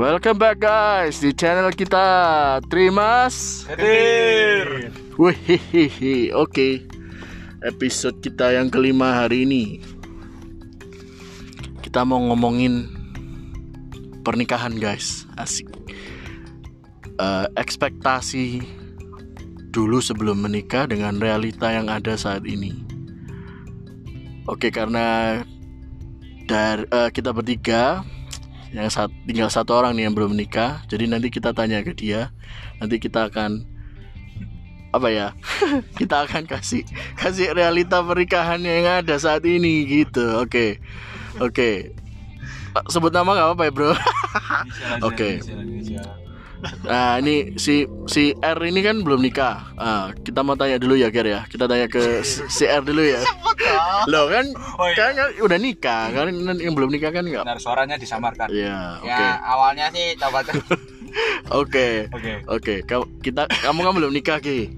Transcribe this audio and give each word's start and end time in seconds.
Welcome 0.00 0.40
back 0.40 0.64
guys 0.64 1.20
di 1.20 1.28
channel 1.36 1.68
kita. 1.76 2.56
Trimas 2.72 3.68
Hadir. 3.68 4.88
Wih, 5.20 6.32
oke. 6.32 6.88
Episode 7.60 8.16
kita 8.24 8.56
yang 8.56 8.72
kelima 8.72 9.20
hari 9.20 9.44
ini. 9.44 9.76
Kita 11.84 12.08
mau 12.08 12.16
ngomongin 12.32 12.88
Pernikahan 14.24 14.80
guys. 14.80 15.28
Asik. 15.36 15.68
Eh, 17.20 17.46
Ekspektasi 17.60 18.64
Dulu 19.68 20.00
sebelum 20.00 20.40
menikah 20.40 20.88
dengan 20.88 21.20
realita 21.20 21.76
yang 21.76 21.92
ada 21.92 22.16
saat 22.16 22.48
ini. 22.48 22.72
Oke 24.48 24.72
karena 24.72 25.44
dari 26.48 26.88
kita 26.88 27.36
bertiga 27.36 28.00
yang 28.70 28.86
saat 28.90 29.10
tinggal 29.26 29.50
satu 29.50 29.74
orang 29.74 29.98
nih 29.98 30.10
yang 30.10 30.14
belum 30.14 30.34
menikah. 30.34 30.82
Jadi 30.86 31.10
nanti 31.10 31.28
kita 31.30 31.50
tanya 31.50 31.82
ke 31.82 31.94
dia. 31.94 32.30
Nanti 32.78 33.02
kita 33.02 33.30
akan 33.30 33.66
apa 34.90 35.06
ya 35.06 35.38
kita 36.02 36.26
akan 36.26 36.50
kasih 36.50 36.82
kasih 37.14 37.54
realita 37.54 38.02
pernikahan 38.02 38.58
yang 38.58 39.02
ada 39.02 39.14
saat 39.18 39.46
ini 39.46 39.86
gitu. 39.86 40.42
Oke 40.42 40.82
oke. 41.38 41.94
Sebut 42.86 43.10
nama 43.10 43.34
nggak 43.34 43.46
apa-apa 43.50 43.64
ya 43.66 43.72
bro? 43.74 43.90
Oke. 45.10 45.42
Nah 46.82 47.16
ini 47.16 47.56
si 47.56 47.82
si 48.04 48.32
R 48.34 48.58
ini 48.60 48.80
kan 48.80 49.00
belum 49.00 49.20
nikah 49.20 49.72
ah, 49.74 50.12
kita 50.12 50.40
mau 50.40 50.54
tanya 50.54 50.76
dulu 50.76 50.92
ya 50.92 51.08
Ger 51.08 51.24
ya 51.24 51.40
kita 51.44 51.64
tanya 51.64 51.86
ke 51.86 52.20
si 52.24 52.64
R 52.64 52.82
dulu 52.82 53.00
ya 53.00 53.20
lo 54.06 54.28
kan 54.28 54.44
Oh, 54.76 54.84
iya. 54.86 55.12
kan 55.12 55.12
udah 55.40 55.58
nikah 55.58 56.08
kan 56.10 56.28
yang 56.56 56.72
belum 56.72 56.88
nikah 56.88 57.10
kan 57.10 57.22
nggak 57.22 57.44
Benar 57.44 57.60
suaranya 57.60 57.96
disamarkan. 57.96 58.48
ya 58.48 58.96
oke 58.98 59.08
Ya 59.08 59.40
awalnya 59.40 59.86
sih 59.90 60.16
coba 60.16 60.44
Oke. 61.50 62.06
Oke. 62.14 62.32
Oke, 62.46 62.74
kita 63.18 63.50
kamu 63.50 63.82
kan 63.82 63.92
belum 63.98 64.12
nikah 64.14 64.38
Ki. 64.38 64.70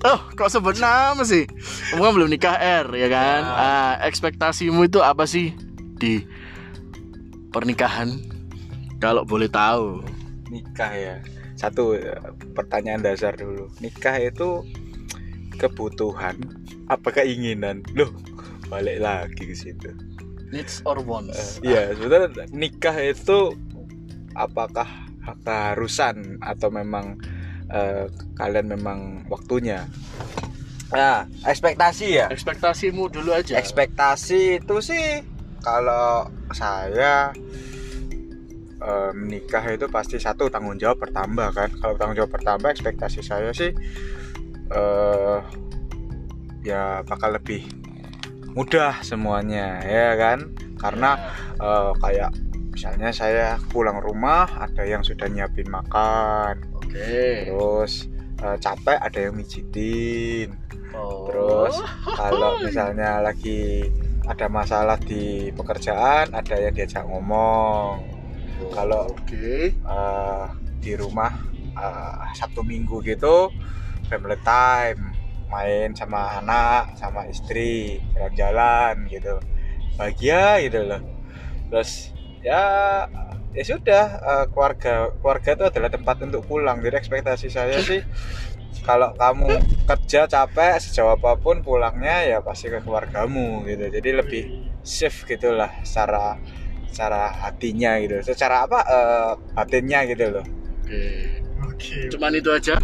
Oh, 0.00 0.16
kok 0.32 0.48
sebut 0.48 0.80
nama 0.80 1.20
sih? 1.20 1.44
Kamu 1.92 2.00
kan 2.00 2.12
belum 2.16 2.30
nikah 2.32 2.56
R 2.56 2.88
ya 2.96 3.08
kan? 3.12 3.40
Ya. 3.42 3.52
Ah, 3.52 3.92
ekspektasimu 4.00 4.88
itu 4.88 5.04
apa 5.04 5.28
sih 5.28 5.52
di 6.00 6.24
pernikahan? 7.50 8.16
Kalau 8.96 9.22
boleh 9.22 9.46
tahu. 9.46 10.00
Nikah 10.48 10.92
ya. 10.94 11.14
Satu 11.58 11.96
eh, 11.96 12.16
pertanyaan 12.54 13.02
dasar 13.02 13.34
dulu. 13.34 13.68
Nikah 13.82 14.16
itu 14.22 14.64
kebutuhan 15.58 16.38
apa 16.86 17.08
keinginan? 17.12 17.82
Loh, 17.92 18.12
balik 18.70 19.02
lagi 19.02 19.42
ke 19.48 19.56
situ. 19.56 19.90
Needs 20.48 20.80
or 20.88 21.00
wants? 21.04 21.60
Iya, 21.60 21.92
sebenarnya 21.92 22.48
nikah 22.54 22.96
itu 23.04 23.52
apakah 24.32 24.88
keharusan 25.44 26.40
atau 26.40 26.72
memang 26.72 27.20
eh, 27.68 28.08
kalian 28.38 28.72
memang 28.72 29.28
waktunya? 29.28 29.84
Nah, 30.88 31.28
ekspektasi 31.44 32.06
ya. 32.16 32.26
Ekspektasimu 32.32 33.12
dulu 33.12 33.36
aja. 33.36 33.60
ekspektasi 33.60 34.64
itu 34.64 34.80
sih 34.80 35.20
kalau 35.60 36.32
saya 36.56 37.28
eh, 38.82 39.10
menikah 39.14 39.64
itu 39.68 39.86
pasti 39.90 40.16
satu 40.18 40.48
tanggung 40.48 40.78
jawab 40.78 41.02
bertambah 41.02 41.48
kan 41.54 41.68
kalau 41.78 41.94
tanggung 41.98 42.16
jawab 42.18 42.32
bertambah 42.34 42.68
ekspektasi 42.70 43.20
saya 43.22 43.50
sih 43.54 43.72
eh 44.68 45.38
ya 46.66 47.00
bakal 47.06 47.32
lebih 47.32 47.64
mudah 48.52 49.00
semuanya 49.06 49.80
ya 49.86 50.18
kan 50.18 50.52
karena 50.78 51.16
eh, 51.58 51.92
kayak 52.02 52.30
misalnya 52.74 53.10
saya 53.10 53.58
pulang 53.70 53.98
rumah 53.98 54.46
ada 54.58 54.86
yang 54.86 55.02
sudah 55.02 55.26
nyiapin 55.26 55.66
makan 55.66 56.62
Oke. 56.78 57.48
terus 57.50 58.06
eh, 58.42 58.56
capek 58.62 58.98
ada 59.02 59.18
yang 59.18 59.34
mijitin 59.34 60.54
Oh. 60.98 61.28
Terus 61.28 61.74
kalau 62.16 62.58
misalnya 62.64 63.20
lagi 63.20 63.88
ada 64.28 64.46
masalah 64.48 64.96
di 65.00 65.48
pekerjaan, 65.52 66.32
ada 66.32 66.56
yang 66.56 66.72
diajak 66.72 67.04
ngomong. 67.04 68.07
Kalau 68.72 69.10
Oke. 69.14 69.72
eh, 69.74 70.46
di 70.78 70.92
rumah 70.94 71.32
eh, 71.76 72.14
Sabtu 72.34 72.62
Minggu 72.62 73.02
gitu 73.02 73.50
family 74.08 74.40
time, 74.40 75.12
main 75.52 75.92
sama 75.92 76.40
anak, 76.40 76.96
sama 76.96 77.28
istri, 77.28 78.00
jalan-jalan 78.16 79.04
gitu. 79.12 79.36
Bahagia 80.00 80.64
gitu 80.64 80.80
loh. 80.88 81.02
Terus 81.68 82.16
ya 82.40 82.62
ya 83.52 83.62
sudah 83.64 84.04
eh, 84.22 84.44
keluarga 84.52 85.12
keluarga 85.20 85.50
itu 85.54 85.64
adalah 85.68 85.90
tempat 85.92 86.16
untuk 86.24 86.42
pulang. 86.48 86.80
Jadi 86.80 86.96
ekspektasi 86.96 87.48
saya 87.52 87.78
sih 87.88 88.00
kalau 88.88 89.12
kamu 89.16 89.60
kerja 89.84 90.24
capek 90.24 90.80
sejauh 90.80 91.16
apa 91.16 91.36
pun 91.36 91.60
pulangnya 91.60 92.24
ya 92.24 92.38
pasti 92.40 92.72
ke 92.72 92.80
keluargamu 92.80 93.64
gitu 93.68 93.88
jadi 93.92 94.24
lebih 94.24 94.72
safe 94.80 95.28
gitulah 95.28 95.68
secara 95.84 96.40
secara 96.90 97.30
hatinya 97.34 97.96
gitu 97.98 98.20
secara 98.24 98.64
apa 98.64 98.78
eh, 98.84 99.30
batinnya 99.54 100.00
gitu 100.06 100.24
loh 100.30 100.46
Oke. 101.68 102.08
Cuman 102.10 102.32
itu 102.32 102.48
aja 102.48 102.74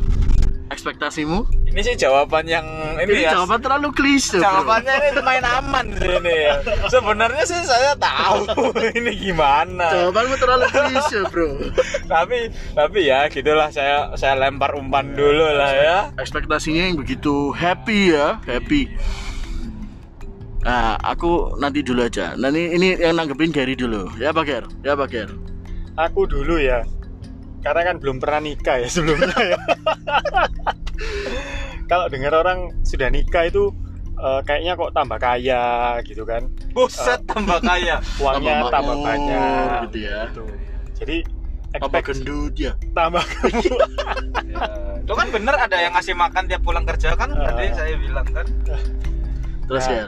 ekspektasimu? 0.69 1.65
ini 1.75 1.83
sih 1.83 1.99
jawaban 1.99 2.47
yang 2.47 2.63
Ini, 2.95 3.03
ini, 3.03 3.27
ya 3.27 3.35
jawaban 3.35 3.59
terlalu 3.59 3.91
klise. 3.91 4.39
bro. 4.39 4.47
jawabannya 4.47 4.95
ini 5.11 5.21
main 5.27 5.43
aman 5.43 5.87
sih 5.91 6.07
ini 6.07 6.35
ya 6.47 6.55
sebenarnya 6.87 7.43
sih 7.43 7.61
saya 7.67 7.99
tahu 7.99 8.47
ini 8.95 9.11
gimana 9.19 9.91
Jawabanmu 9.91 10.35
terlalu 10.39 10.67
klise, 10.71 11.27
Bro. 11.35 11.59
tapi 12.07 12.47
tapi 12.79 13.11
ya 13.11 13.27
gitulah 13.27 13.75
saya 13.75 14.15
saya 14.15 14.39
lempar 14.39 14.79
umpan 14.79 15.19
dulu 15.19 15.51
lah 15.51 15.75
ya 15.75 15.99
ekspektasinya 16.15 16.87
yang 16.87 16.97
begitu 16.97 17.51
happy 17.51 18.15
ya 18.15 18.39
happy 18.47 18.87
nah 20.65 20.97
aku 20.99 21.55
nanti 21.61 21.85
dulu 21.85 22.03
aja. 22.03 22.33
Nanti 22.35 22.73
ini 22.73 22.97
yang 22.97 23.15
nanggepin 23.15 23.53
Gary 23.53 23.77
dulu. 23.77 24.09
Ya 24.17 24.33
Pak 24.33 24.45
Ger. 24.49 24.65
Ya 24.81 24.97
Pak 24.97 25.13
Ger. 25.13 25.29
Aku 25.95 26.25
dulu 26.25 26.57
ya. 26.57 26.83
Karena 27.61 27.93
kan 27.93 27.97
belum 28.01 28.17
pernah 28.19 28.41
nikah 28.41 28.81
ya 28.81 28.89
sebelumnya. 28.89 29.37
Ya 29.37 29.59
kalau 31.91 32.07
dengar 32.09 32.33
orang 32.35 32.73
sudah 32.83 33.09
nikah 33.09 33.45
itu 33.45 33.71
eh, 34.17 34.41
kayaknya 34.45 34.73
kok 34.75 34.91
tambah 34.93 35.19
kaya 35.21 35.65
gitu 36.05 36.23
kan. 36.25 36.49
Buset 36.73 37.21
tambah 37.25 37.61
kaya. 37.61 38.01
uangnya 38.21 38.69
tambah, 38.69 38.73
makmur, 38.73 38.97
banyak 39.05 39.69
gitu 39.89 39.99
ya. 40.01 40.19
gitu. 40.33 40.45
jadi 40.95 41.17
apa 41.75 41.99
expect 42.01 42.23
gendut 42.23 42.55
ya. 42.57 42.73
Tambah 42.95 43.25
gemuk 43.43 43.79
itu 45.05 45.13
kan 45.13 45.29
bener 45.29 45.55
ada 45.61 45.77
yang 45.77 45.93
ngasih 45.93 46.17
makan 46.17 46.49
tiap 46.49 46.65
pulang 46.65 46.89
kerja 46.89 47.13
kan 47.13 47.29
tadi 47.29 47.69
Ah. 47.69 47.73
saya 47.77 47.95
bilang 48.01 48.25
kan. 48.33 48.47
Terus 49.69 49.85
Nah. 49.85 49.93
ya 49.93 50.05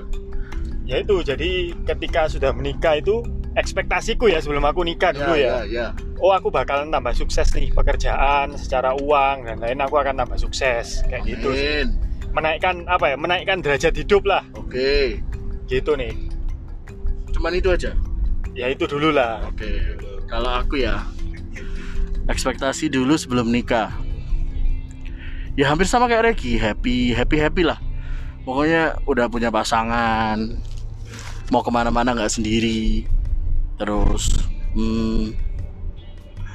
ya 0.87 1.03
itu 1.03 1.21
jadi 1.21 1.75
ketika 1.83 2.31
sudah 2.31 2.55
menikah 2.55 3.03
itu 3.03 3.27
ekspektasiku 3.59 4.31
ya 4.31 4.39
sebelum 4.39 4.63
aku 4.69 4.87
nikah 4.87 5.11
dulu 5.17 5.35
ya, 5.35 5.65
ya. 5.67 5.91
oh 6.21 6.31
aku 6.31 6.53
bakalan 6.53 6.93
tambah 6.93 7.17
sukses 7.17 7.51
nih 7.57 7.73
pekerjaan 7.73 8.55
secara 8.55 8.93
uang 8.95 9.49
dan 9.49 9.59
lain 9.59 9.81
aku 9.83 9.99
akan 9.99 10.23
tambah 10.23 10.39
sukses. 10.39 11.03
Kayak 11.11 11.23
gitu 11.27 11.49
sih. 11.53 11.85
Amin. 11.85 11.89
menaikkan 12.37 12.85
apa 12.85 13.13
ya 13.13 13.17
menaikkan 13.17 13.65
derajat 13.65 13.97
hidup 13.97 14.29
lah. 14.29 14.45
Oke. 14.61 15.25
Gitu 15.73 15.97
nih. 15.97 16.13
Cuman 17.33 17.57
itu 17.57 17.73
aja? 17.73 17.97
Ya 18.53 18.69
itu 18.69 18.85
dulu 18.85 19.09
lah. 19.09 19.41
Oke 19.49 19.97
kalau 20.27 20.51
aku 20.53 20.83
ya 20.83 21.07
ekspektasi 22.27 22.91
dulu 22.93 23.15
sebelum 23.17 23.49
nikah. 23.49 23.95
Ya 25.57 25.73
hampir 25.73 25.89
sama 25.89 26.11
kayak 26.11 26.37
Regi 26.37 26.61
happy 26.61 27.17
happy 27.17 27.37
happy 27.41 27.63
lah. 27.65 27.81
Pokoknya 28.45 29.01
udah 29.09 29.27
punya 29.33 29.49
pasangan 29.49 30.61
mau 31.53 31.63
ke 31.63 31.71
mana-mana 31.71 32.15
nggak 32.17 32.33
sendiri. 32.33 33.07
Terus 33.77 34.33
hmm, 34.75 35.35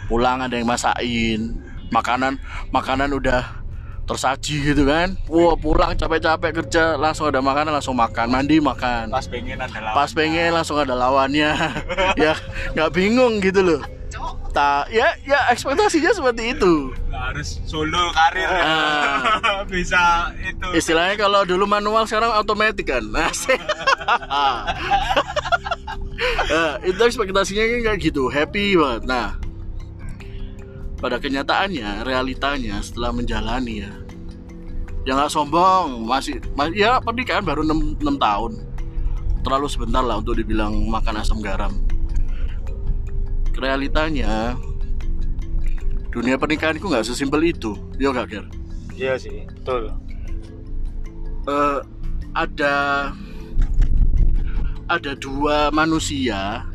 pulang 0.10 0.44
ada 0.44 0.56
yang 0.58 0.68
masakin. 0.68 1.58
Makanan 1.92 2.40
makanan 2.72 3.12
udah 3.12 3.62
tersaji 4.08 4.74
gitu 4.74 4.88
kan. 4.88 5.16
Wah 5.28 5.56
pulang 5.60 5.96
capek-capek 5.96 6.64
kerja 6.64 6.96
langsung 6.96 7.28
ada 7.28 7.44
makanan 7.44 7.72
langsung 7.76 7.96
makan. 7.96 8.32
Mandi 8.32 8.60
makan. 8.60 9.12
Pas 9.12 9.28
pengen 9.28 9.60
ada 9.60 9.78
lawan 9.80 9.96
pas 9.96 10.10
pengen 10.12 10.50
langsung 10.56 10.78
ada 10.80 10.94
lawannya. 10.96 11.52
Ya 12.20 12.36
nggak 12.76 12.92
bingung 12.92 13.40
gitu 13.40 13.64
loh 13.64 14.01
tak 14.52 14.92
ya 14.92 15.16
ya 15.24 15.48
ekspektasinya 15.50 16.12
seperti 16.12 16.54
itu. 16.54 16.92
Nggak 17.08 17.24
harus 17.32 17.64
solo 17.64 18.12
karir. 18.12 18.46
Ya. 18.46 18.62
Ah. 18.62 19.64
bisa 19.72 20.36
itu. 20.44 20.68
Istilahnya 20.76 21.16
kalau 21.16 21.48
dulu 21.48 21.64
manual 21.66 22.04
sekarang 22.06 22.36
otomatis 22.36 22.84
kan. 22.84 23.04
Asik. 23.16 23.58
nah, 26.52 26.76
itu 26.84 27.00
ekspektasinya 27.00 27.64
kan 27.64 27.80
kayak 27.92 28.00
gitu. 28.04 28.28
Happy 28.28 28.76
banget. 28.76 29.08
Nah 29.08 29.40
pada 31.02 31.18
kenyataannya 31.18 32.06
realitanya 32.06 32.78
setelah 32.86 33.10
menjalani 33.10 33.88
ya 33.88 33.94
ya 35.08 35.18
nggak 35.18 35.34
sombong. 35.34 36.06
Masih, 36.06 36.38
masih 36.54 36.78
ya 36.78 37.02
pernikahan 37.02 37.42
baru 37.42 37.66
6, 37.66 38.04
6 38.04 38.22
tahun. 38.22 38.52
Terlalu 39.42 39.68
sebentar 39.74 40.06
lah 40.06 40.22
untuk 40.22 40.38
dibilang 40.38 40.86
makan 40.86 41.18
asam 41.18 41.42
garam 41.42 41.74
realitanya 43.58 44.56
dunia 46.12 46.36
pernikahan 46.36 46.76
itu 46.76 46.92
nggak 46.92 47.08
sesimpel 47.08 47.40
itu. 47.48 47.76
Yo 47.96 48.12
gak 48.12 48.32
Ger? 48.32 48.46
Iya 48.96 49.16
sih 49.16 49.48
betul. 49.48 49.92
Eh, 51.48 51.80
ada 52.36 52.76
ada 54.92 55.12
dua 55.16 55.72
manusia 55.72 56.68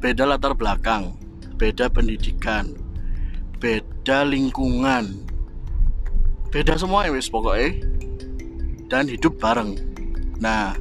beda 0.00 0.24
latar 0.24 0.56
belakang 0.56 1.12
beda 1.60 1.90
pendidikan 1.92 2.72
beda 3.58 4.24
lingkungan 4.24 5.26
beda 6.48 6.78
semua 6.80 7.04
ya 7.04 7.12
wis 7.12 7.28
pokoknya 7.28 7.84
dan 8.88 9.04
hidup 9.04 9.36
bareng. 9.36 9.76
Nah 10.40 10.72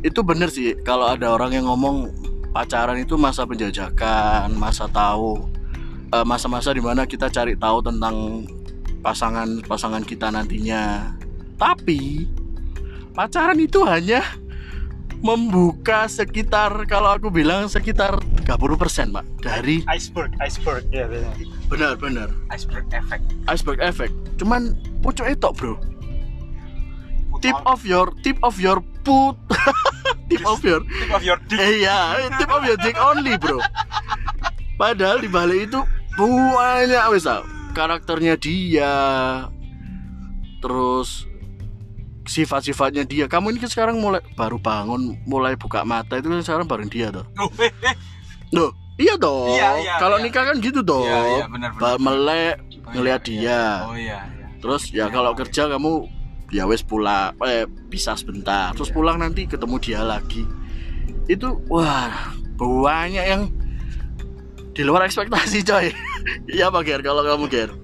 itu 0.00 0.24
bener 0.24 0.48
sih 0.48 0.72
kalau 0.80 1.12
ada 1.12 1.28
orang 1.36 1.52
yang 1.52 1.68
ngomong 1.68 2.08
pacaran 2.52 2.98
itu 2.98 3.14
masa 3.20 3.44
penjajakan 3.44 4.52
masa 4.56 4.88
tahu 4.88 5.44
eh, 6.12 6.24
masa-masa 6.24 6.72
di 6.72 6.80
mana 6.80 7.04
kita 7.04 7.28
cari 7.28 7.54
tahu 7.54 7.84
tentang 7.84 8.46
pasangan 9.00 9.62
pasangan 9.64 10.02
kita 10.04 10.32
nantinya. 10.32 11.14
Tapi 11.58 12.26
pacaran 13.14 13.58
itu 13.58 13.82
hanya 13.82 14.22
membuka 15.18 16.06
sekitar 16.06 16.86
kalau 16.86 17.10
aku 17.18 17.26
bilang 17.26 17.66
sekitar 17.66 18.22
30% 18.46 19.10
pak 19.10 19.26
dari 19.42 19.82
iceberg 19.90 20.30
iceberg 20.38 20.86
ya 20.94 21.10
biasanya. 21.10 21.46
benar-benar 21.66 22.28
iceberg 22.54 22.86
effect. 22.94 23.24
Iceberg 23.50 23.78
effect. 23.82 24.14
Cuman 24.38 24.78
pucuk 25.02 25.26
itu 25.26 25.50
bro. 25.58 25.74
Tip 27.38 27.58
of 27.66 27.82
your 27.86 28.10
tip 28.22 28.38
of 28.42 28.58
your 28.58 28.82
put 29.06 29.38
tip 30.28 30.44
of 30.44 30.60
your 30.62 30.80
Tip 30.84 31.10
of 31.10 31.22
your 31.24 31.38
dick. 31.48 31.58
iya 31.58 32.16
tip 32.36 32.50
of 32.50 32.62
your 32.64 32.78
dick 32.78 32.96
only 32.96 33.34
bro 33.36 33.58
padahal 34.76 35.18
di 35.18 35.26
balik 35.26 35.68
itu 35.68 35.80
banyak 36.18 37.02
tau. 37.20 37.42
karakternya 37.74 38.34
dia 38.34 38.94
terus 40.58 41.24
sifat-sifatnya 42.28 43.08
dia 43.08 43.24
kamu 43.24 43.56
ini 43.56 43.58
kan 43.64 43.70
sekarang 43.72 43.96
mulai 44.02 44.20
baru 44.36 44.60
bangun 44.60 45.16
mulai 45.24 45.56
buka 45.56 45.80
mata 45.82 46.20
itu 46.20 46.28
kan 46.28 46.44
sekarang 46.44 46.66
bareng 46.68 46.90
dia 46.92 47.08
tuh 47.08 47.24
Loh, 47.38 47.48
eh, 47.56 47.72
eh. 47.86 47.94
Loh, 48.52 48.70
iya 49.00 49.14
dong 49.16 49.56
Iya, 49.56 49.68
iya, 49.80 49.94
kalau 49.96 50.20
iya. 50.20 50.24
nikah 50.28 50.44
kan 50.44 50.56
gitu 50.60 50.80
dong 50.84 51.08
Iya, 51.08 51.46
iya, 51.48 51.96
melek 51.96 52.56
Oh, 52.88 52.92
ngelihat 52.96 53.20
iya, 53.24 53.28
dia 53.28 53.40
iya. 53.40 53.62
Oh 53.84 53.96
iya, 53.96 54.18
iya. 54.24 54.46
terus 54.60 54.82
ya 54.88 55.06
Iya, 55.08 55.12
kalau 55.12 55.32
iya. 55.32 55.38
kerja 55.44 55.62
kamu 55.68 55.92
ya 56.48 56.64
wes 56.64 56.80
pulang 56.80 57.36
eh 57.44 57.64
bisa 57.66 58.16
sebentar. 58.16 58.72
Terus 58.72 58.88
Iya. 58.90 58.96
pulang 58.96 59.16
nanti 59.20 59.44
ketemu 59.44 59.76
dia 59.80 60.00
lagi. 60.02 60.44
Itu 61.28 61.60
wah 61.68 62.32
banyak 62.56 63.24
yang 63.24 63.42
di 64.72 64.82
luar 64.86 65.06
ekspektasi 65.06 65.62
coy. 65.64 65.88
Iya 66.44 66.68
pak 66.68 66.84
Ger? 66.84 67.00
Kalau 67.00 67.24
kamu 67.24 67.46
Ger? 67.48 67.70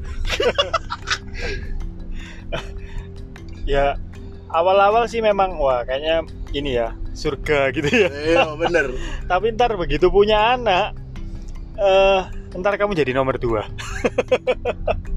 Ya 3.65 3.97
awal-awal 4.53 5.09
sih 5.09 5.25
memang 5.25 5.57
wah 5.57 5.81
kayaknya 5.89 6.29
ini 6.53 6.77
ya 6.77 6.93
surga 7.17 7.73
gitu 7.73 7.89
ya. 7.89 8.09
Iya 8.13 8.45
bener. 8.61 8.93
Tapi 9.31 9.57
ntar 9.57 9.73
begitu 9.81 10.13
punya 10.13 10.53
anak 10.59 10.93
eh 11.81 12.21
ntar 12.55 12.79
kamu 12.79 12.95
jadi 12.95 13.13
nomor 13.13 13.35
dua. 13.37 13.67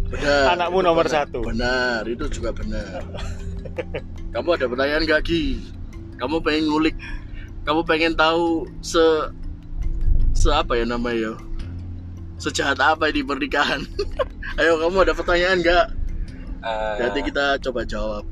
Benar 0.08 0.56
Anakmu 0.56 0.80
nomor 0.82 1.06
benar. 1.06 1.28
satu. 1.28 1.44
benar 1.44 2.02
itu 2.08 2.26
juga 2.32 2.50
benar. 2.52 3.04
Kamu 4.34 4.58
ada 4.58 4.66
pertanyaan 4.66 5.04
gak 5.04 5.22
Gi? 5.28 5.62
Kamu 6.18 6.42
pengen 6.42 6.66
ngulik 6.68 6.96
kamu 7.62 7.84
pengen 7.84 8.14
tahu 8.16 8.64
se 8.80 9.04
se 10.32 10.50
apa 10.50 10.74
ya 10.74 10.88
namanya 10.88 11.20
ya? 11.30 11.34
Sejahat 12.38 12.80
apa 12.80 13.10
di 13.10 13.22
pernikahan? 13.22 13.84
Ayo 14.62 14.80
kamu 14.80 15.06
ada 15.06 15.14
pertanyaan 15.14 15.62
gak 15.62 15.88
Eh, 16.58 16.96
nanti 17.00 17.22
kita 17.22 17.62
coba 17.62 17.86
jawab. 17.86 18.26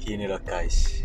gini 0.00 0.24
loh 0.24 0.40
guys. 0.42 1.04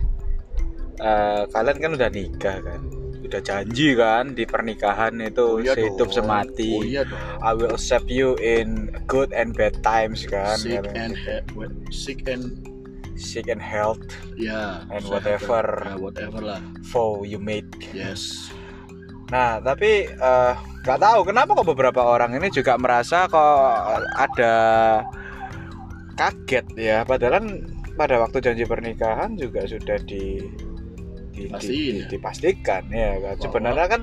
Eh, 0.96 1.42
kalian 1.52 1.78
kan 1.84 1.92
udah 2.00 2.08
nikah 2.08 2.58
kan 2.64 2.80
udah 3.24 3.42
janji 3.42 3.96
kan 3.96 4.36
di 4.36 4.44
pernikahan 4.44 5.16
itu 5.24 5.64
sehidup 5.64 6.12
dong. 6.12 6.14
semati 6.14 6.72
oh 6.76 6.84
iya 6.84 7.02
dong 7.08 7.20
I 7.40 7.52
will 7.56 7.72
accept 7.72 8.12
you 8.12 8.36
in 8.44 8.92
good 9.08 9.32
and 9.32 9.56
bad 9.56 9.80
times 9.82 10.28
kan 10.28 10.60
sick 10.60 10.84
kan? 10.84 11.16
and 11.16 11.16
sick 11.90 12.28
and 12.28 12.60
sick 13.16 13.48
and 13.48 13.62
health 13.62 14.04
ya 14.36 14.84
And 14.92 15.06
whatever. 15.08 15.64
ya, 15.86 15.96
whatever 15.96 16.42
lah 16.44 16.60
for 16.84 17.24
you 17.24 17.40
made 17.40 17.70
yes 17.96 18.52
Nah, 19.32 19.58
tapi 19.58 20.06
eh, 20.06 20.54
nggak 20.86 21.00
tahu 21.02 21.20
kenapa 21.26 21.58
kok 21.58 21.66
beberapa 21.66 22.06
orang 22.06 22.38
ini 22.38 22.54
juga 22.54 22.78
merasa 22.78 23.26
kok 23.26 23.58
ada 24.14 24.54
kaget 26.14 26.66
ya. 26.78 27.02
Padahal 27.02 27.42
kan 27.42 27.46
pada 27.98 28.22
waktu 28.22 28.38
janji 28.46 28.62
pernikahan 28.70 29.34
juga 29.34 29.66
sudah 29.66 29.98
di, 30.06 30.38
di- 31.34 31.46
di- 31.46 31.52
Pastiin 31.52 31.94
di- 31.94 32.02
ya. 32.02 32.08
dipastikan 32.08 32.84
ya 32.88 33.12
kan. 33.18 33.34
Bahwa- 33.36 33.42
Sebenarnya 33.42 33.88
kan 33.90 34.02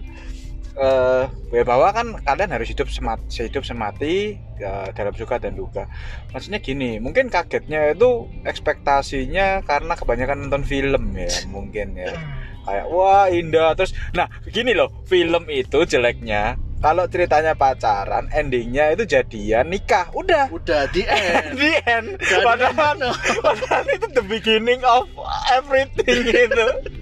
eh 0.70 1.24
ya 1.50 1.62
bahwa 1.66 1.90
kan 1.90 2.06
kalian 2.22 2.50
harus 2.50 2.70
hidup 2.70 2.86
semati, 2.88 3.42
hidup 3.42 3.66
semati 3.66 4.38
ya, 4.56 4.86
dalam 4.90 5.12
suka 5.12 5.36
dan 5.36 5.54
duka. 5.54 5.90
Maksudnya 6.30 6.58
gini, 6.58 6.98
mungkin 6.98 7.26
kagetnya 7.26 7.90
itu 7.90 8.30
ekspektasinya 8.46 9.62
karena 9.62 9.94
kebanyakan 9.94 10.46
nonton 10.46 10.62
film 10.62 11.14
ya, 11.14 11.28
mungkin 11.48 11.98
ya. 11.98 12.14
Kayak 12.62 12.86
wah 12.86 13.26
indah. 13.28 13.74
Terus 13.74 13.92
nah 14.12 14.30
gini 14.46 14.72
loh 14.72 14.92
film 15.04 15.48
itu 15.48 15.82
jeleknya 15.82 16.54
kalau 16.80 17.04
ceritanya 17.04 17.52
pacaran 17.52 18.30
endingnya 18.32 18.94
itu 18.94 19.04
jadian 19.04 19.68
nikah 19.68 20.08
udah. 20.14 20.48
Udah 20.48 20.88
di 20.88 21.04
end. 21.04 21.44
Di 21.60 21.70
end. 21.84 22.08
Padahal, 22.40 22.96
padahal 23.42 23.84
itu 23.84 24.06
the 24.16 24.24
beginning 24.24 24.80
of 24.80 25.04
everything 25.52 26.24
itu 26.24 26.66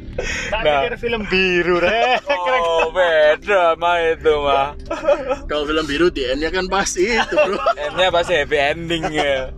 tak 0.50 0.60
Nah. 0.66 0.82
pikir 0.82 0.94
film 0.98 1.22
biru 1.30 1.78
re 1.78 2.18
oh 2.26 2.90
beda 2.90 3.78
mah 3.78 3.98
itu 4.02 4.34
mah. 4.42 4.74
Kalau 5.46 5.64
film 5.64 5.86
biru 5.86 6.10
di 6.10 6.26
endnya 6.26 6.50
kan 6.50 6.66
pasti 6.66 7.14
itu 7.14 7.34
bro. 7.34 7.58
Endnya 7.78 8.10
pasti 8.10 8.34
happy 8.34 8.58
ending 8.58 9.04
ya. 9.14 9.54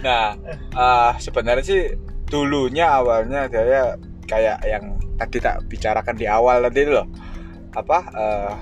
Nah 0.00 0.34
eh, 0.72 1.10
sebenarnya 1.20 1.64
sih 1.64 1.82
dulunya 2.28 2.88
awalnya 2.88 3.48
saya 3.48 3.96
kayak 4.28 4.60
yang 4.64 4.96
tadi 5.20 5.40
tak 5.40 5.64
bicarakan 5.68 6.16
di 6.16 6.26
awal 6.28 6.64
tadi 6.64 6.80
itu 6.88 6.92
loh. 6.96 7.06
Apa 7.76 7.98
eh, 8.16 8.52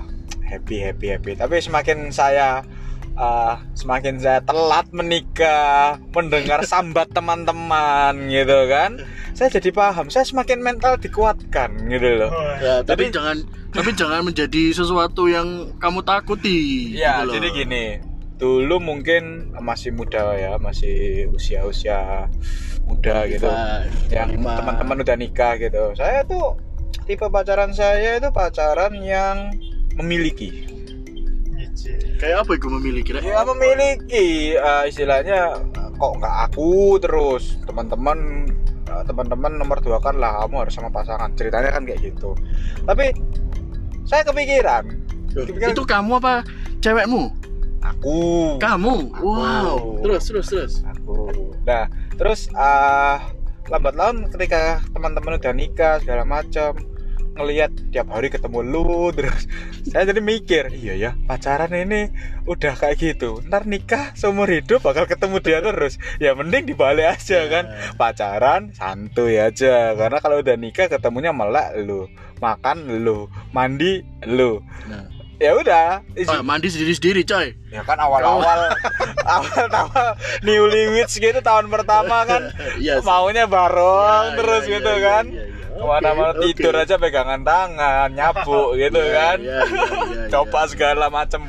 happy 0.51 0.83
happy 0.83 1.07
happy. 1.15 1.31
Tapi 1.39 1.63
semakin 1.63 2.11
saya 2.11 2.67
eh, 3.15 3.55
semakin 3.79 4.19
saya 4.19 4.43
telat 4.43 4.91
menikah 4.91 6.03
mendengar 6.11 6.67
sambat 6.67 7.07
teman-teman 7.15 8.27
gitu 8.27 8.67
kan 8.67 8.99
saya 9.37 9.53
jadi 9.53 9.69
paham 9.69 10.09
saya 10.09 10.25
semakin 10.25 10.57
mental 10.59 10.97
dikuatkan 10.97 11.69
gitu 11.85 12.09
loh 12.17 12.33
ya, 12.57 12.81
tapi 12.81 13.05
Tapi- 13.05 13.13
jangan 13.13 13.37
tapi 13.69 13.89
jangan 13.93 14.25
menjadi 14.25 14.73
sesuatu 14.73 15.29
yang 15.29 15.45
kamu 15.77 16.01
takuti 16.01 16.91
Ya, 16.91 17.21
gitu 17.21 17.29
loh. 17.29 17.33
jadi 17.37 17.47
gini. 17.53 17.85
Dulu 18.37 18.77
mungkin 18.79 19.23
masih 19.55 19.89
muda 19.91 20.33
ya, 20.33 20.57
masih 20.57 21.25
usia-usia 21.27 22.25
muda 22.83 23.25
gitu. 23.25 23.45
Yang 24.07 24.37
25. 24.37 24.57
teman-teman 24.57 24.97
udah 24.99 25.15
nikah 25.15 25.53
gitu. 25.57 25.83
Saya 25.93 26.21
tuh 26.23 26.57
tipe 27.03 27.25
pacaran 27.27 27.69
saya 27.71 28.17
itu 28.17 28.29
pacaran 28.31 28.93
yang 28.95 29.53
memiliki. 29.93 30.65
kayak 32.17 32.41
apa 32.41 32.51
itu 32.51 32.67
memiliki? 32.67 33.09
Ya 33.15 33.41
memiliki 33.43 34.27
eh, 34.53 34.83
istilahnya 34.85 35.61
kok 35.93 36.13
nggak 36.17 36.35
aku 36.47 36.97
terus 36.97 37.61
teman-teman 37.63 38.49
teman-teman 39.05 39.59
nomor 39.59 39.77
dua 39.83 40.01
kan 40.01 40.17
lah 40.17 40.45
kamu 40.45 40.65
harus 40.65 40.73
sama 40.73 40.89
pasangan. 40.89 41.33
Ceritanya 41.35 41.75
kan 41.75 41.83
kayak 41.83 42.01
gitu. 42.13 42.33
Tapi 42.87 43.13
saya 44.07 44.23
kepikiran. 44.23 44.83
Kepikiran 45.33 45.75
itu 45.75 45.83
kamu 45.83 46.11
apa 46.23 46.41
cewekmu? 46.81 47.29
Aku. 47.83 48.17
Kamu? 48.57 48.95
Wow. 49.21 49.77
Aku. 49.77 49.89
terus 50.01 50.23
terus 50.31 50.47
terus. 50.49 50.73
Aku. 50.87 51.29
Nah 51.67 51.85
terus 52.17 52.49
ah 52.57 53.21
lambat 53.67 53.93
laun 53.99 54.31
ketika 54.31 54.79
teman-teman 54.95 55.37
udah 55.37 55.53
nikah 55.53 55.99
segala 55.99 56.23
macam 56.23 56.73
ngelihat 57.37 57.71
tiap 57.93 58.09
hari 58.09 58.33
ketemu 58.33 58.59
lu 58.65 58.85
terus 59.17 59.45
saya 59.87 60.09
jadi 60.09 60.19
mikir 60.19 60.63
iya 60.73 60.93
ya 60.97 61.11
pacaran 61.29 61.71
ini 61.71 62.11
udah 62.47 62.73
kayak 62.79 62.97
gitu. 62.97 63.43
Ntar 63.45 63.67
nikah 63.67 64.15
seumur 64.15 64.47
hidup 64.47 64.81
bakal 64.81 65.03
ketemu 65.05 65.37
dia 65.43 65.59
terus. 65.59 65.99
Ya 66.17 66.31
mending 66.33 66.65
dibalik 66.65 67.19
aja 67.19 67.45
kan. 67.51 67.65
Pacaran 67.99 68.71
santuy 68.71 69.37
aja 69.37 69.93
karena 69.93 70.17
kalau 70.23 70.39
udah 70.39 70.55
nikah 70.55 70.87
ketemunya 70.87 71.35
melek 71.35 71.75
lu 71.83 72.07
makan 72.39 73.03
lu 73.03 73.27
mandi 73.51 74.01
lu. 74.25 74.63
Nah. 74.87 75.05
ya 75.37 75.53
udah. 75.53 76.01
Ah, 76.01 76.41
mandi 76.41 76.65
sendiri 76.73 76.97
sendiri 76.97 77.21
coy. 77.21 77.53
Ya 77.69 77.85
kan 77.85 78.01
awal-awal 78.01 78.73
awal-awal 79.37 80.17
newlyweds 80.41 81.13
gitu 81.13 81.37
tahun 81.45 81.69
pertama 81.69 82.25
kan. 82.25 82.49
Iya 82.81 83.01
sih. 83.01 83.05
maunya 83.05 83.45
bareng 83.45 84.33
Ya, 84.33 84.37
terus 84.37 84.63
ya, 84.65 84.71
gitu 84.81 84.93
ya, 84.97 85.05
kan. 85.05 85.25
ya, 85.29 85.37
ya, 85.37 85.45
ya. 85.45 85.56
Ke 85.77 85.83
mana-mana 85.85 86.31
oke. 86.33 86.41
tidur 86.49 86.73
aja 86.73 86.95
pegangan 86.95 87.41
tangan 87.41 88.09
nyapu 88.09 88.61
gitu 88.81 88.97
Iya, 88.97 89.13
kan. 89.13 89.37
iya, 89.37 89.59
iya, 89.61 89.85
iya, 90.03 90.23
coba 90.33 90.59
iya. 90.61 90.69
segala 90.69 91.05
macam 91.07 91.41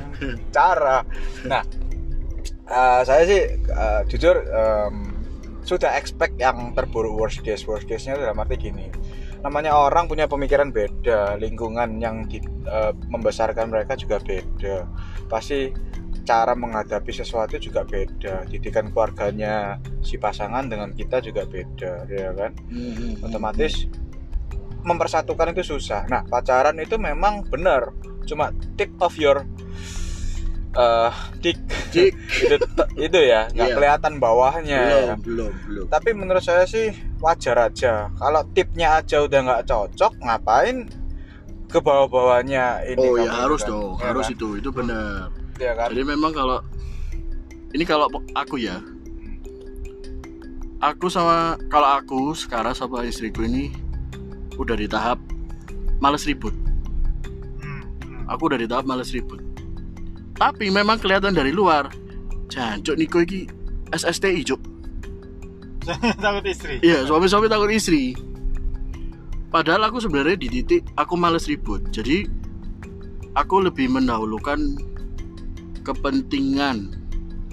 cara. 0.51 1.03
Nah 1.45 1.63
eh, 2.65 3.01
saya 3.03 3.23
sih 3.25 3.43
eh, 3.57 4.01
jujur 4.07 4.37
em, 4.39 4.95
sudah 5.63 5.97
expect 5.97 6.37
yang 6.37 6.73
terburuk 6.73 7.13
worst 7.15 7.41
case. 7.41 7.65
Worst 7.65 7.85
case 7.85 8.07
nya 8.07 8.17
dalam 8.17 8.37
arti 8.37 8.57
gini. 8.59 8.89
Namanya 9.39 9.71
orang 9.73 10.07
punya 10.07 10.27
pemikiran 10.27 10.69
beda 10.69 11.37
lingkungan 11.37 11.97
yang 11.97 12.25
di- 12.25 12.41
eh, 12.65 12.93
membesarkan 13.09 13.69
mereka 13.69 13.95
juga 13.95 14.19
beda. 14.19 14.85
Pasti 15.27 15.71
cara 16.25 16.53
menghadapi 16.53 17.09
sesuatu 17.09 17.57
juga 17.57 17.85
beda. 17.85 18.45
Didikan 18.45 18.91
keluarganya 18.91 19.77
si 20.01 20.17
pasangan 20.17 20.67
dengan 20.67 20.93
kita 20.93 21.21
juga 21.21 21.45
beda 21.45 22.05
ya 22.05 22.33
kan? 22.33 22.53
Hmm, 22.69 23.17
otomatis 23.23 23.89
mempersatukan 24.89 25.53
itu 25.53 25.77
susah. 25.77 26.09
Nah, 26.09 26.25
pacaran 26.25 26.81
itu 26.81 26.97
memang 26.97 27.45
benar, 27.45 27.93
cuma 28.25 28.49
tip 28.75 28.89
of 28.99 29.13
your 29.15 29.45
eh 30.73 31.13
dick 31.41 31.59
Dick. 31.89 32.13
itu, 32.45 32.57
itu 33.01 33.19
ya, 33.25 33.49
nggak 33.49 33.69
Iya. 33.73 33.77
kelihatan 33.77 34.13
bawahnya. 34.21 34.81
belum 34.85 35.21
belum 35.25 35.53
belum 35.65 35.85
Tapi 35.89 36.11
menurut 36.13 36.45
saya 36.45 36.69
sih 36.69 36.93
wajar 37.19 37.57
aja. 37.57 38.13
Kalau 38.13 38.45
tipnya 38.53 39.01
aja 39.01 39.25
udah 39.25 39.41
nggak 39.41 39.65
cocok, 39.65 40.13
ngapain 40.21 40.85
ke 41.69 41.79
bawah-bawahnya 41.81 42.85
ini? 42.85 43.01
oh 43.01 43.17
ya 43.17 43.33
harus 43.45 43.61
kan? 43.61 43.69
dong 43.69 43.93
Ya 44.01 44.05
harus 44.09 44.25
kan? 44.25 44.35
itu 44.41 44.49
itu 44.57 44.69
benar 44.73 45.29
Iya 45.61 45.73
kan? 45.77 45.89
jadi 45.93 46.01
memang 46.01 46.33
kalau 46.33 46.59
ini 47.73 47.85
kalau 47.85 48.09
aku 48.33 48.57
ya 48.57 48.81
aku 50.81 51.13
sama 51.13 51.61
kalau 51.69 52.01
aku 52.01 52.33
sekarang 52.33 52.73
sama 52.73 53.05
istriku 53.05 53.45
ini 53.45 53.69
udah 54.59 54.77
di 54.77 54.91
tahap 54.91 55.17
males 56.03 56.27
ribut. 56.27 56.53
Hmm, 57.63 57.83
hmm. 58.03 58.27
aku 58.27 58.51
udah 58.51 58.59
di 58.59 58.67
tahap 58.67 58.85
males 58.85 59.15
ribut. 59.15 59.41
Tapi 60.39 60.71
memang 60.71 60.99
kelihatan 60.99 61.35
dari 61.35 61.51
luar. 61.51 61.91
Jancuk 62.49 62.99
Niko 62.99 63.23
iki 63.23 63.47
SSTI 63.95 64.43
cuk. 64.45 64.61
Takut 66.23 66.45
istri. 66.45 66.79
Iya 66.85 67.09
suami-suami 67.09 67.49
takut 67.49 67.73
istri. 67.73 68.13
Padahal 69.49 69.89
aku 69.89 70.05
sebenarnya 70.05 70.37
di 70.37 70.49
titik 70.61 70.85
aku 71.01 71.17
males 71.17 71.49
ribut. 71.49 71.81
Jadi 71.89 72.29
aku 73.33 73.65
lebih 73.65 73.89
mendahulukan 73.89 74.77
kepentingan 75.81 76.93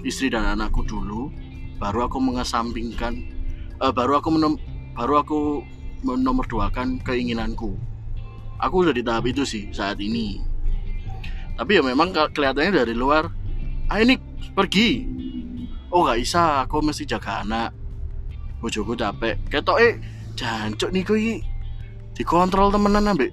istri 0.04 0.28
dan 0.28 0.44
anakku 0.44 0.84
dulu 0.84 1.32
baru 1.80 2.08
aku 2.08 2.20
mengesampingkan 2.20 3.24
eh, 3.80 3.92
baru 3.92 4.20
aku 4.20 4.28
menom, 4.32 4.60
baru 4.96 5.24
aku 5.24 5.40
menomorduakan 6.02 7.00
keinginanku. 7.00 7.76
Aku 8.56 8.84
udah 8.84 8.92
di 8.92 9.04
tahap 9.04 9.28
itu 9.28 9.44
sih 9.44 9.68
saat 9.70 10.00
ini. 10.00 10.40
Tapi 11.56 11.76
ya 11.76 11.82
memang 11.84 12.12
ke- 12.12 12.32
kelihatannya 12.32 12.72
dari 12.84 12.94
luar 12.96 13.28
ah 13.88 13.98
ini 14.00 14.16
pergi. 14.52 15.04
Oh 15.88 16.04
nggak 16.04 16.20
bisa 16.20 16.64
aku 16.64 16.80
mesti 16.80 17.04
jaga 17.04 17.40
anak. 17.44 17.70
Bojoku 18.60 18.96
capek. 18.96 19.36
Ketok 19.48 19.78
eh 19.80 19.92
jancuk 20.34 20.90
nih 20.92 21.04
iki. 21.04 21.36
Dikontrol 22.16 22.72
temenan 22.72 23.12
ambek 23.12 23.28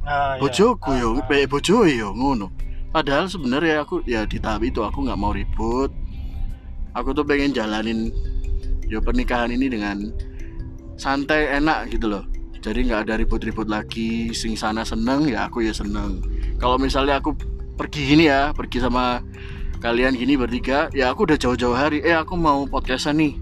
Nah, 0.00 0.38
iya. 0.38 0.40
bojoku 0.40 0.90
yo 0.96 1.18
Ah, 1.18 1.26
mbek 1.26 1.50
bojo 1.50 1.84
yo 1.84 2.14
ngono. 2.14 2.48
Padahal 2.90 3.26
sebenarnya 3.28 3.82
aku 3.84 4.02
ya 4.06 4.24
di 4.26 4.38
tahap 4.38 4.64
itu 4.64 4.80
aku 4.82 5.02
nggak 5.06 5.18
mau 5.18 5.30
ribut. 5.30 5.90
Aku 6.96 7.14
tuh 7.14 7.22
pengen 7.22 7.54
jalanin 7.54 8.10
yo 8.88 8.98
pernikahan 8.98 9.50
ini 9.50 9.66
dengan 9.70 10.10
santai 11.00 11.48
enak 11.56 11.88
gitu 11.96 12.12
loh. 12.12 12.24
Jadi 12.60 12.92
nggak 12.92 13.08
ada 13.08 13.16
ribut-ribut 13.16 13.72
lagi 13.72 14.36
sing 14.36 14.52
sana 14.52 14.84
seneng 14.84 15.24
ya 15.24 15.48
aku 15.48 15.64
ya 15.64 15.72
seneng. 15.72 16.20
Kalau 16.60 16.76
misalnya 16.76 17.16
aku 17.16 17.32
pergi 17.80 18.12
gini 18.12 18.28
ya 18.28 18.52
pergi 18.52 18.84
sama 18.84 19.24
kalian 19.80 20.12
gini 20.12 20.36
bertiga 20.36 20.92
ya 20.92 21.08
aku 21.08 21.24
udah 21.24 21.40
jauh-jauh 21.40 21.72
hari. 21.72 22.04
Eh 22.04 22.12
aku 22.12 22.36
mau 22.36 22.68
podcastan 22.68 23.16
nih. 23.16 23.32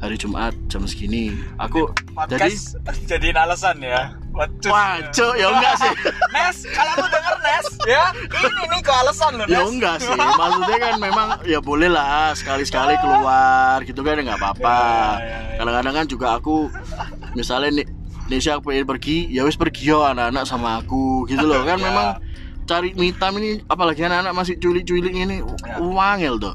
Hari 0.00 0.16
Jumat 0.16 0.54
jam 0.70 0.86
segini. 0.88 1.34
Aku 1.60 1.90
Podcast 2.14 2.78
jadiin 3.10 3.36
alasan 3.36 3.82
ya. 3.84 4.19
Cok 5.10 5.34
ya 5.36 5.46
enggak 5.48 5.74
sih 5.76 5.92
Nes, 6.34 6.56
kalau 6.70 6.92
lu 6.96 7.06
denger 7.06 7.36
Nes, 7.40 7.66
ya 7.84 8.04
ini 8.46 8.62
nih 8.66 8.80
kok 8.80 8.96
alasan 8.96 9.30
lu 9.36 9.44
Nes. 9.44 9.52
ya 9.52 9.60
enggak 9.60 9.96
sih 10.00 10.16
maksudnya 10.16 10.78
kan 10.78 10.94
memang 10.96 11.28
ya 11.44 11.58
boleh 11.60 11.88
lah 11.88 12.32
sekali-sekali 12.32 12.96
keluar 12.98 13.84
gitu 13.84 14.00
kan 14.00 14.16
ya 14.16 14.22
nggak 14.24 14.40
apa-apa 14.40 14.78
Ya, 14.80 15.20
ya, 15.20 15.28
ya. 15.28 15.56
kadang-kadang 15.60 15.94
kan 15.94 16.06
juga 16.06 16.26
aku 16.36 16.72
misalnya 17.34 17.82
nih 17.82 17.86
Nesha 18.30 18.62
pengen 18.62 18.86
pergi 18.86 19.26
ya 19.28 19.42
wis 19.42 19.58
pergi 19.58 19.90
yo 19.90 20.06
anak-anak 20.06 20.46
sama 20.46 20.78
aku 20.80 21.26
gitu 21.26 21.44
loh 21.44 21.60
kan 21.62 21.76
Ya. 21.82 21.84
memang 21.84 22.06
cari 22.64 22.94
me 22.94 23.10
time 23.10 23.36
ini 23.42 23.50
apalagi 23.66 24.06
anak-anak 24.06 24.32
masih 24.32 24.54
culik-culik 24.56 25.10
ini 25.10 25.42
Ya. 25.42 25.76
wangel 25.82 26.38
tuh 26.38 26.54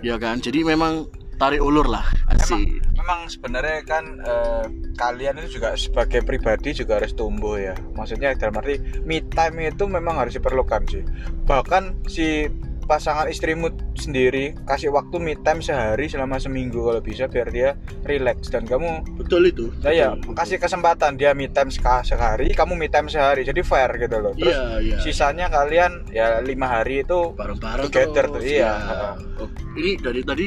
ya 0.00 0.16
kan 0.16 0.38
jadi 0.38 0.62
memang 0.62 1.10
tarik 1.36 1.60
ulur 1.60 1.84
lah 1.84 2.06
asik 2.30 2.80
Memang 3.06 3.30
sebenarnya 3.30 3.86
kan 3.86 4.04
eh, 4.18 4.66
kalian 4.98 5.38
itu 5.38 5.62
juga 5.62 5.78
sebagai 5.78 6.26
pribadi 6.26 6.74
juga 6.74 6.98
harus 6.98 7.14
tumbuh 7.14 7.54
ya. 7.54 7.78
Maksudnya 7.94 8.34
dalam 8.34 8.58
arti 8.58 8.82
me 9.06 9.22
time 9.30 9.70
itu 9.70 9.86
memang 9.86 10.18
harus 10.18 10.34
diperlukan 10.34 10.82
sih. 10.90 11.06
Bahkan 11.46 12.10
si 12.10 12.50
pasangan 12.86 13.26
istrimu 13.26 13.74
sendiri 13.98 14.54
kasih 14.64 14.94
waktu 14.94 15.18
me 15.18 15.34
time 15.42 15.58
sehari 15.58 16.06
selama 16.06 16.38
seminggu 16.38 16.86
kalau 16.86 17.02
bisa 17.02 17.26
biar 17.26 17.50
dia 17.50 17.74
relax 18.06 18.46
dan 18.46 18.62
kamu 18.62 19.02
betul 19.18 19.42
itu 19.42 19.66
ya, 19.82 19.90
ya 19.90 20.08
betul, 20.14 20.38
kasih 20.38 20.58
kesempatan 20.62 21.18
dia 21.18 21.34
me 21.34 21.50
time 21.50 21.68
sehari 21.74 22.54
kamu 22.54 22.78
me 22.78 22.86
time 22.86 23.10
sehari 23.10 23.42
jadi 23.42 23.60
fair 23.66 23.90
gitu 23.98 24.22
loh 24.22 24.32
terus 24.38 24.54
iya 24.54 24.78
iya 24.78 24.96
sisanya 25.02 25.50
kalian 25.50 26.06
ya 26.14 26.38
lima 26.40 26.78
hari 26.80 27.02
itu 27.02 27.34
bareng-bareng 27.34 27.90
Together 27.90 28.30
terus, 28.30 28.46
tuh, 28.46 28.54
iya. 28.54 28.72
ya. 28.78 29.10
Oh, 29.42 29.50
ini 29.76 29.98
dari 29.98 30.22
tadi 30.22 30.46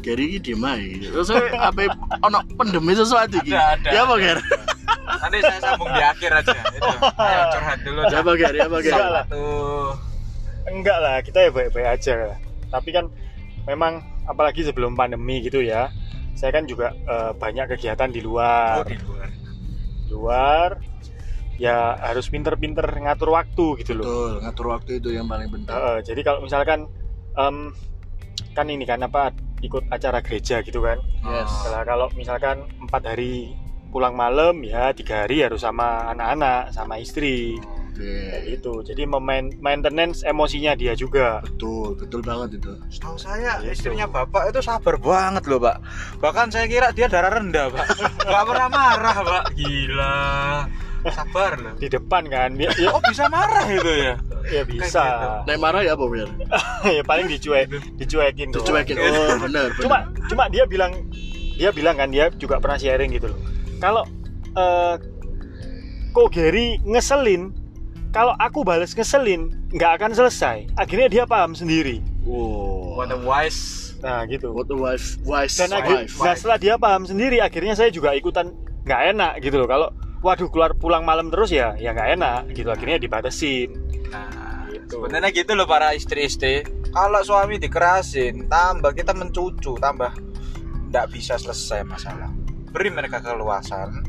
Gary 0.00 0.24
ini 0.30 0.38
diem 0.38 0.62
aja. 0.62 1.08
Terus 1.10 1.26
saya 1.26 1.50
apa 1.58 1.80
ono 2.22 2.38
pendemi 2.54 2.94
sesuatu 2.94 3.38
ada, 3.42 3.88
Ya 3.90 4.02
apa. 4.06 4.14
Ger? 4.18 4.38
nanti 5.08 5.40
saya 5.40 5.60
sambung 5.60 5.88
di 5.88 6.00
akhir 6.04 6.30
aja 6.30 6.52
itu 6.52 6.88
ayo 7.16 7.42
curhat 7.50 7.78
dulu 7.80 8.00
Ya 8.12 8.18
apa 8.20 8.32
Ger? 8.36 8.54
Ya 8.54 8.64
apa 8.68 8.78
Ger? 8.80 8.92
Enggak 8.92 9.10
lah. 9.10 9.24
tuh 9.26 9.88
enggak 10.68 10.98
lah 11.00 11.16
kita 11.24 11.38
ya 11.48 11.50
baik-baik 11.50 11.88
aja 11.88 12.14
tapi 12.68 12.88
kan 12.92 13.04
memang 13.64 14.04
apalagi 14.28 14.62
sebelum 14.62 14.92
pandemi 14.92 15.40
gitu 15.40 15.64
ya 15.64 15.88
saya 16.36 16.52
kan 16.52 16.68
juga 16.68 16.92
eh, 16.94 17.32
banyak 17.34 17.72
kegiatan 17.74 18.12
di 18.12 18.20
luar 18.20 18.80
oh, 18.80 18.86
di 18.86 18.96
luar 19.00 19.28
luar 20.08 20.68
ya 21.58 21.98
harus 21.98 22.30
pinter-pinter 22.30 22.84
ngatur 22.86 23.32
waktu 23.34 23.66
gitu 23.82 23.92
loh 23.98 24.04
Betul, 24.06 24.32
ngatur 24.44 24.66
waktu 24.70 24.90
itu 25.02 25.08
yang 25.10 25.26
paling 25.26 25.48
penting. 25.50 25.74
Eh, 25.74 25.98
jadi 26.06 26.20
kalau 26.22 26.40
misalkan 26.44 26.86
em, 27.34 27.74
kan 28.52 28.66
ini 28.66 28.82
kan 28.82 29.00
apa 29.00 29.30
ikut 29.58 29.86
acara 29.88 30.18
gereja 30.18 30.60
gitu 30.60 30.80
kan 30.80 30.98
Yes. 31.20 31.50
Nah, 31.66 31.82
kalau 31.82 32.06
misalkan 32.12 32.62
empat 32.80 33.02
hari 33.06 33.52
pulang 33.88 34.12
malam 34.12 34.60
ya 34.60 34.92
tiga 34.92 35.24
hari 35.24 35.40
harus 35.40 35.60
sama 35.60 36.08
anak-anak 36.08 36.70
sama 36.70 36.96
istri 36.96 37.56
kayak 37.90 38.30
Oke. 38.38 38.50
gitu 38.52 38.72
jadi 38.84 39.02
memain 39.04 39.50
maintenance 39.58 40.22
emosinya 40.22 40.72
dia 40.72 40.92
juga 40.92 41.42
Betul, 41.42 41.96
betul 41.96 42.20
banget 42.20 42.62
itu. 42.62 42.72
Setahu 42.88 43.16
saya 43.16 43.58
Gitu. 43.58 43.74
istrinya 43.74 44.06
bapak 44.06 44.48
itu 44.48 44.60
sabar 44.60 44.94
banget 44.94 45.42
loh 45.44 45.58
pak 45.58 45.82
Bahkan 46.16 46.46
saya 46.48 46.64
kira 46.64 46.92
dia 46.92 47.08
darah 47.08 47.32
rendah 47.34 47.66
pak 47.68 47.86
Gak 48.28 48.44
pernah 48.46 48.68
marah 48.68 49.16
pak 49.18 49.44
Gila 49.52 50.16
Sabar 51.04 51.52
loh 51.56 51.74
di 51.76 51.86
depan 51.86 52.26
kan 52.26 52.50
dia 52.52 52.68
ya, 52.74 52.90
Oh 52.90 52.98
bisa 53.00 53.28
marah 53.28 53.64
itu 53.64 53.92
ya 53.92 54.14
ya 54.48 54.62
bisa 54.62 55.04
Nek 55.44 55.56
marah 55.56 55.80
ya 55.80 55.94
apa 55.94 56.04
Ger? 56.08 56.30
ya 56.98 57.02
paling 57.02 57.26
dicuek 57.26 57.66
dicuekin. 57.94 58.48
Dicuekin. 58.50 58.96
Oh, 58.98 59.38
benar, 59.38 59.70
benar. 59.70 59.78
cuma 59.78 59.98
cuma 60.26 60.44
dia 60.48 60.64
bilang 60.64 60.92
dia 61.54 61.70
bilang 61.70 61.94
kan 61.94 62.08
dia 62.08 62.30
juga 62.34 62.58
pernah 62.58 62.76
sharing 62.76 63.10
gitu 63.10 63.30
loh 63.30 63.38
kalau 63.78 64.02
eh 64.52 64.94
kok 66.10 66.28
Gary 66.30 66.80
ngeselin 66.82 67.54
kalau 68.10 68.32
aku 68.34 68.64
balas 68.64 68.90
ngeselin 68.90 69.54
nggak 69.70 70.00
akan 70.00 70.10
selesai 70.12 70.66
akhirnya 70.74 71.08
dia 71.08 71.24
paham 71.24 71.52
sendiri 71.52 72.02
Wow. 72.28 73.00
What 73.00 73.08
a 73.08 73.16
wise 73.16 73.94
nah 73.98 74.22
gitu 74.24 74.52
What 74.52 74.68
a 74.68 74.76
wife, 74.76 75.16
wise 75.22 75.56
dan 75.56 75.72
akhir, 75.72 76.06
wife. 76.06 76.16
nah 76.20 76.34
setelah 76.34 76.58
dia 76.58 76.74
paham 76.76 77.02
sendiri 77.02 77.38
akhirnya 77.38 77.72
saya 77.72 77.88
juga 77.88 78.12
ikutan 78.12 78.52
nggak 78.84 79.00
enak 79.12 79.32
gitu 79.40 79.56
loh 79.56 79.66
kalau 79.66 79.88
waduh 80.18 80.48
keluar 80.48 80.72
pulang 80.72 81.02
malam 81.02 81.28
terus 81.28 81.48
ya 81.48 81.74
ya 81.74 81.90
nggak 81.90 82.10
enak 82.14 82.40
gitu 82.52 82.68
akhirnya 82.68 82.98
dibatasin 82.98 83.70
Nah 84.08 84.36
Gitu. 84.68 85.00
sebenarnya 85.00 85.32
gitu 85.32 85.52
loh 85.52 85.64
para 85.64 85.92
istri-istri 85.92 86.64
Kalau 86.88 87.20
suami 87.20 87.56
dikerasin 87.56 88.48
Tambah 88.48 88.92
kita 88.92 89.12
mencucu 89.12 89.76
Tambah 89.76 90.12
Nggak 90.88 91.06
bisa 91.08 91.36
selesai 91.36 91.84
masalah 91.84 92.28
Beri 92.68 92.88
mereka 92.88 93.20
keluasan 93.20 94.00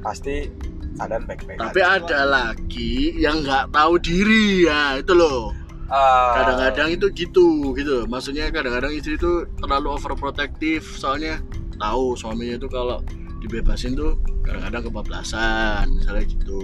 Pasti 0.00 0.48
keadaan 0.96 1.24
baik-baik 1.24 1.56
Tapi 1.56 1.80
aja. 1.80 1.96
ada 1.96 2.20
lagi 2.24 3.16
yang 3.16 3.40
nggak 3.40 3.70
tahu 3.70 3.94
diri 3.96 4.64
ya 4.64 4.98
itu 4.98 5.12
loh. 5.12 5.54
Ah, 5.86 6.36
Kadang-kadang 6.36 6.88
itu 6.92 7.06
gitu, 7.14 7.48
gitu. 7.72 8.04
Maksudnya 8.04 8.50
kadang-kadang 8.50 8.92
istri 8.92 9.14
itu 9.14 9.46
terlalu 9.56 9.94
overprotective 9.94 10.84
soalnya 10.84 11.40
tahu 11.78 12.12
suaminya 12.12 12.58
itu 12.58 12.68
kalau 12.68 13.00
dibebasin 13.48 13.96
tuh 13.96 14.20
kadang-kadang 14.44 14.92
kebablasan 14.92 15.88
misalnya 15.96 16.24
gitu. 16.28 16.60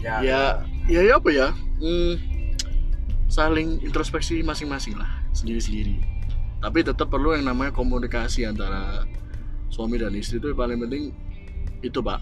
Ya, 0.00 0.18
ya 0.24 0.40
ya 0.90 1.00
ya 1.06 1.14
apa 1.16 1.30
ya? 1.30 1.48
Hmm, 1.78 2.18
saling 3.30 3.78
introspeksi 3.86 4.42
masing-masing 4.42 4.98
lah 4.98 5.08
sendiri-sendiri. 5.32 6.02
Tapi 6.60 6.84
tetap 6.84 7.08
perlu 7.08 7.32
yang 7.32 7.48
namanya 7.48 7.72
komunikasi 7.72 8.44
antara 8.44 9.06
suami 9.70 9.96
dan 9.96 10.12
istri 10.12 10.42
itu 10.42 10.52
paling 10.52 10.82
penting 10.82 11.14
itu 11.80 12.02
pak. 12.02 12.18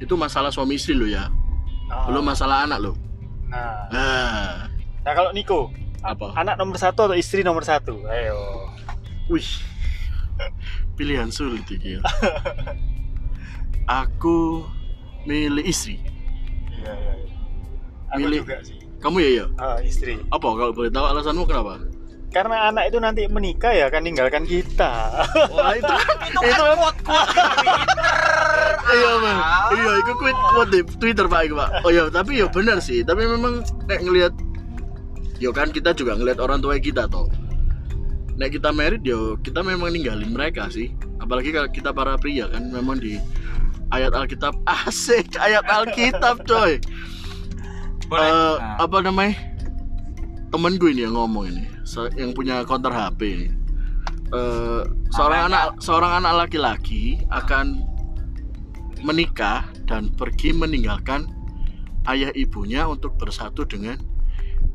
Itu 0.00 0.16
masalah 0.16 0.50
suami 0.50 0.80
istri 0.80 0.96
lo 0.96 1.06
ya. 1.06 1.28
Ah. 1.86 2.10
belum 2.10 2.26
masalah 2.26 2.66
anak 2.66 2.82
lo 2.82 2.92
Nah, 3.46 3.86
ah 3.94 4.66
nah 5.06 5.12
kalau 5.14 5.30
Niko, 5.30 5.70
Apa? 6.02 6.34
anak 6.34 6.58
nomor 6.58 6.74
satu 6.82 7.06
atau 7.06 7.14
istri 7.14 7.46
nomor 7.46 7.62
satu? 7.62 8.02
Ayo. 8.10 8.66
wih 9.30 9.46
pilihan 10.94 11.28
sulit 11.28 11.64
iki 11.64 11.96
ya 11.96 12.00
aku 14.02 14.66
milih 15.24 15.62
istri 15.62 16.00
Iya, 16.76 16.92
iya. 16.92 17.12
iya. 17.16 17.34
Aku 18.08 18.18
Milih. 18.20 18.40
juga 18.42 18.56
sih. 18.62 18.76
kamu 18.96 19.16
ya 19.18 19.30
ya 19.34 19.46
Ah, 19.56 19.78
istri. 19.80 20.14
apa 20.26 20.46
kalau 20.46 20.70
boleh 20.70 20.88
tahu 20.88 21.04
alasanmu 21.04 21.44
kenapa 21.44 21.82
Karena 22.26 22.68
anak 22.68 22.90
itu 22.90 22.98
nanti 22.98 23.22
menikah 23.26 23.72
ya 23.72 23.88
kan 23.88 24.04
ninggalkan 24.04 24.44
kita. 24.44 24.92
Wah 25.48 25.72
itu 25.78 25.88
Itu 26.36 26.62
kan 26.62 26.76
quote 26.76 27.00
quote 27.00 27.32
iya 28.88 29.10
bang 29.16 29.38
iya 29.72 29.92
itu 29.96 30.12
quit 30.14 30.36
quote 30.46 30.70
di 30.70 30.80
Twitter 30.96 31.26
pak 31.26 31.40
itu 31.42 31.54
pak 31.54 31.68
oh 31.80 31.90
ya 31.90 32.06
tapi 32.06 32.38
ya 32.38 32.46
benar 32.46 32.78
sih 32.78 33.00
tapi 33.00 33.24
memang 33.24 33.58
nek 33.84 34.00
ngelihat 34.00 34.32
yo 35.38 35.50
kan 35.50 35.68
kita 35.68 35.90
juga 35.90 36.14
ngelihat 36.14 36.38
orang 36.38 36.60
tua 36.60 36.76
kita 36.76 37.08
toh 37.08 37.26
nek 38.36 38.52
kita 38.52 38.68
merit 38.72 39.00
yo 39.04 39.40
kita 39.40 39.64
memang 39.64 39.92
ninggalin 39.92 40.32
mereka 40.32 40.68
sih. 40.68 40.92
Apalagi 41.20 41.50
kalau 41.52 41.68
kita 41.72 41.90
para 41.90 42.14
pria 42.20 42.46
kan 42.52 42.68
memang 42.68 43.00
di 43.00 43.16
ayat 43.90 44.12
Alkitab 44.12 44.54
asik 44.86 45.36
ayat 45.40 45.64
Alkitab 45.66 46.44
coy. 46.44 46.78
Boleh. 48.06 48.28
Eh, 48.28 48.56
Nah, 48.60 48.78
apa 48.78 49.02
namanya? 49.02 49.34
Temen 50.54 50.78
gue 50.78 50.94
ini 50.94 51.02
yang 51.04 51.18
ngomong 51.18 51.50
ini 51.50 51.64
yang 52.16 52.30
punya 52.34 52.62
counter 52.62 52.92
HP 52.94 53.20
ini. 53.26 53.48
Eh, 54.34 54.82
seorang 55.14 55.50
anak 55.50 55.78
seorang 55.82 56.22
anak 56.22 56.46
laki-laki 56.46 57.18
akan 57.30 57.82
menikah 59.02 59.66
dan 59.86 60.10
pergi 60.14 60.50
meninggalkan 60.50 61.30
ayah 62.10 62.30
ibunya 62.34 62.86
untuk 62.86 63.14
bersatu 63.18 63.62
dengan 63.66 63.98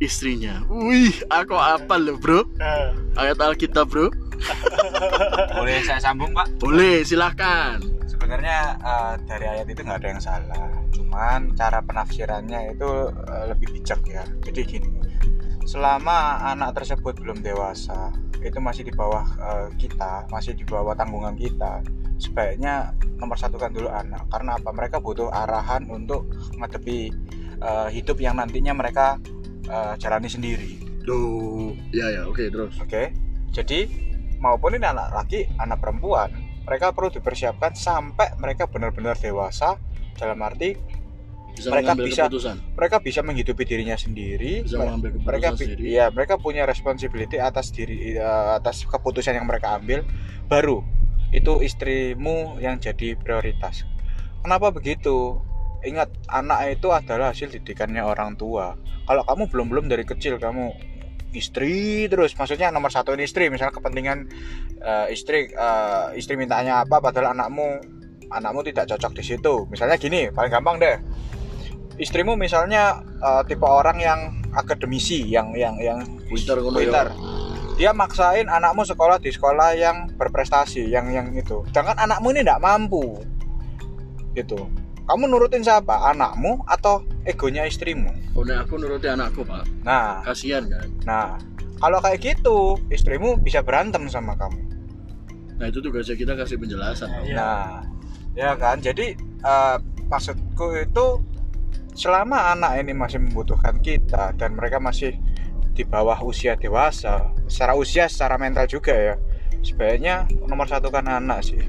istrinya. 0.02 0.66
Wih, 0.68 1.14
aku 1.30 1.54
apa 1.54 1.96
loh 1.96 2.18
bro? 2.18 2.42
Nah, 2.58 2.92
Ayat 3.16 3.38
Alkitab 3.38 3.88
bro? 3.88 4.10
boleh 5.54 5.86
saya 5.86 6.02
sambung 6.02 6.34
pak 6.34 6.50
Boleh, 6.58 7.06
silahkan. 7.06 7.78
sebenarnya 8.10 8.74
eh, 8.82 9.14
dari 9.30 9.46
ayat 9.46 9.70
itu 9.70 9.86
nggak 9.86 10.02
ada 10.02 10.10
yang 10.10 10.22
salah 10.22 10.66
cuman 10.90 11.54
cara 11.54 11.78
penafsirannya 11.86 12.74
itu 12.74 12.90
eh, 13.14 13.46
lebih 13.54 13.68
bijak 13.70 14.02
ya 14.10 14.26
jadi 14.42 14.62
gini 14.66 14.90
selama 15.66 16.42
anak 16.42 16.74
tersebut 16.74 17.22
belum 17.22 17.46
dewasa 17.46 18.10
itu 18.42 18.58
masih 18.58 18.82
di 18.82 18.94
bawah 18.94 19.26
eh, 19.26 19.68
kita 19.78 20.26
masih 20.34 20.58
di 20.58 20.66
bawah 20.66 20.98
tanggungan 20.98 21.38
kita 21.38 21.86
sebaiknya 22.18 22.94
nomor 23.18 23.38
satukan 23.38 23.70
dulu 23.74 23.90
anak 23.94 24.26
karena 24.34 24.58
apa 24.58 24.70
mereka 24.74 24.98
butuh 24.98 25.30
arahan 25.30 25.86
untuk 25.90 26.30
menghadapi 26.58 27.14
eh, 27.62 27.90
hidup 27.94 28.18
yang 28.18 28.42
nantinya 28.42 28.74
mereka 28.74 29.22
eh, 29.64 29.94
jalani 29.98 30.26
sendiri 30.26 30.72
Duh, 31.02 31.74
ya 31.90 32.14
ya, 32.14 32.22
oke 32.26 32.46
terus. 32.48 32.78
Oke, 32.78 33.10
jadi 33.50 33.90
maupun 34.38 34.78
ini 34.78 34.86
anak 34.86 35.10
laki, 35.12 35.50
anak 35.58 35.82
perempuan, 35.82 36.30
mereka 36.62 36.94
perlu 36.94 37.10
dipersiapkan 37.10 37.74
sampai 37.74 38.38
mereka 38.38 38.70
benar-benar 38.70 39.18
dewasa. 39.18 39.82
Dalam 40.14 40.38
arti 40.42 40.78
Bisa 41.52 41.68
Mereka 41.68 41.92
bisa- 42.00 42.30
keputusan. 42.30 42.56
mereka 42.78 42.98
bisa 43.02 43.20
menghidupi 43.20 43.66
dirinya 43.66 43.98
sendiri. 43.98 44.64
Bisa 44.64 44.78
mereka 45.20 45.52
bi- 45.52 45.60
sendiri. 45.60 45.82
iya, 45.84 46.08
mereka 46.08 46.38
punya 46.38 46.64
responsibility 46.64 47.36
atas 47.36 47.74
diri 47.74 48.16
eh, 48.16 48.50
atas 48.56 48.86
keputusan 48.86 49.36
yang 49.36 49.44
mereka 49.44 49.76
ambil. 49.76 50.06
Baru 50.48 50.80
itu 51.34 51.60
istrimu 51.60 52.56
yang 52.58 52.78
jadi 52.78 53.18
prioritas. 53.18 53.84
Kenapa 54.40 54.70
begitu? 54.70 55.44
Ingat, 55.82 56.10
anak 56.30 56.78
itu 56.78 56.94
adalah 56.94 57.34
hasil 57.34 57.50
didikannya 57.50 58.06
orang 58.06 58.38
tua. 58.38 58.78
Kalau 59.10 59.26
kamu 59.26 59.50
belum-belum 59.50 59.86
dari 59.90 60.06
kecil 60.06 60.38
kamu 60.38 60.78
istri 61.34 62.06
terus, 62.06 62.38
maksudnya 62.38 62.70
nomor 62.70 62.94
satu 62.94 63.18
ini 63.18 63.26
istri, 63.26 63.50
misalnya 63.50 63.74
kepentingan 63.74 64.30
eh, 64.78 65.06
istri 65.10 65.50
eh, 65.50 66.08
istri 66.14 66.38
mintanya 66.38 66.86
apa, 66.86 67.02
padahal 67.02 67.34
anakmu 67.34 67.82
anakmu 68.30 68.62
tidak 68.62 68.94
cocok 68.94 69.12
di 69.18 69.24
situ. 69.26 69.54
Misalnya 69.74 69.98
gini, 69.98 70.30
paling 70.30 70.54
gampang 70.54 70.78
deh. 70.78 70.98
Istrimu 71.98 72.38
misalnya 72.38 73.02
eh, 73.02 73.42
tipe 73.50 73.66
orang 73.66 73.98
yang 73.98 74.20
akademisi, 74.54 75.26
yang 75.26 75.50
yang 75.58 75.82
yang 75.82 76.00
ya. 76.30 76.56
pinter. 76.78 77.10
Dia 77.80 77.98
maksain 77.98 78.46
anakmu 78.46 78.86
sekolah 78.86 79.18
di 79.18 79.34
sekolah 79.34 79.74
yang 79.74 80.14
berprestasi, 80.14 80.86
yang 80.86 81.10
yang 81.10 81.34
itu. 81.34 81.66
Sedangkan 81.74 81.98
anakmu 81.98 82.30
ini 82.36 82.46
tidak 82.46 82.62
mampu. 82.62 83.18
Gitu. 84.38 84.81
Kamu 85.12 85.28
nurutin 85.28 85.60
siapa? 85.60 86.08
Anakmu 86.08 86.64
atau 86.64 87.04
egonya 87.28 87.68
istrimu? 87.68 88.16
Oh, 88.32 88.48
nek 88.48 88.64
aku 88.64 88.80
nuruti 88.80 89.12
anakku 89.12 89.44
pak. 89.44 89.68
Nah, 89.84 90.24
Kasihan 90.24 90.64
kan. 90.72 90.88
nah. 91.04 91.36
Kalau 91.84 92.00
kayak 92.00 92.24
gitu, 92.24 92.80
istrimu 92.88 93.36
bisa 93.36 93.60
berantem 93.60 94.08
sama 94.08 94.40
kamu. 94.40 94.72
Nah 95.60 95.68
itu 95.68 95.84
tugasnya 95.84 96.16
kita 96.16 96.40
kasih 96.40 96.56
penjelasan. 96.56 97.12
Iya. 97.28 97.36
Nah, 97.36 97.68
ya 98.40 98.56
kan. 98.56 98.80
Jadi 98.80 99.20
eh, 99.20 99.78
maksudku 100.08 100.80
itu 100.80 101.20
selama 101.92 102.56
anak 102.56 102.80
ini 102.80 102.96
masih 102.96 103.20
membutuhkan 103.20 103.84
kita 103.84 104.32
dan 104.40 104.56
mereka 104.56 104.80
masih 104.80 105.20
di 105.76 105.84
bawah 105.84 106.24
usia 106.24 106.56
dewasa, 106.56 107.36
secara 107.52 107.76
usia, 107.76 108.08
secara 108.08 108.40
mental 108.40 108.64
juga 108.64 108.96
ya. 108.96 109.16
Sebaiknya 109.60 110.24
nomor 110.48 110.72
satu 110.72 110.88
kan 110.88 111.04
anak 111.04 111.44
sih. 111.44 111.60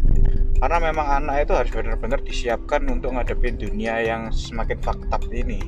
Karena 0.58 0.78
memang 0.78 1.06
anak 1.22 1.48
itu 1.48 1.52
harus 1.56 1.70
benar-benar 1.70 2.20
disiapkan 2.22 2.82
untuk 2.86 3.14
ngadepin 3.14 3.58
dunia 3.58 3.98
yang 4.02 4.30
semakin 4.30 4.78
faktab 4.78 5.22
ini. 5.32 5.58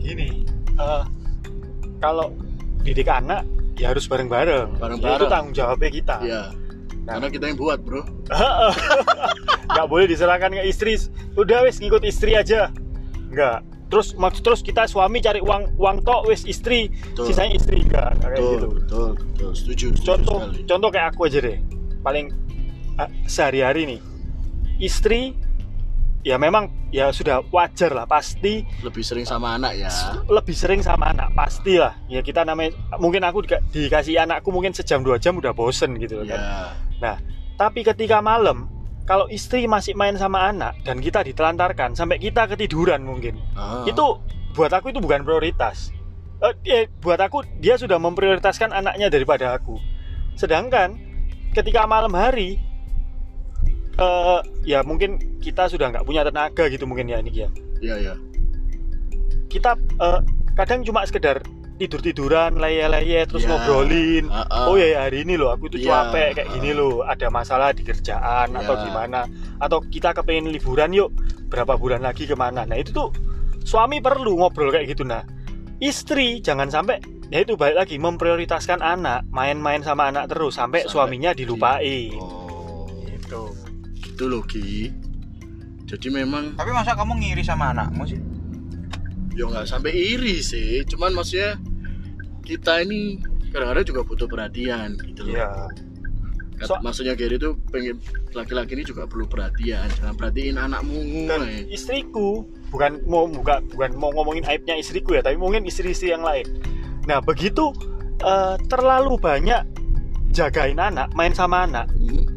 Gini, 0.00 0.44
eh, 0.76 1.04
kalau 2.02 2.34
didik 2.82 3.08
anak 3.08 3.46
ya 3.78 3.94
harus 3.94 4.04
bareng-bareng. 4.10 4.76
Bareng-bareng. 4.76 5.20
Itu 5.22 5.26
tanggung 5.30 5.54
jawabnya 5.54 5.90
kita. 5.90 6.16
Iya. 6.20 6.42
Karena 7.02 7.26
kita 7.30 7.44
yang 7.50 7.58
buat 7.58 7.78
bro. 7.82 8.02
nggak 9.72 9.86
boleh 9.88 10.06
diserahkan 10.06 10.52
ke 10.52 10.62
istri 10.68 11.00
udah 11.34 11.64
wes 11.64 11.80
ngikut 11.80 12.04
istri 12.04 12.36
aja 12.36 12.68
nggak 13.32 13.64
terus 13.88 14.12
maksud 14.16 14.44
terus 14.44 14.60
kita 14.60 14.84
suami 14.88 15.20
cari 15.20 15.40
uang 15.40 15.76
uang 15.80 16.04
tok 16.04 16.28
wes 16.28 16.44
istri 16.44 16.92
Betul. 17.12 17.32
sisanya 17.32 17.52
istri 17.56 17.78
nggak 17.88 18.20
nggak 18.20 18.30
kayak 18.36 18.40
Betul, 18.40 18.52
gitu 18.52 18.68
betul, 18.68 19.08
betul. 19.16 19.50
Setuju, 19.56 19.86
setuju 19.96 20.04
contoh 20.04 20.38
sekali. 20.44 20.64
contoh 20.68 20.88
kayak 20.92 21.06
aku 21.12 21.20
aja 21.28 21.38
deh 21.40 21.58
paling 22.04 22.26
sehari-hari 23.24 23.86
nih 23.86 24.00
istri 24.78 25.36
ya 26.22 26.36
memang 26.36 26.70
ya 26.88 27.10
sudah 27.10 27.42
wajar 27.48 27.90
lah 27.90 28.04
pasti 28.04 28.62
Lebih 28.80 29.02
sering 29.02 29.24
sama 29.24 29.56
anak 29.56 29.74
ya. 29.76 29.90
lebih 30.28 30.52
sering 30.52 30.78
sama 30.78 31.10
anak 31.10 31.32
pasti 31.32 31.76
lah 31.76 31.98
ya 32.06 32.20
kita 32.20 32.42
namanya 32.42 32.70
mungkin 32.96 33.20
aku 33.20 33.42
dika- 33.42 33.62
dikasih 33.68 34.20
anakku 34.20 34.48
mungkin 34.48 34.70
sejam 34.70 35.00
dua 35.00 35.16
jam 35.16 35.34
udah 35.34 35.50
bosen 35.50 35.98
gitu 35.98 36.18
loh 36.18 36.26
kan 36.26 36.40
Ya. 37.02 37.18
Tapi 37.52 37.82
ketika 37.82 38.22
malam, 38.22 38.70
kalau 39.02 39.26
istri 39.26 39.66
masih 39.66 39.90
main 39.92 40.14
sama 40.14 40.46
anak 40.46 40.78
dan 40.82 41.02
kita 41.02 41.18
ditelantarkan 41.20 41.92
sampai 41.92 42.14
kita 42.16 42.46
ketiduran 42.46 43.02
mungkin, 43.02 43.42
Ah. 43.52 43.82
itu 43.82 44.22
buat 44.52 44.70
aku 44.70 44.88
itu 44.88 45.02
bukan 45.02 45.20
prioritas. 45.20 45.90
Eh, 46.38 46.54
eh, 46.64 46.84
buat 46.96 47.18
aku 47.18 47.42
dia 47.58 47.74
sudah 47.74 47.98
memprioritaskan 47.98 48.70
anaknya 48.70 49.06
daripada 49.08 49.50
aku. 49.52 49.82
Sedangkan 50.32 50.94
ketika 51.50 51.82
malam 51.84 52.10
hari, 52.12 52.62
eh, 53.94 54.38
ya 54.64 54.80
mungkin 54.80 55.16
kita 55.38 55.66
sudah 55.66 55.90
nggak 55.90 56.04
punya 56.04 56.22
tenaga 56.22 56.68
gitu 56.68 56.84
mungkin 56.84 57.08
ya 57.08 57.18
ini 57.18 57.30
ya. 57.32 57.48
Iya, 57.80 57.94
iya. 57.98 58.14
Kita 59.46 59.76
eh, 59.76 60.20
kadang 60.54 60.80
cuma 60.82 61.04
sekedar 61.04 61.42
tidur 61.76 61.98
tiduran, 61.98 62.56
leye-leye 62.56 63.26
terus 63.26 63.42
Ya. 63.42 63.50
ngobrolin. 63.50 64.30
Ah, 64.30 64.46
ah. 64.46 64.64
Oh 64.70 64.78
ya 64.78 64.86
ya, 64.86 64.98
hari 65.08 65.26
ini 65.26 65.34
loh 65.34 65.50
aku 65.50 65.66
itu 65.66 65.82
Iya. 65.82 66.08
capek 66.08 66.28
kayak 66.38 66.48
gini 66.54 66.70
loh 66.72 67.02
ada 67.02 67.26
masalah 67.26 67.74
di 67.74 67.82
kerjaan 67.82 68.54
atau 68.54 68.74
Iya. 68.78 68.82
gimana 68.86 69.20
atau 69.58 69.82
kita 69.82 70.14
kepengen 70.14 70.52
liburan 70.52 70.94
yuk 70.94 71.10
berapa 71.50 71.74
bulan 71.74 72.00
lagi 72.00 72.24
ke 72.24 72.32
mana 72.32 72.62
nah 72.64 72.78
itu 72.78 72.94
tuh 72.94 73.10
suami 73.60 74.00
perlu 74.00 74.38
ngobrol 74.38 74.70
kayak 74.70 74.88
gitu 74.88 75.02
nah 75.02 75.20
istri 75.82 76.38
jangan 76.38 76.70
sampai 76.70 77.02
ya 77.28 77.42
itu 77.42 77.58
balik 77.58 77.76
lagi 77.76 77.96
memprioritaskan 77.98 78.78
anak 78.78 79.26
main-main 79.28 79.82
sama 79.82 80.08
anak 80.08 80.30
terus 80.30 80.54
sampai, 80.56 80.86
Sampai 80.86 80.92
suaminya 80.92 81.30
di- 81.34 81.42
dilupain 81.44 82.14
Oh, 82.16 82.86
gitu 83.04 83.52
gitu 84.12 84.28
loh 84.28 84.44
Ki. 84.44 84.92
Jadi 85.84 86.08
memang 86.08 86.52
Tapi 86.52 86.70
masa 86.70 86.92
kamu 86.92 87.16
ngiri 87.18 87.42
sama 87.42 87.72
anakmu 87.72 88.04
sih? 88.04 88.20
ya 89.32 89.48
nggak 89.48 89.64
sampai 89.64 89.90
iri 89.90 90.38
sih. 90.38 90.84
Cuman 90.84 91.12
maksudnya 91.12 91.56
kita 92.42 92.80
ini 92.80 93.16
kadang-kadang 93.48 93.86
juga 93.86 94.00
butuh 94.02 94.26
perhatian 94.26 94.92
gitu 95.02 95.24
loh. 95.24 95.34
ya 95.34 95.48
Kata- 96.54 96.68
So- 96.68 96.80
maksudnya 96.80 97.12
Gary 97.12 97.36
itu 97.36 97.56
pengen 97.68 97.98
laki-laki 98.30 98.72
ini 98.72 98.84
juga 98.84 99.02
perlu 99.04 99.26
perhatian 99.26 99.82
jangan 99.90 100.14
perhatiin 100.14 100.54
anakmu 100.54 100.94
dan 101.26 101.42
eh. 101.44 101.66
istriku 101.66 102.44
bukan 102.68 103.02
mau 103.02 103.26
buka 103.26 103.58
bukan 103.66 103.90
mau 103.96 104.12
ngomongin 104.12 104.46
aibnya 104.46 104.76
istriku 104.76 105.12
ya 105.12 105.20
tapi 105.20 105.34
mungkin 105.34 105.64
istri-istri 105.64 106.08
yang 106.08 106.22
lain 106.22 106.46
nah 107.02 107.18
begitu 107.18 107.74
eh, 108.20 108.54
terlalu 108.68 109.18
banyak 109.18 109.58
jagain 110.30 110.78
anak 110.78 111.10
main 111.12 111.34
sama 111.34 111.66
anak 111.66 111.90
Hmm. 111.92 112.30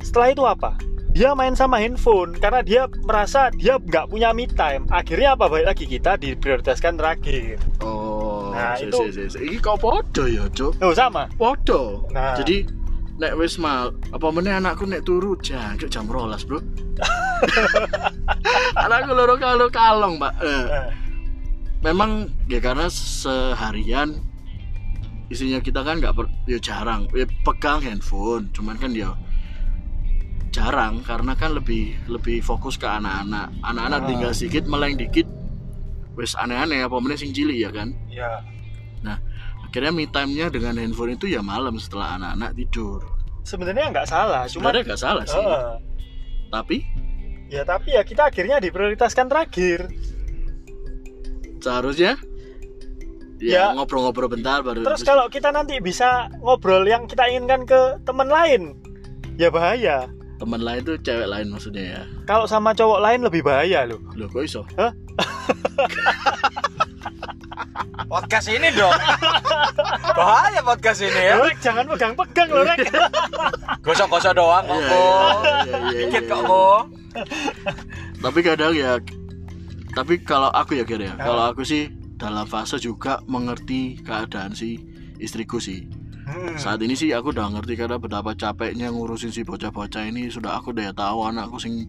setelah 0.00 0.28
itu 0.30 0.42
apa 0.42 0.72
dia 1.16 1.32
main 1.32 1.56
sama 1.56 1.80
handphone 1.80 2.36
karena 2.36 2.60
dia 2.60 2.84
merasa 3.02 3.48
dia 3.50 3.80
nggak 3.80 4.12
punya 4.12 4.36
me 4.36 4.44
time. 4.44 4.84
Akhirnya 4.90 5.32
apa? 5.32 5.48
Balik 5.48 5.66
lagi 5.66 5.84
kita 5.88 6.20
diprioritaskan 6.20 6.92
terakhir. 6.94 7.56
Oh 7.80 8.52
Nah, 8.52 8.76
si, 8.76 8.88
itu- 8.88 9.00
si, 9.08 9.12
si, 9.12 9.24
si. 9.32 9.38
ini 9.42 9.56
kok 9.56 9.80
podo 9.80 10.24
ya 10.24 10.44
cuk? 10.50 10.76
Oh 10.80 10.92
sama. 10.92 11.24
Podo 11.34 12.04
Nah. 12.12 12.36
jadi 12.36 12.68
nek 13.16 13.32
wis 13.34 13.56
mal 13.56 13.96
apa 14.12 14.28
meneh 14.28 14.52
anakku 14.52 14.84
nek 14.84 15.00
turu 15.02 15.40
jangkrik 15.40 15.88
jam 15.88 16.04
rolas 16.04 16.44
bro. 16.44 16.60
Anakku 18.76 19.12
loro 19.12 19.36
kalau 19.36 19.68
kalong 19.68 20.16
mbak. 20.16 20.36
Eh, 20.40 20.64
Eh, 20.68 20.88
memang 21.80 22.28
ya 22.44 22.60
karena 22.60 22.88
seharian 22.88 24.20
isinya 25.28 25.58
kita 25.58 25.80
kan 25.80 25.96
nggak 25.96 26.12
ya 26.44 26.60
jarang. 26.60 27.08
Ya 27.12 27.24
pegang 27.42 27.80
handphone 27.80 28.48
cuman 28.52 28.76
kan 28.76 28.92
ya 28.92 29.16
jarang 30.56 31.04
karena 31.04 31.36
kan 31.36 31.52
lebih 31.52 31.92
lebih 32.08 32.40
fokus 32.40 32.80
ke 32.80 32.88
anak-anak. 32.88 33.52
Anak-anak 33.60 34.00
Ah. 34.00 34.08
tinggal 34.08 34.32
sedikit 34.32 34.64
meleng 34.64 34.96
dikit 34.96 35.28
wes 36.16 36.32
aneh-aneh 36.32 36.80
apa 36.80 36.96
meneh 36.96 37.20
sing 37.20 37.36
cilik 37.36 37.60
ya 37.60 37.68
kan? 37.68 37.92
Ya 38.08 38.40
akhirnya 39.76 39.92
me 39.92 40.08
time-nya 40.08 40.48
dengan 40.48 40.80
handphone 40.80 41.20
itu 41.20 41.28
ya 41.28 41.44
malam 41.44 41.76
setelah 41.76 42.16
anak-anak 42.16 42.56
tidur. 42.56 43.04
Sebenarnya 43.44 43.92
nggak 43.92 44.08
salah 44.08 44.48
cuma 44.48 44.72
nggak 44.72 44.96
salah 44.96 45.20
sih. 45.28 45.36
Eh, 45.36 45.76
tapi? 46.48 46.80
Ya 47.52 47.60
tapi 47.60 47.92
ya 47.92 48.00
kita 48.00 48.32
akhirnya 48.32 48.56
diprioritaskan 48.56 49.28
terakhir. 49.28 49.92
Seharusnya? 51.60 52.16
Ya. 53.36 53.68
ya. 53.68 53.76
ngobrol-ngobrol 53.76 54.32
bentar 54.32 54.64
baru 54.64 54.80
terus. 54.80 55.04
kalau 55.04 55.28
kita 55.28 55.52
nanti 55.52 55.76
bisa 55.76 56.32
ngobrol 56.40 56.88
yang 56.88 57.04
kita 57.04 57.28
inginkan 57.28 57.68
ke 57.68 58.00
teman 58.08 58.32
lain 58.32 58.80
ya 59.36 59.52
bahaya 59.52 60.08
teman 60.36 60.60
lain 60.60 60.80
tuh 60.84 60.96
cewek 61.00 61.28
lain 61.28 61.46
maksudnya 61.48 61.84
ya. 61.96 62.02
Kalau 62.28 62.44
sama 62.44 62.76
cowok 62.76 63.00
lain 63.00 63.20
lebih 63.24 63.40
bahaya 63.44 63.88
loh. 63.88 64.00
Loh 64.14 64.28
kok 64.28 64.44
iso? 64.44 64.62
Podcast 68.06 68.48
ini 68.52 68.70
dong. 68.70 68.94
Bahaya 70.14 70.60
podcast 70.62 71.02
ini 71.02 71.20
ya. 71.26 71.42
Rek, 71.42 71.58
jangan 71.58 71.84
pegang-pegang 71.90 72.48
loh 72.48 72.62
Rek 72.64 72.86
gosok-gosok 73.86 74.32
doang 74.34 74.64
kok 74.66 74.78
Iya, 74.78 74.88
iya, 74.88 75.76
iya, 75.94 75.98
dikit 76.10 76.24
kok 76.26 76.40
iya. 76.42 76.48
ko 76.48 76.66
tapi 78.20 78.38
kadang 78.44 78.72
ya 78.74 78.98
tapi 79.96 80.20
kalau 80.20 80.52
aku 80.52 80.76
ya 80.76 80.84
kira 80.84 81.08
ya. 81.08 81.14
Kalau 81.16 81.48
aku 81.48 81.64
sih 81.64 81.88
dalam 82.20 82.44
fase 82.44 82.76
juga 82.76 83.24
mengerti 83.24 83.96
keadaan 84.04 84.52
si 84.52 84.76
istriku 85.16 85.56
sih 85.56 85.88
Hmm. 86.26 86.58
saat 86.58 86.82
ini 86.82 86.98
sih 86.98 87.14
aku 87.14 87.30
udah 87.30 87.54
ngerti 87.54 87.78
karena 87.78 88.02
betapa 88.02 88.34
capeknya 88.34 88.90
ngurusin 88.90 89.30
si 89.30 89.46
bocah-bocah 89.46 90.10
ini 90.10 90.26
sudah 90.26 90.58
aku 90.58 90.74
udah 90.74 90.90
tahu 90.90 91.22
anakku 91.22 91.54
sing 91.62 91.86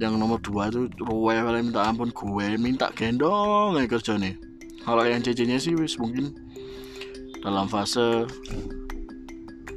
yang 0.00 0.16
nomor 0.16 0.40
dua 0.40 0.72
itu 0.72 0.88
wale 1.04 1.60
minta 1.60 1.84
ampun 1.84 2.08
gue 2.08 2.56
minta 2.56 2.88
gendong 2.96 3.76
aja 3.76 3.84
kerja 3.84 4.16
nih 4.16 4.40
kalau 4.88 5.04
yang 5.04 5.20
cecenya 5.20 5.60
sih 5.60 5.76
wis 5.76 6.00
mungkin 6.00 6.32
dalam 7.44 7.68
fase 7.68 8.24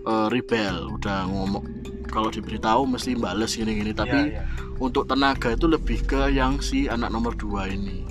eh, 0.08 0.28
rebel 0.32 0.88
udah 0.96 1.28
ngomong 1.28 1.68
kalau 2.08 2.32
diberitahu 2.32 2.88
mesti 2.88 3.12
bales 3.20 3.60
gini-gini 3.60 3.92
tapi 3.92 4.32
Ya, 4.32 4.40
ya. 4.40 4.44
untuk 4.80 5.12
tenaga 5.12 5.52
itu 5.52 5.68
lebih 5.68 6.00
ke 6.08 6.32
yang 6.32 6.64
si 6.64 6.88
anak 6.88 7.12
nomor 7.12 7.36
dua 7.36 7.68
ini 7.68 8.08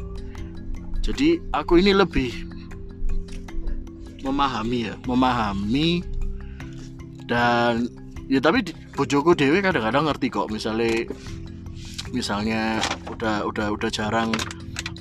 jadi 1.00 1.40
aku 1.56 1.80
ini 1.80 1.96
lebih 1.96 2.52
memahami 4.22 4.92
ya 4.92 4.94
memahami. 5.04 6.04
Dan 7.26 7.90
ya 8.30 8.38
tapi 8.38 8.62
di- 8.64 8.76
bojoku 8.94 9.34
dewe 9.34 9.58
kadang-kadang 9.60 10.06
ngerti 10.08 10.26
kok 10.30 10.48
misalnya 10.48 11.10
misalnya 12.14 12.78
udah 13.10 13.44
udah 13.44 13.74
udah 13.74 13.90
jarang 13.90 14.30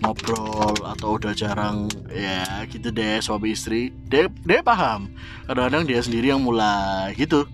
ngobrol 0.03 0.75
atau 0.83 1.15
udah 1.15 1.31
jarang 1.31 1.87
ya 2.11 2.65
gitu 2.67 2.89
deh 2.89 3.21
suami 3.21 3.53
istri. 3.53 3.93
Dia 4.09 4.27
dia 4.43 4.59
paham. 4.65 5.13
Kadang-kadang 5.45 5.83
dia 5.85 5.99
sendiri 6.01 6.33
yang 6.33 6.41
mulai 6.41 7.13
gitu. 7.15 7.45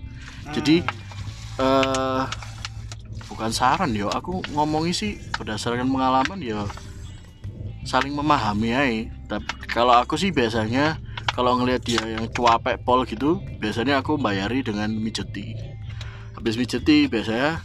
Jadi 0.50 0.82
eh 1.60 2.22
bukan 3.32 3.48
saran 3.48 3.96
yo 3.96 4.12
aku 4.12 4.44
ngomongi 4.52 4.92
sih 4.92 5.12
berdasarkan 5.40 5.88
pengalaman 5.88 6.36
yo 6.44 6.68
saling 7.82 8.12
memahami 8.12 8.70
aja 8.76 9.08
tapi 9.26 9.48
kalau 9.72 9.96
aku 9.96 10.20
sih 10.20 10.28
biasanya 10.28 11.00
kalau 11.32 11.58
ngelihat 11.60 11.82
dia 11.84 12.04
yang 12.04 12.28
cuapek 12.30 12.80
pol 12.84 13.04
gitu 13.08 13.40
biasanya 13.58 14.04
aku 14.04 14.20
bayari 14.20 14.60
dengan 14.60 14.92
mijeti 14.92 15.56
habis 16.36 16.56
mijeti 16.56 17.08
biasanya 17.08 17.60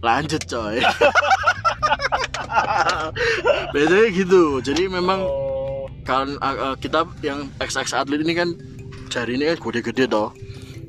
lanjut 0.00 0.40
coy. 0.48 0.80
Biasanya 3.70 4.08
gitu. 4.10 4.58
Jadi 4.58 4.90
memang 4.90 5.22
Oh, 5.80 5.88
kan 6.04 6.36
uh, 6.44 6.56
uh, 6.72 6.74
kita 6.76 7.08
yang 7.24 7.48
XX 7.56 8.04
atlet 8.04 8.20
ini 8.20 8.36
kan 8.36 8.52
jari 9.08 9.40
ini 9.40 9.48
kan 9.48 9.58
gede-gede 9.64 10.04
toh 10.12 10.28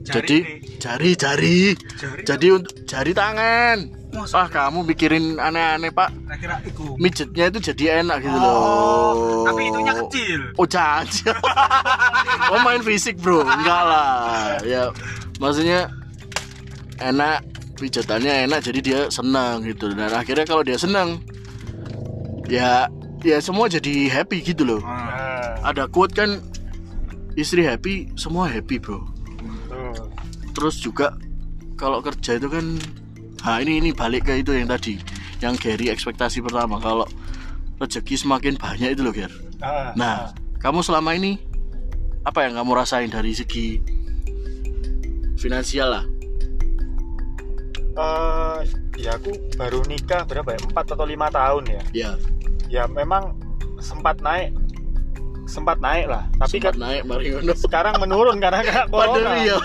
Jari 0.02 0.14
jadi 0.18 0.38
nih. 0.42 0.58
jari 0.82 1.12
jari. 1.14 1.60
Jari. 1.78 2.22
Jadi 2.26 2.48
untuk 2.50 2.74
jari 2.90 3.12
tangan. 3.14 3.78
Masa? 4.12 4.44
Ah 4.44 4.48
kamu 4.52 4.84
bikirin 4.84 5.40
aneh-aneh 5.40 5.88
pak. 5.90 6.12
Saya 6.12 6.38
kira 6.42 6.56
iku. 6.68 7.00
Mijetnya 7.00 7.48
itu 7.48 7.60
jadi 7.72 8.04
enak 8.04 8.18
gitu 8.20 8.36
Oh, 8.36 8.42
loh 8.44 9.46
tapi 9.48 9.62
itunya 9.70 9.94
kecil. 10.04 10.40
Oh 10.58 10.68
jangan. 10.68 11.06
Oh 12.52 12.60
main 12.68 12.84
fisik 12.84 13.16
bro. 13.16 13.40
Enggak 13.46 13.82
lah. 13.88 14.60
Ya 14.68 14.92
maksudnya 15.40 15.88
enak 17.00 17.46
pijatannya 17.80 18.52
enak 18.52 18.60
jadi 18.60 18.80
dia 18.84 19.00
senang 19.08 19.64
gitu. 19.64 19.88
Dan 19.96 20.12
akhirnya 20.12 20.44
kalau 20.44 20.66
dia 20.66 20.76
senang 20.76 21.24
ya 22.52 22.92
ya 23.24 23.38
semua 23.40 23.72
jadi 23.72 24.12
happy 24.12 24.44
gitu 24.44 24.68
loh. 24.68 24.82
Ah, 24.84 25.72
ada 25.72 25.88
quote 25.88 26.12
kan 26.12 26.42
istri 27.40 27.64
happy 27.64 28.12
semua 28.20 28.52
happy 28.52 28.76
bro. 28.76 29.00
Terus 30.52 30.80
juga 30.80 31.16
kalau 31.80 32.04
kerja 32.04 32.38
itu 32.38 32.48
kan 32.52 32.78
nah 33.42 33.58
ini 33.58 33.82
ini 33.82 33.90
balik 33.90 34.30
ke 34.30 34.38
itu 34.44 34.54
yang 34.54 34.70
tadi 34.70 35.02
yang 35.42 35.58
Gary 35.58 35.90
ekspektasi 35.90 36.40
pertama. 36.46 36.78
Kalau 36.78 37.10
rezeki 37.82 38.16
semakin 38.16 38.54
banyak 38.62 38.94
itu 38.94 39.02
loh 39.02 39.12
Ger. 39.12 39.34
Ah, 39.60 39.92
nah 39.98 40.30
kamu 40.62 40.86
selama 40.86 41.18
ini 41.18 41.42
apa 42.22 42.46
yang 42.46 42.62
kamu 42.62 42.72
rasain 42.78 43.10
dari 43.10 43.34
segi 43.34 43.82
finansial 45.42 45.90
lah? 45.98 46.06
Eh, 47.92 48.60
ya 49.02 49.18
aku 49.18 49.34
baru 49.58 49.82
nikah 49.90 50.24
berapa 50.30 50.56
ya? 50.56 50.60
Empat 50.62 50.94
atau 50.94 51.06
lima 51.10 51.28
tahun 51.34 51.64
ya? 51.68 51.82
Ya 51.92 52.12
ya 52.72 52.84
memang 52.88 53.36
sempat 53.82 54.22
naik 54.22 54.54
sempat 55.50 55.78
naik 55.82 56.08
lah. 56.10 56.26
Tapi 56.38 56.58
sempat 56.58 56.74
kan 56.74 56.82
naik 56.82 57.02
mari 57.06 57.26
ngono. 57.34 57.54
sekarang 57.58 57.94
menurun 57.98 58.38
karena 58.42 58.62
kena 58.68 58.84
corona. 58.90 59.14
Padahal 59.18 59.38
ya 59.46 59.58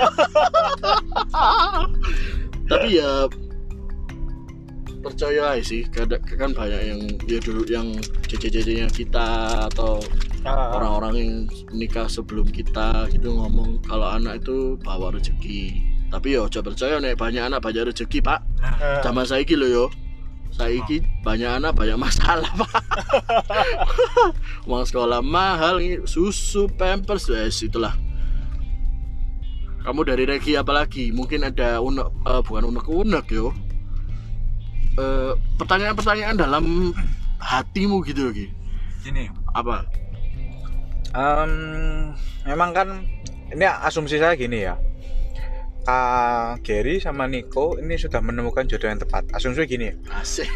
tapi 2.70 2.88
ya 2.98 3.10
percaya 5.04 5.42
aja 5.54 5.62
sih. 5.62 5.82
Kadang 5.86 6.22
kan 6.24 6.50
banyak 6.56 6.82
yang 6.82 7.00
ya 7.30 7.38
dulu 7.38 7.62
yang 7.68 7.94
cece-cecenya 8.26 8.90
kita 8.90 9.28
atau 9.70 10.02
Ah, 10.46 10.78
orang-orang 10.78 11.14
yang 11.18 11.32
nikah 11.74 12.06
sebelum 12.06 12.46
kita 12.46 13.10
gitu 13.10 13.34
ngomong 13.34 13.82
kalau 13.82 14.06
anak 14.06 14.38
itu 14.46 14.78
bawa 14.78 15.10
rezeki. 15.10 15.82
Tapi 16.06 16.38
yo 16.38 16.46
coba 16.46 16.70
percaya 16.70 17.02
nih 17.02 17.18
banyak 17.18 17.42
anak 17.50 17.58
banyak 17.66 17.90
rezeki 17.90 18.22
pak. 18.22 18.46
Ah. 18.62 19.02
zaman 19.02 19.26
saiki 19.26 19.58
lo 19.58 19.66
yo 19.66 19.84
saiki 20.57 21.05
banyak 21.21 21.61
anak 21.61 21.77
banyak 21.77 22.01
masalah 22.01 22.49
pak. 22.57 22.83
Uang 24.69 24.88
sekolah 24.88 25.21
mahal 25.21 25.85
ini 25.85 26.01
susu 26.09 26.66
pampers 26.73 27.29
wes 27.29 27.61
itulah. 27.61 27.92
Kamu 29.85 30.03
dari 30.03 30.27
Regi 30.27 30.59
apalagi 30.59 31.14
mungkin 31.14 31.47
ada 31.47 31.79
unek 31.79 32.09
eh, 32.27 32.40
bukan 32.42 32.64
unek-unek 32.73 33.27
yo. 33.31 33.53
Eh, 34.97 35.33
pertanyaan-pertanyaan 35.61 36.40
dalam 36.40 36.97
hatimu 37.37 38.01
gitu 38.09 38.27
loh 38.27 38.33
Gi. 38.33 38.49
Gini. 39.05 39.29
Apa? 39.53 39.85
Em, 41.12 41.53
memang 42.49 42.73
kan 42.73 42.88
ini 43.53 43.64
asumsi 43.64 44.19
saya 44.19 44.35
gini 44.35 44.66
ya 44.66 44.75
Kak 45.87 46.61
Gary 46.61 46.99
sama 46.99 47.25
Nico 47.25 47.79
ini 47.79 47.94
sudah 47.94 48.18
menemukan 48.18 48.66
jodoh 48.66 48.90
yang 48.90 48.99
tepat 48.99 49.22
asumsi 49.31 49.62
gini 49.64 49.94
asik 50.12 50.51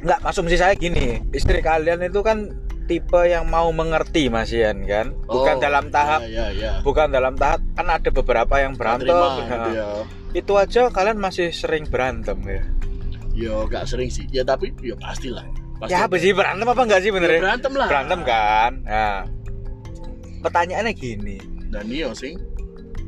Enggak, 0.00 0.20
asumsi 0.22 0.56
saya 0.56 0.72
gini 0.72 1.24
istri 1.32 1.60
kalian 1.60 2.00
itu 2.02 2.20
kan 2.20 2.52
tipe 2.84 3.20
yang 3.22 3.46
mau 3.46 3.68
mengerti 3.70 4.28
Mas 4.28 4.50
Ian 4.50 4.84
kan 4.84 5.16
bukan 5.24 5.56
Oh, 5.56 5.60
dalam 5.60 5.88
tahap 5.88 6.24
ya, 6.24 6.48
ya, 6.50 6.52
ya. 6.52 6.72
bukan 6.80 7.08
dalam 7.08 7.36
tahap 7.36 7.64
kan 7.72 7.86
ada 7.86 8.10
beberapa 8.10 8.54
yang 8.58 8.74
berantem 8.74 9.08
Terima, 9.08 9.28
Nah, 9.28 9.36
gitu 9.38 9.70
ya. 9.70 9.88
itu 10.34 10.52
aja 10.54 10.82
kalian 10.88 11.16
masih 11.16 11.48
sering 11.50 11.84
berantem 11.84 12.36
ya 12.42 12.62
Yo, 13.30 13.62
gak 13.64 13.86
sering 13.86 14.10
sih. 14.10 14.26
Ya 14.28 14.42
tapi, 14.42 14.74
ya 14.82 14.98
pastilah. 14.98 15.46
Pasti 15.78 15.94
ya 15.94 16.04
apa 16.04 16.18
sih 16.18 16.34
berantem 16.34 16.66
apa 16.66 16.82
enggak 16.82 17.00
sih 17.00 17.08
Ya, 17.08 17.14
bener 17.14 17.30
berantem 17.38 17.72
lah. 17.72 17.88
berantem 17.88 18.20
kan 18.20 18.72
nah 18.82 19.22
pertanyaannya 20.40 20.92
gini 20.92 21.38
Dan 21.70 21.86
Nio 21.86 22.10
sih. 22.10 22.34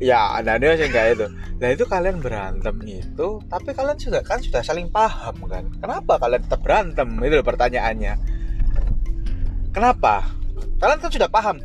Ya 0.01 0.39
ada 0.39 0.57
ada 0.57 0.77
sih 0.77 0.89
enggak 0.89 1.17
itu. 1.17 1.27
Nah 1.61 1.69
itu 1.69 1.83
kalian 1.85 2.17
berantem 2.21 2.75
itu 2.85 3.27
tapi 3.49 3.69
kalian 3.75 3.97
sudah 3.97 4.21
kan 4.25 4.39
sudah 4.41 4.61
saling 4.65 4.89
paham 4.89 5.35
kan? 5.45 5.69
Kenapa 5.77 6.17
kalian 6.17 6.41
tetap 6.45 6.61
berantem? 6.65 7.07
Itu 7.21 7.33
loh 7.41 7.45
pertanyaannya. 7.45 8.13
Kenapa? 9.73 10.33
Kalian 10.81 10.99
kan 11.01 11.11
sudah 11.11 11.29
paham. 11.29 11.61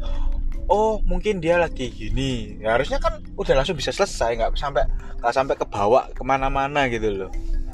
Oh 0.68 1.00
mungkin 1.08 1.40
dia 1.40 1.56
lagi 1.56 1.88
gini. 1.88 2.60
Ya, 2.60 2.76
harusnya 2.76 3.00
kan 3.00 3.24
udah 3.40 3.54
langsung 3.56 3.76
bisa 3.76 3.88
selesai 3.88 4.36
nggak 4.36 4.52
sampai 4.56 4.84
nggak 5.18 5.34
sampai 5.34 5.54
kebawa 5.56 6.12
ke 6.12 6.22
mana-mana 6.26 6.88
gitu 6.92 7.08
loh. 7.08 7.30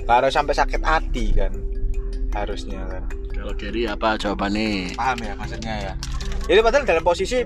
Nggak 0.06 0.16
harus 0.22 0.32
sampai 0.34 0.54
sakit 0.54 0.82
hati 0.82 1.34
kan? 1.34 1.52
Harusnya 2.34 2.82
kan 2.86 3.23
Kalau 3.44 3.60
Gary 3.60 3.84
apa 3.84 4.16
jawabannya? 4.16 4.96
paham 4.96 5.20
ya 5.20 5.36
maksudnya 5.36 5.74
ya. 5.76 5.92
Jadi 6.48 6.64
padahal 6.64 6.88
dalam 6.88 7.04
posisi 7.04 7.44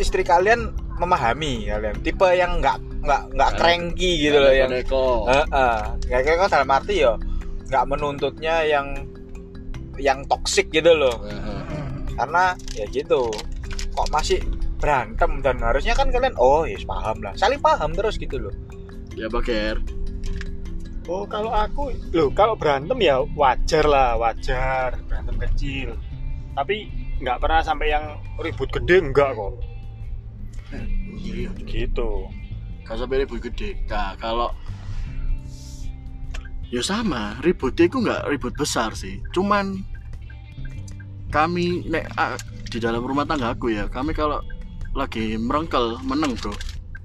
istri 0.00 0.24
kalian 0.24 0.72
memahami 0.96 1.68
kalian 1.68 2.00
tipe 2.00 2.24
yang 2.32 2.64
nggak 2.64 2.80
nggak 3.04 3.22
nggak 3.36 3.50
cranky 3.60 4.24
gitu 4.24 4.40
loh 4.40 4.48
yang 4.56 4.72
nggak 4.72 4.88
kayak 6.08 6.36
kok 6.40 6.48
dalam 6.48 6.72
arti 6.72 7.04
ya 7.04 7.12
nggak 7.68 7.84
menuntutnya 7.92 8.64
yang 8.64 9.04
yang 10.00 10.24
toksik 10.32 10.72
gitu 10.72 10.96
loh. 10.96 11.20
Karena 12.16 12.56
ya 12.72 12.88
gitu 12.88 13.28
kok 13.92 14.08
masih 14.08 14.40
berantem 14.80 15.44
dan 15.44 15.60
harusnya 15.60 15.92
kan 15.92 16.08
kalian 16.08 16.32
oh 16.40 16.64
ya 16.64 16.80
paham 16.88 17.20
lah. 17.20 17.36
Saling 17.36 17.60
paham 17.60 17.92
terus 17.92 18.16
gitu 18.16 18.48
loh. 18.48 18.54
Ya 19.12 19.28
Baker. 19.28 19.76
Oh 21.04 21.28
kalau 21.28 21.52
aku 21.52 21.92
loh 22.16 22.32
kalau 22.32 22.56
berantem 22.56 22.96
ya 23.04 23.20
wajar 23.36 23.84
lah 23.84 24.16
wajar 24.16 24.96
kecil 25.38 25.94
tapi 26.58 26.90
nggak 27.22 27.38
pernah 27.38 27.62
sampai 27.62 27.94
yang 27.94 28.18
ribut 28.42 28.70
gede 28.74 29.02
enggak 29.02 29.34
kok 29.34 29.54
gitu 31.66 32.28
Gak 32.88 33.04
sampai 33.04 33.20
ribut 33.20 33.44
gede. 33.44 33.76
Nah, 33.84 34.16
kalau 34.16 34.48
ya 36.72 36.80
sama, 36.80 37.36
ributnya 37.44 37.84
itu 37.84 38.00
nggak 38.00 38.32
ribut 38.32 38.56
besar 38.56 38.96
sih. 38.96 39.20
Cuman 39.36 39.84
kami 41.28 41.84
nek 41.84 42.08
ah, 42.16 42.40
di 42.72 42.80
dalam 42.80 43.04
rumah 43.04 43.28
tangga 43.28 43.52
aku 43.52 43.76
ya, 43.76 43.92
kami 43.92 44.16
kalau 44.16 44.40
lagi 44.96 45.36
merengkel 45.36 46.00
meneng 46.00 46.32
bro, 46.40 46.56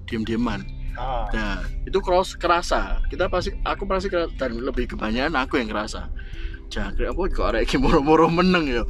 diem-dieman. 0.08 0.64
ah, 0.96 1.28
Nah, 1.36 1.68
itu 1.84 2.00
cross 2.00 2.40
kerasa. 2.40 3.04
Kita 3.12 3.28
pasti 3.28 3.52
aku 3.68 3.84
pasti 3.84 4.08
dan 4.40 4.56
lebih 4.56 4.96
kebanyakan 4.96 5.36
aku 5.36 5.60
yang 5.60 5.68
kerasa. 5.68 6.08
Jangkrik 6.74 7.08
apa 7.08 7.22
kok 7.30 7.46
arek 7.48 7.62
iki 7.64 7.76
moro-moro 7.78 8.28
meneng 8.28 8.66
ya. 8.66 8.82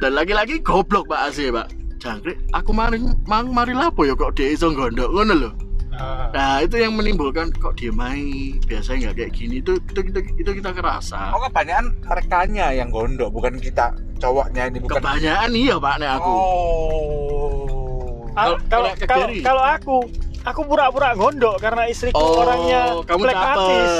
Dan 0.00 0.16
lagi-lagi 0.16 0.58
goblok 0.58 1.04
Pak 1.04 1.20
Asih, 1.28 1.52
Pak. 1.52 1.68
Jangkrik, 2.00 2.36
aku 2.50 2.72
mari 2.72 2.98
mang 3.24 3.48
mari 3.48 3.72
lapo 3.72 4.02
ya 4.02 4.12
kok 4.12 4.34
dia 4.34 4.50
iso 4.50 4.68
gondok 4.70 5.08
ngono 5.08 5.34
lho. 5.36 5.50
ah. 5.94 6.26
Nah, 6.32 6.54
itu 6.60 6.76
yang 6.76 6.92
menimbulkan 6.92 7.48
kok 7.54 7.76
dia 7.76 7.88
main 7.88 8.56
biasanya 8.64 9.08
nggak 9.08 9.14
kayak 9.20 9.30
gini. 9.32 9.54
Itu 9.60 9.78
itu 9.78 10.00
kita 10.02 10.18
itu 10.34 10.50
kita 10.54 10.70
kerasa. 10.72 11.32
oh 11.32 11.40
kebanyakan 11.44 11.84
merekanya 12.02 12.66
yang 12.72 12.88
gondok 12.88 13.28
bukan 13.30 13.56
kita 13.56 13.92
cowoknya 14.16 14.68
ini 14.68 14.78
bukan 14.80 14.96
Kebanyakan 14.96 15.50
iya 15.52 15.74
Pak 15.76 15.94
nek 15.96 16.10
aku. 16.18 16.32
oh 16.32 18.24
Al- 18.34 18.58
Kalau- 18.66 18.90
kalau 19.06 19.26
kalau 19.40 19.62
aku 19.62 19.96
aku 20.44 20.60
pura-pura 20.62 21.12
gondok 21.12 21.56
karena 21.56 21.88
istriku 21.88 22.14
Oh, 22.14 22.44
orangnya 22.44 23.00
kamu 23.02 23.22
plekmatis 23.24 23.90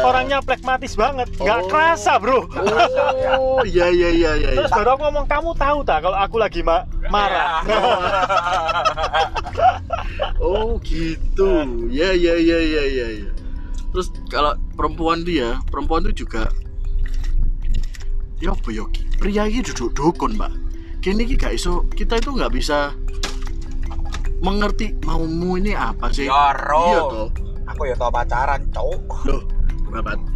orangnya 0.00 0.38
plekmatis 0.40 0.92
banget 0.94 1.28
nggak 1.36 1.60
Oh. 1.60 1.68
kerasa 1.68 2.12
bro 2.16 2.40
Oh, 3.36 3.60
iya 3.62 3.88
iya 3.88 4.08
iya 4.08 4.30
iya. 4.34 4.48
iya. 4.50 4.58
terus 4.58 4.72
baru 4.72 4.96
aku 4.96 5.00
ngomong 5.04 5.26
kamu 5.26 5.50
tahu 5.54 5.78
tak 5.82 5.98
kalau 6.02 6.16
aku 6.16 6.36
lagi 6.36 6.60
ma- 6.60 6.88
marah 7.06 7.60
Oh 10.38 10.76
gitu. 10.84 11.64
Ya 11.88 12.12
ya 12.12 12.36
ya 12.36 12.58
ya 12.60 12.82
ya 12.84 13.06
ya. 13.16 13.30
Terus 13.90 14.12
kalau 14.28 14.52
perempuan 14.76 15.24
tuh 15.24 15.32
ya, 15.32 15.56
perempuan 15.66 16.04
tuh 16.04 16.12
juga 16.12 16.52
ya 18.38 18.52
apa 18.52 18.68
ya? 18.68 18.84
Pria 19.16 19.48
ini 19.48 19.64
duduk 19.64 19.96
dukun, 19.96 20.36
Mbak. 20.36 20.52
Kini 21.00 21.24
ki 21.24 21.36
gak 21.36 21.56
iso, 21.56 21.88
kita 21.88 22.20
itu 22.20 22.28
nggak 22.28 22.52
bisa 22.52 22.92
mengerti 24.44 24.92
maumu 25.08 25.56
ini 25.56 25.72
apa 25.72 26.12
sih? 26.12 26.28
Ya, 26.28 26.52
Ro. 26.52 26.84
Iya 26.84 27.00
toh. 27.08 27.28
aku 27.64 27.80
ya 27.88 27.94
tau 27.96 28.12
pacaran 28.12 28.60
cowok 28.76 29.24
Loh, 29.24 29.40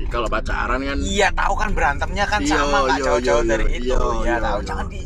kalau 0.08 0.28
pacaran 0.32 0.80
kan 0.80 0.98
iya 1.04 1.28
tahu 1.36 1.52
kan 1.60 1.76
berantemnya 1.76 2.24
kan 2.24 2.40
Iya, 2.40 2.56
sama 2.56 2.88
nggak 2.88 2.98
iya, 2.98 3.04
jauh-jauh 3.04 3.42
iya, 3.44 3.50
dari 3.52 3.66
iya, 3.68 3.76
itu 3.76 3.92
iya, 3.92 4.08
ya 4.16 4.24
iya, 4.24 4.36
tahu 4.40 4.58
iya. 4.58 4.66
jangan 4.66 4.86
di 4.88 5.00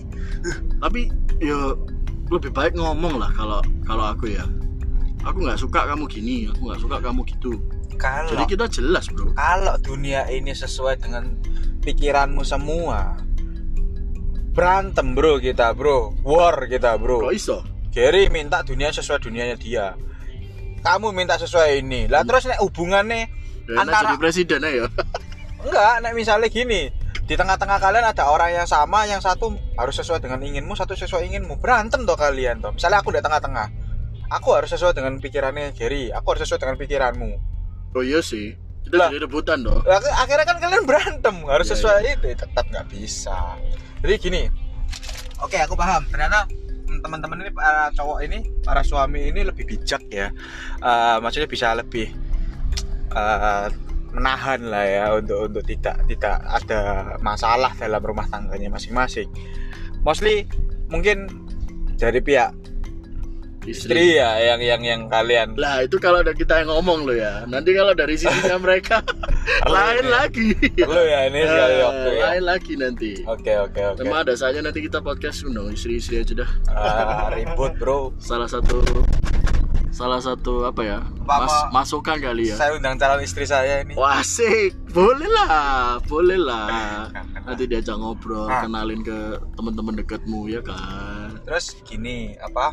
tapi 0.79 1.01
ya 1.43 1.59
lebih 2.31 2.51
baik 2.55 2.73
ngomong 2.79 3.19
lah 3.19 3.31
kalau 3.35 3.59
kalau 3.85 4.07
aku 4.07 4.31
ya. 4.31 4.47
Aku 5.23 5.39
nggak 5.39 5.55
suka 5.55 5.87
kamu 5.87 6.11
gini, 6.11 6.51
aku 6.51 6.67
nggak 6.67 6.83
suka 6.83 6.99
kamu 6.99 7.23
gitu. 7.31 7.55
kalau 7.95 8.35
Jadi 8.35 8.43
kita 8.51 8.67
jelas, 8.67 9.07
Bro. 9.07 9.31
kalau 9.39 9.79
dunia 9.79 10.27
ini 10.27 10.51
sesuai 10.51 10.99
dengan 10.99 11.39
pikiranmu 11.83 12.43
semua 12.43 13.19
berantem 14.53 15.17
bro 15.17 15.41
kita 15.41 15.73
bro 15.73 16.13
war 16.23 16.69
kita 16.69 17.01
bro 17.01 17.25
Kok 17.25 17.35
iso? 17.35 17.59
Gary 17.93 18.27
minta 18.27 18.65
dunia 18.65 18.89
sesuai 18.89 19.21
dunianya 19.21 19.55
dia. 19.55 19.93
Kamu 20.81 21.13
minta 21.13 21.37
sesuai 21.37 21.79
ini. 21.79 22.09
Lah 22.09 22.25
terus 22.25 22.45
nek 22.45 22.59
hubungannya 22.59 23.29
Ya, 23.63 23.79
Antara- 23.79 24.11
jadi 24.11 24.19
presiden 24.19 24.59
aja. 24.61 24.91
enggak 25.63 26.03
nek 26.03 26.13
misalnya 26.13 26.51
gini 26.51 26.91
di 27.23 27.35
tengah-tengah 27.39 27.79
kalian 27.79 28.03
ada 28.03 28.27
orang 28.27 28.51
yang 28.53 28.67
sama 28.67 29.07
yang 29.07 29.23
satu 29.23 29.55
harus 29.79 29.95
sesuai 29.95 30.19
dengan 30.19 30.43
inginmu 30.43 30.75
satu 30.75 30.99
sesuai 30.99 31.31
inginmu. 31.31 31.63
Berantem 31.63 32.03
toh 32.03 32.19
kalian 32.19 32.59
toh. 32.59 32.75
Misalnya 32.75 32.99
aku 32.99 33.15
di 33.15 33.23
tengah-tengah. 33.23 33.71
Aku 34.33 34.51
harus 34.51 34.67
sesuai 34.67 34.93
dengan 34.93 35.15
pikirannya 35.17 35.71
Gary. 35.73 36.11
Aku 36.11 36.35
harus 36.35 36.43
sesuai 36.43 36.59
dengan 36.59 36.75
pikiranmu. 36.75 37.31
Oh 37.95 38.03
iya 38.03 38.19
sih. 38.19 38.57
Kita 38.83 38.99
Lah. 38.99 39.09
jadi 39.15 39.31
rebutan 39.31 39.63
dong. 39.63 39.79
Lah, 39.87 40.03
akhirnya 40.19 40.43
kan 40.43 40.59
kalian 40.59 40.83
berantem. 40.83 41.37
Harus 41.47 41.71
Iya, 41.71 41.73
sesuai 41.79 41.97
itu. 42.03 42.27
Tetap 42.35 42.65
nggak 42.67 42.87
bisa. 42.91 43.39
Jadi 44.03 44.15
gini. 44.19 44.43
Oke 45.39 45.55
aku 45.55 45.79
paham. 45.79 46.03
Ternyata 46.11 46.51
teman-teman 47.01 47.47
ini 47.47 47.51
para 47.55 47.89
cowok 47.97 48.19
ini 48.27 48.39
para 48.61 48.83
suami 48.85 49.33
ini 49.33 49.41
lebih 49.47 49.65
bijak 49.65 50.05
ya. 50.13 50.29
Eh, 50.83 51.17
maksudnya 51.23 51.49
bisa 51.49 51.73
lebih 51.73 52.13
eh, 53.15 53.67
menahan 54.13 54.61
lah 54.69 54.85
ya 54.85 55.05
untuk 55.17 55.49
untuk 55.49 55.65
tidak 55.65 56.05
tidak 56.05 56.37
ada 56.45 56.81
masalah 57.25 57.73
dalam 57.81 58.03
rumah 58.05 58.29
tangganya 58.29 58.69
masing-masing. 58.69 59.31
Mostly 60.05 60.45
mungkin 60.93 61.31
dari 61.97 62.21
pihak 62.21 62.53
istri 63.65 64.17
ya 64.17 64.35
yang 64.43 64.61
yang 64.61 64.83
yang 64.83 65.01
kalian 65.07 65.55
Lah 65.55 65.81
itu 65.81 65.97
kalau 65.97 66.19
ada 66.19 66.33
kita 66.33 66.59
yang 66.59 66.71
ngomong 66.71 67.05
lo 67.05 67.13
ya. 67.13 67.43
Nanti 67.45 67.71
kalau 67.71 67.93
dari 67.93 68.15
sisinya 68.15 68.59
mereka 68.63 69.01
lain 69.65 70.03
ya. 70.03 70.11
lagi. 70.13 70.49
perlu 70.75 71.03
ya 71.05 71.21
ini 71.27 71.41
sekali 71.41 71.73
Eh, 71.73 71.83
waktu 71.83 72.09
ya 72.11 72.23
Lain 72.25 72.45
lagi 72.45 72.73
nanti. 72.75 73.11
oke 73.23 73.53
oke 73.63 73.81
oke 73.89 74.01
Sama 74.01 74.17
ada 74.21 74.35
saja 74.35 74.59
nanti 74.59 74.81
kita 74.81 74.99
podcast 74.99 75.43
undang 75.43 75.69
istri-istri 75.69 76.19
aja 76.19 76.35
dah. 76.39 76.51
Ah, 76.69 77.31
ribut 77.31 77.75
bro 77.77 78.11
Salah 78.19 78.47
satu 78.47 78.83
salah 79.89 80.19
satu 80.19 80.65
apa 80.65 80.83
ya? 80.83 80.99
Apa- 81.23 81.45
Mas, 81.45 81.55
masukan 81.71 82.17
kali 82.17 82.49
ya. 82.49 82.57
saya 82.57 82.73
undang 82.73 82.97
calon 82.97 83.21
istri 83.21 83.45
saya 83.45 83.81
ini 83.81 83.93
Wah 83.93 84.19
asik, 84.19 84.73
boleh 84.89 85.29
lah, 85.29 86.01
boleh 86.03 86.35
lah. 86.35 87.13
Nanti 87.47 87.67
diajak 87.67 87.95
ngobrol, 87.95 88.49
Ah. 88.49 88.65
kenalin 88.65 89.05
ke 89.05 89.19
teman-teman 89.53 89.95
dekatmu 89.95 90.49
ya 90.49 90.65
kan. 90.65 91.37
terus 91.45 91.77
gini 91.83 92.33
apa 92.39 92.73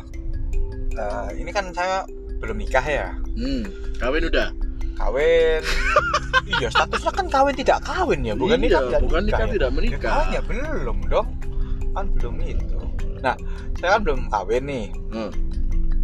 eh, 0.92 1.28
ini 1.34 1.50
kan 1.50 1.70
saya 1.70 2.02
belum 2.38 2.56
nikah 2.56 2.82
ya 2.82 3.08
Hmm, 3.32 3.68
kawin 3.96 4.26
udah. 4.26 4.48
kawin 4.96 5.62
iya 6.52 6.68
statusnya 6.68 7.08
kan 7.10 7.26
kawin 7.26 7.54
tidak 7.54 7.80
kawin 7.80 8.20
ya 8.20 8.32
bukan 8.32 8.56
Iya, 8.56 8.64
nikah 8.66 8.82
tidak 8.82 9.00
bukan 9.02 9.22
nikah 9.24 9.40
ya. 9.40 9.52
tidak 9.54 9.70
menikah. 9.72 9.96
Nikahnya 9.96 10.40
belum 10.42 10.98
dong 11.06 11.28
kan 11.90 12.04
belum 12.12 12.34
itu 12.40 12.78
nah 13.20 13.36
saya 13.76 13.96
kan 13.96 14.00
belum 14.02 14.20
kawin 14.28 14.64
nih 14.64 14.86
Hmm. 15.08 15.32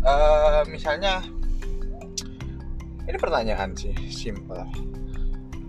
Eh, 0.01 0.63
misalnya 0.67 1.19
ini 3.05 3.17
pertanyaan 3.17 3.73
sih 3.73 3.93
simple 4.07 4.61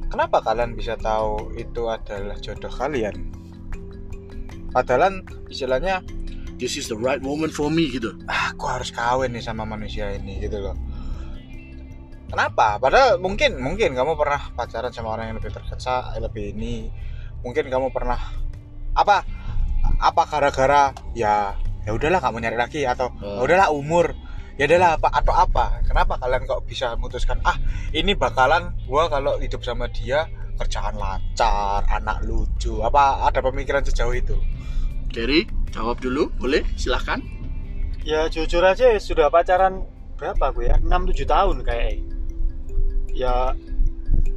kenapa 0.07 0.39
kalian 0.39 0.71
bisa 0.71 0.95
tahu 0.95 1.51
itu 1.53 1.85
adalah 1.85 2.37
jodoh 2.37 2.69
kalian 2.69 3.33
padahal 4.69 5.19
istilahnya 5.47 5.99
This 6.57 6.73
is 6.73 6.89
the 6.89 6.97
right 6.97 7.21
moment 7.21 7.53
for 7.53 7.69
me 7.69 7.93
gitu. 7.93 8.17
ah, 8.25 8.49
aku 8.53 8.65
harus 8.65 8.89
kawin 8.89 9.29
nih 9.29 9.45
sama 9.45 9.61
manusia 9.61 10.09
ini 10.17 10.41
gitu 10.41 10.57
loh. 10.57 10.73
Kenapa? 12.27 12.81
Padahal 12.81 13.21
mungkin 13.21 13.61
mungkin 13.61 13.93
kamu 13.93 14.17
pernah 14.17 14.51
pacaran 14.57 14.91
sama 14.91 15.15
orang 15.15 15.31
yang 15.31 15.37
lebih 15.37 15.53
terkesan 15.53 16.17
lebih 16.17 16.57
ini. 16.57 16.89
Mungkin 17.45 17.69
kamu 17.69 17.93
pernah 17.93 18.19
apa 18.97 19.21
apa 20.01 20.21
gara-gara 20.27 20.91
ya 21.13 21.53
ya 21.85 21.91
udahlah 21.93 22.19
kamu 22.19 22.41
nyari 22.41 22.57
lagi 22.57 22.81
atau. 22.83 23.13
"Ya 23.21 23.41
udahlah 23.45 23.69
umur. 23.71 24.17
Ya 24.57 24.65
udahlah 24.65 24.97
apa 24.97 25.07
atau 25.13 25.33
apa. 25.37 25.85
Kenapa 25.85 26.17
kalian 26.17 26.49
kok 26.49 26.65
bisa 26.65 26.97
memutuskan 26.97 27.37
ah 27.45 27.55
ini 27.93 28.17
bakalan 28.17 28.73
gua 28.89 29.07
kalau 29.07 29.37
hidup 29.37 29.61
sama 29.61 29.87
dia 29.93 30.25
kerjaan 30.57 30.97
lancar 30.97 31.85
anak 31.85 32.25
lucu 32.25 32.81
apa 32.81 33.29
ada 33.29 33.45
pemikiran 33.45 33.85
sejauh 33.85 34.17
itu 34.17 34.33
Gary 35.11 35.47
jawab 35.71 35.99
dulu 35.99 36.29
boleh? 36.37 36.63
Silahkan 36.75 37.21
ya 38.07 38.31
jujur 38.31 38.63
aja 38.63 38.95
ya, 38.95 38.99
sudah 39.03 39.27
pacaran 39.27 39.83
berapa 40.15 40.49
aku 40.49 40.63
ya? 40.63 40.79
6-7 40.79 41.27
tahun 41.27 41.55
kayak 41.67 41.99
ya 43.11 43.51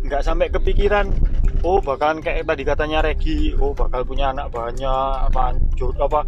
nggak 0.01 0.23
sampai 0.25 0.49
kepikiran 0.49 1.13
oh 1.61 1.79
bakalan 1.79 2.25
kayak 2.25 2.49
tadi 2.49 2.63
katanya 2.65 3.05
Regi 3.05 3.53
oh 3.61 3.77
bakal 3.77 4.01
punya 4.03 4.33
anak 4.33 4.49
banyak 4.49 5.29
apa 5.29 5.53
apa 6.01 6.21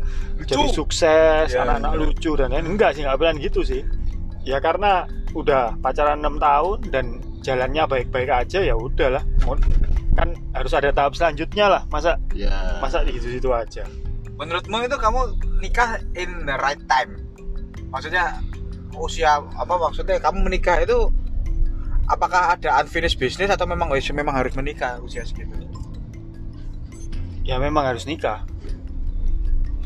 jadi 0.45 0.65
sukses 0.69 1.49
Ya, 1.51 1.65
anak-anak 1.65 1.93
bener. 1.97 2.03
lucu 2.05 2.31
dan 2.37 2.53
lain 2.53 2.77
enggak 2.77 2.93
sih 2.95 3.03
nggak 3.03 3.19
bilang 3.19 3.41
gitu 3.41 3.65
sih. 3.65 3.81
Ya 4.45 4.61
karena 4.61 5.07
udah 5.33 5.79
pacaran 5.81 6.21
enam 6.21 6.37
tahun 6.37 6.79
dan 6.93 7.25
jalannya 7.41 7.89
baik-baik 7.89 8.29
aja 8.29 8.61
ya 8.61 8.75
udahlah. 8.77 9.25
Kan 10.13 10.37
harus 10.53 10.73
ada 10.77 10.93
tahap 10.93 11.17
selanjutnya 11.17 11.67
lah. 11.73 11.83
Masa 11.89 12.21
ya. 12.37 12.53
masa 12.85 13.01
di 13.07 13.17
situ-situ 13.17 13.49
aja 13.49 13.89
menurutmu 14.43 14.83
itu 14.83 14.97
kamu 14.99 15.21
nikah 15.63 16.03
in 16.19 16.43
the 16.43 16.57
right 16.59 16.83
time? 16.91 17.15
Maksudnya 17.95 18.43
usia 18.99 19.39
apa 19.39 19.75
maksudnya 19.79 20.19
kamu 20.19 20.51
menikah 20.51 20.83
itu 20.83 21.09
apakah 22.11 22.59
ada 22.59 22.83
unfinished 22.83 23.23
business 23.23 23.55
atau 23.55 23.65
memang 23.65 23.95
memang 24.11 24.35
harus 24.35 24.53
menikah 24.59 24.99
usia 24.99 25.23
segitu? 25.23 25.55
Ya 27.47 27.63
memang 27.63 27.87
harus 27.87 28.03
nikah. 28.03 28.43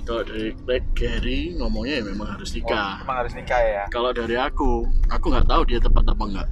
Kalau 0.07 0.23
dari 0.23 0.55
Gary 0.95 1.59
ngomongnya 1.59 2.01
ya 2.01 2.05
memang 2.07 2.39
harus 2.39 2.55
Oh, 2.55 2.57
nikah. 2.63 3.03
memang 3.03 3.17
harus 3.27 3.33
nikah 3.35 3.59
ya? 3.61 3.85
Kalau 3.91 4.15
dari 4.15 4.39
aku 4.39 4.87
aku 5.13 5.27
nggak 5.35 5.51
tahu 5.51 5.63
dia 5.67 5.83
tepat 5.83 6.07
apa 6.07 6.25
enggak 6.25 6.49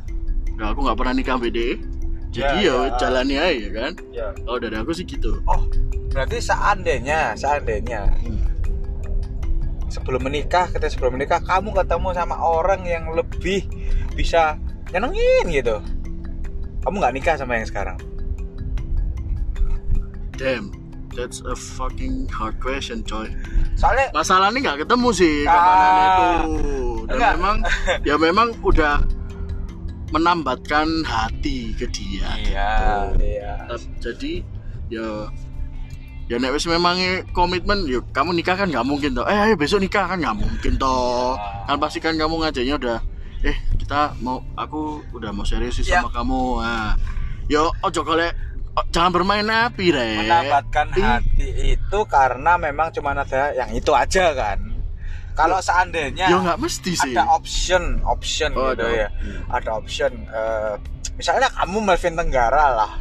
nah, 0.59 0.71
aku 0.75 0.87
nggak 0.87 0.99
pernah 0.99 1.15
nikah 1.15 1.37
BD 1.39 1.79
jadi 2.35 2.59
Ya, 2.59 2.67
ya, 2.67 2.77
ya. 2.83 2.97
jalani 2.99 3.35
aja 3.39 3.55
ya 3.55 3.71
kan 3.71 3.93
ya 4.11 4.27
kalau 4.37 4.59
dari 4.59 4.75
aku 4.75 4.91
sih 4.91 5.07
gitu 5.07 5.39
oh 5.47 5.63
berarti 6.11 6.43
seandainya 6.43 7.35
seandainya 7.35 8.11
Hmm. 8.19 8.43
sebelum 9.87 10.21
menikah 10.21 10.67
kita 10.69 10.87
sebelum 10.89 11.15
menikah 11.15 11.39
kamu 11.41 11.71
ketemu 11.73 12.09
sama 12.13 12.35
orang 12.37 12.83
yang 12.83 13.07
lebih 13.09 13.63
bisa 14.13 14.59
nyenengin 14.91 15.47
gitu 15.49 15.79
kamu 16.83 16.95
nggak 16.99 17.15
nikah 17.15 17.35
sama 17.35 17.55
yang 17.55 17.65
sekarang 17.65 17.99
damn 20.35 20.75
that's 21.15 21.39
a 21.43 21.55
fucking 21.55 22.27
hard 22.29 22.59
question 22.59 23.03
coy 23.03 23.31
soalnya 23.75 24.11
masalahnya 24.13 24.59
nggak 24.61 24.79
ketemu 24.83 25.09
sih 25.11 25.37
Ah. 25.47 25.55
kapanan 25.55 25.95
itu 25.95 26.75
dan 27.05 27.15
Enggak. 27.15 27.33
memang 27.37 27.57
ya 28.03 28.15
memang 28.17 28.49
udah 28.61 28.95
menambatkan 30.13 30.87
hati 31.07 31.73
ke 31.77 31.89
dia 31.89 32.29
iya. 32.43 32.73
gitu. 33.15 33.25
iya. 33.25 33.55
Jadi 34.03 34.33
ya 34.93 35.29
ya 36.29 36.37
nek 36.41 36.57
wis 36.57 36.65
memang 36.69 37.01
komitmen 37.37 37.85
yuk 37.89 38.09
kamu 38.13 38.37
nikah 38.37 38.57
kan 38.57 38.69
nggak 38.69 38.85
mungkin 38.85 39.17
toh. 39.17 39.25
Eh 39.25 39.37
ayo 39.37 39.55
besok 39.57 39.81
nikah 39.81 40.05
kan 40.09 40.21
nggak 40.21 40.37
mungkin 40.37 40.77
toh. 40.77 41.37
Kan 41.69 41.77
pasti 41.81 41.99
kan 42.01 42.17
kamu 42.17 42.45
ngajaknya 42.45 42.75
udah 42.77 42.99
eh 43.45 43.57
kita 43.77 44.17
mau 44.25 44.41
aku 44.57 45.05
udah 45.13 45.31
mau 45.33 45.45
serius 45.45 45.81
sih 45.81 45.89
Ya. 45.89 46.01
sama 46.01 46.13
kamu. 46.13 46.65
Nah 46.65 46.97
yo 47.49 47.69
ojo 47.85 48.01
golek 48.05 48.33
oh, 48.77 48.85
jangan 48.89 49.13
bermain 49.13 49.45
api 49.45 49.93
re 49.93 50.25
mendapatkan 50.25 50.87
Ih. 50.97 51.05
hati 51.05 51.49
itu 51.77 51.99
karena 52.09 52.57
memang 52.57 52.89
cuma 52.89 53.13
ada 53.13 53.53
yang 53.53 53.69
itu 53.77 53.93
aja 53.93 54.33
kan 54.33 54.74
kalau 55.35 55.59
seandainya 55.59 56.27
yo 56.29 56.39
nggak 56.41 56.57
mesti 56.57 56.93
sih. 56.95 57.11
ada 57.11 57.27
option 57.29 57.99
option 58.03 58.51
Oh, 58.53 58.71
gitu 58.71 58.83
ada. 58.83 58.95
ya. 58.97 59.09
Ada 59.51 59.71
option 59.73 60.13
eh, 60.25 60.75
misalnya 61.13 61.51
kamu 61.53 61.79
Melvin 61.81 62.15
Tenggara 62.15 62.65
lah. 62.73 62.93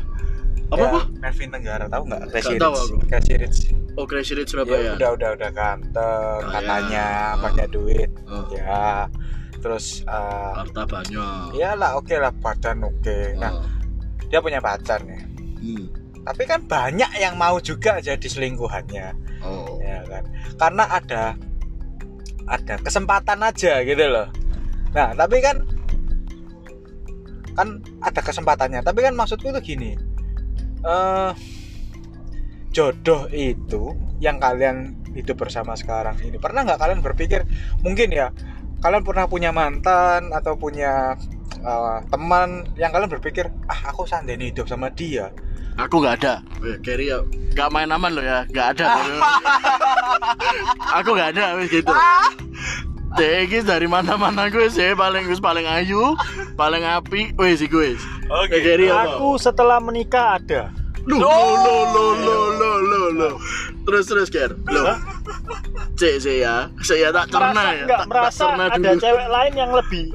Apa 0.65 0.75
Ya, 0.75 0.87
apa? 0.87 1.01
Melvin 1.15 1.49
Tenggara 1.51 1.85
tahu 1.85 2.03
nggak? 2.05 2.21
Crazy 2.27 2.55
Rich. 2.55 2.81
Crazy 3.07 3.33
Rich. 3.37 3.59
Oh 3.93 4.05
Crazy 4.05 4.33
Rich 4.33 4.49
Ya, 4.49 4.53
Surabaya 4.57 4.91
udah 4.91 5.09
udah 5.13 5.29
udah 5.35 5.49
ganteng 5.51 6.39
Kaya. 6.41 6.51
katanya 6.51 7.05
Oh. 7.07 7.39
banyak 7.39 7.67
duit. 7.69 8.09
Oh, 8.25 8.45
ya 8.49 9.05
terus 9.55 10.01
eh, 10.03 10.51
harta 10.53 10.83
banyak 10.83 11.53
iyalah 11.53 11.95
oke 11.95 12.11
lah 12.13 12.33
badan 12.33 12.83
oke. 12.83 13.17
Nah 13.37 13.53
Oh. 13.53 13.63
dia 14.25 14.39
punya 14.39 14.57
pacar 14.59 14.99
nih. 15.01 15.21
Hmm. 15.59 15.85
tapi 16.23 16.43
kan 16.43 16.63
banyak 16.63 17.11
yang 17.15 17.35
mau 17.35 17.59
juga 17.59 17.99
jadi 17.99 18.23
selingkuhannya. 18.23 19.07
Oh. 19.39 19.75
Ya 19.77 20.03
kan? 20.03 20.23
Karena 20.55 20.83
ada 20.89 21.23
ada 22.47 22.79
kesempatan 22.81 23.39
aja 23.43 23.83
gitu 23.83 24.05
loh. 24.07 24.27
Nah 24.95 25.15
tapi 25.15 25.39
kan 25.39 25.63
kan 27.53 27.79
ada 28.01 28.21
kesempatannya. 28.23 28.81
Tapi 28.81 28.99
kan 29.05 29.13
maksudku 29.13 29.49
itu 29.51 29.75
gini 29.75 30.13
eh 30.83 31.31
jodoh 32.75 33.31
itu 33.31 33.95
yang 34.19 34.37
kalian 34.41 34.97
hidup 35.15 35.39
bersama 35.39 35.77
sekarang 35.77 36.19
ini 36.25 36.35
pernah 36.41 36.67
nggak 36.67 36.79
kalian 36.79 37.01
berpikir 37.05 37.47
mungkin 37.85 38.11
ya 38.11 38.33
kalian 38.83 39.05
pernah 39.05 39.29
punya 39.31 39.55
mantan 39.55 40.33
atau 40.35 40.59
punya 40.59 41.15
eh, 41.63 41.99
teman 42.11 42.67
yang 42.75 42.91
kalian 42.91 43.11
berpikir 43.13 43.47
ah 43.69 43.93
aku 43.93 44.03
seandainya 44.03 44.51
hidup 44.51 44.67
sama 44.67 44.91
dia 44.91 45.31
Aku 45.77 46.01
nggak 46.01 46.15
ada. 46.21 46.33
Eh, 46.61 46.77
Gary 46.79 47.09
ya 47.09 47.19
nggak 47.53 47.69
main 47.69 47.89
aman 47.89 48.11
lo 48.17 48.21
ya, 48.21 48.49
nggak 48.49 48.67
ada. 48.77 48.85
aku 50.97 51.09
nggak 51.13 51.29
ada 51.37 51.45
gitu. 51.65 51.93
Dek 53.13 53.61
dari 53.61 53.85
mana-mana 53.85 54.49
gue 54.49 54.73
sih 54.73 54.97
paling 54.97 55.29
gue 55.29 55.37
paling 55.37 55.69
ayu, 55.69 56.17
paling 56.57 56.81
api, 56.81 57.29
wes 57.37 57.61
sih 57.61 57.69
gue. 57.69 57.93
Oke. 58.25 58.57
Apa? 58.89 59.21
aku 59.21 59.37
setelah 59.37 59.77
menikah 59.77 60.41
ada 60.41 60.73
Lo 61.03 61.19
lo 61.19 61.29
lo 61.61 61.75
lo 61.93 62.05
lo 62.17 62.39
lo 62.57 62.71
lo 62.81 62.99
lo. 63.13 63.29
Terus 63.85 64.07
terus 64.09 64.29
Ger. 64.33 64.55
Lo. 64.65 64.97
Cek 65.93 66.15
sih 66.25 66.41
ya, 66.41 66.73
saya 66.81 67.13
tak 67.13 67.29
cerna 67.29 67.63
ya, 67.69 67.85
nggak 67.85 67.85
tak, 67.85 67.99
tak 68.01 68.07
merasa 68.09 68.43
cerna 68.49 68.65
ada 68.65 68.77
dulu. 68.81 69.01
cewek 69.03 69.27
lain 69.29 69.53
yang 69.53 69.71
lebih 69.77 70.05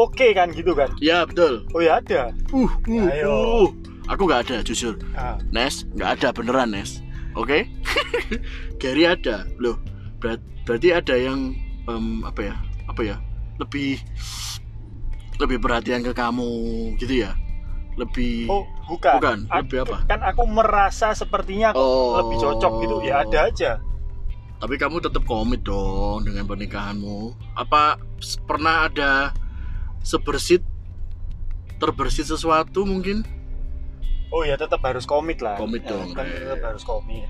oke 0.00 0.26
kan 0.32 0.48
gitu 0.48 0.72
kan 0.72 0.88
Ya 0.96 1.28
betul. 1.28 1.60
oh 1.76 1.82
ya 1.84 2.00
ada 2.00 2.32
Uh, 2.56 2.64
uh, 2.64 3.04
Ayo. 3.12 3.28
uh. 3.28 3.68
Aku 4.06 4.24
nggak 4.24 4.46
ada 4.46 4.56
jujur. 4.62 4.94
Ah, 5.12 5.34
Nes, 5.48 5.82
nggak 5.92 6.10
ada 6.16 6.28
beneran 6.30 6.70
Nes. 6.70 7.02
Oke? 7.34 7.66
Gary 8.80 9.04
ada. 9.04 9.44
Loh, 9.56 9.76
berat- 10.16 10.44
berarti 10.62 10.88
ada 10.90 11.14
yang 11.14 11.52
em, 11.84 12.22
apa 12.22 12.40
ya? 12.44 12.54
Apa 12.86 13.02
ya? 13.02 13.16
Lebih 13.56 13.98
lebih 15.36 15.58
perhatian 15.58 16.00
ke 16.00 16.12
kamu 16.12 16.48
gitu 16.96 17.20
ya? 17.20 17.36
Lebih 17.96 18.46
oh 18.46 18.64
bukan 18.86 19.14
Bukan, 19.16 19.38
Aku- 19.46 19.60
lebih 19.64 19.78
apa? 19.82 19.96
kan 20.06 20.20
aku 20.22 20.42
merasa 20.46 21.12
sepertinya 21.12 21.72
kok 21.72 21.80
Oh. 21.80 22.20
lebih 22.20 22.36
cocok 22.38 22.72
gitu 22.78 22.96
ya 23.02 23.24
ada 23.24 23.40
aja 23.46 23.72
Tapi 24.56 24.74
kamu 24.74 25.00
tetap 25.00 25.24
komit 25.24 25.60
dong 25.60 26.24
dengan 26.24 26.44
pernikahanmu. 26.44 27.32
Apa 27.54 28.00
pernah 28.42 28.88
ada 28.88 29.36
sebersit 30.00 30.64
terbersit 31.76 32.24
sesuatu 32.26 32.84
mungkin? 32.84 33.20
Oh 34.28 34.42
ya 34.42 34.54
tetap 34.54 34.80
harus 34.80 35.04
komit 35.04 35.38
lah. 35.38 35.56
Komit 35.56 35.82
Ya, 35.82 35.90
dong, 35.90 36.10
kan 36.12 36.26
tetap 36.26 36.62
harus 36.64 36.82
komit. 36.82 37.26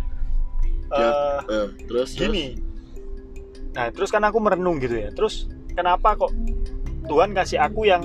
Ya, 0.87 0.98
Eh, 0.98 1.38
Eh, 1.48 1.66
terus 1.85 2.14
terus? 2.14 2.30
gini. 2.30 2.44
Nah 3.72 3.90
terus 3.90 4.09
kan 4.09 4.22
aku 4.22 4.38
merenung 4.38 4.78
gitu 4.78 4.96
ya. 4.96 5.11
Terus 5.11 5.46
kenapa 5.68 6.14
kok 6.14 6.30
Tuhan 7.04 7.32
kasih 7.32 7.59
aku 7.61 7.85
yang 7.85 8.02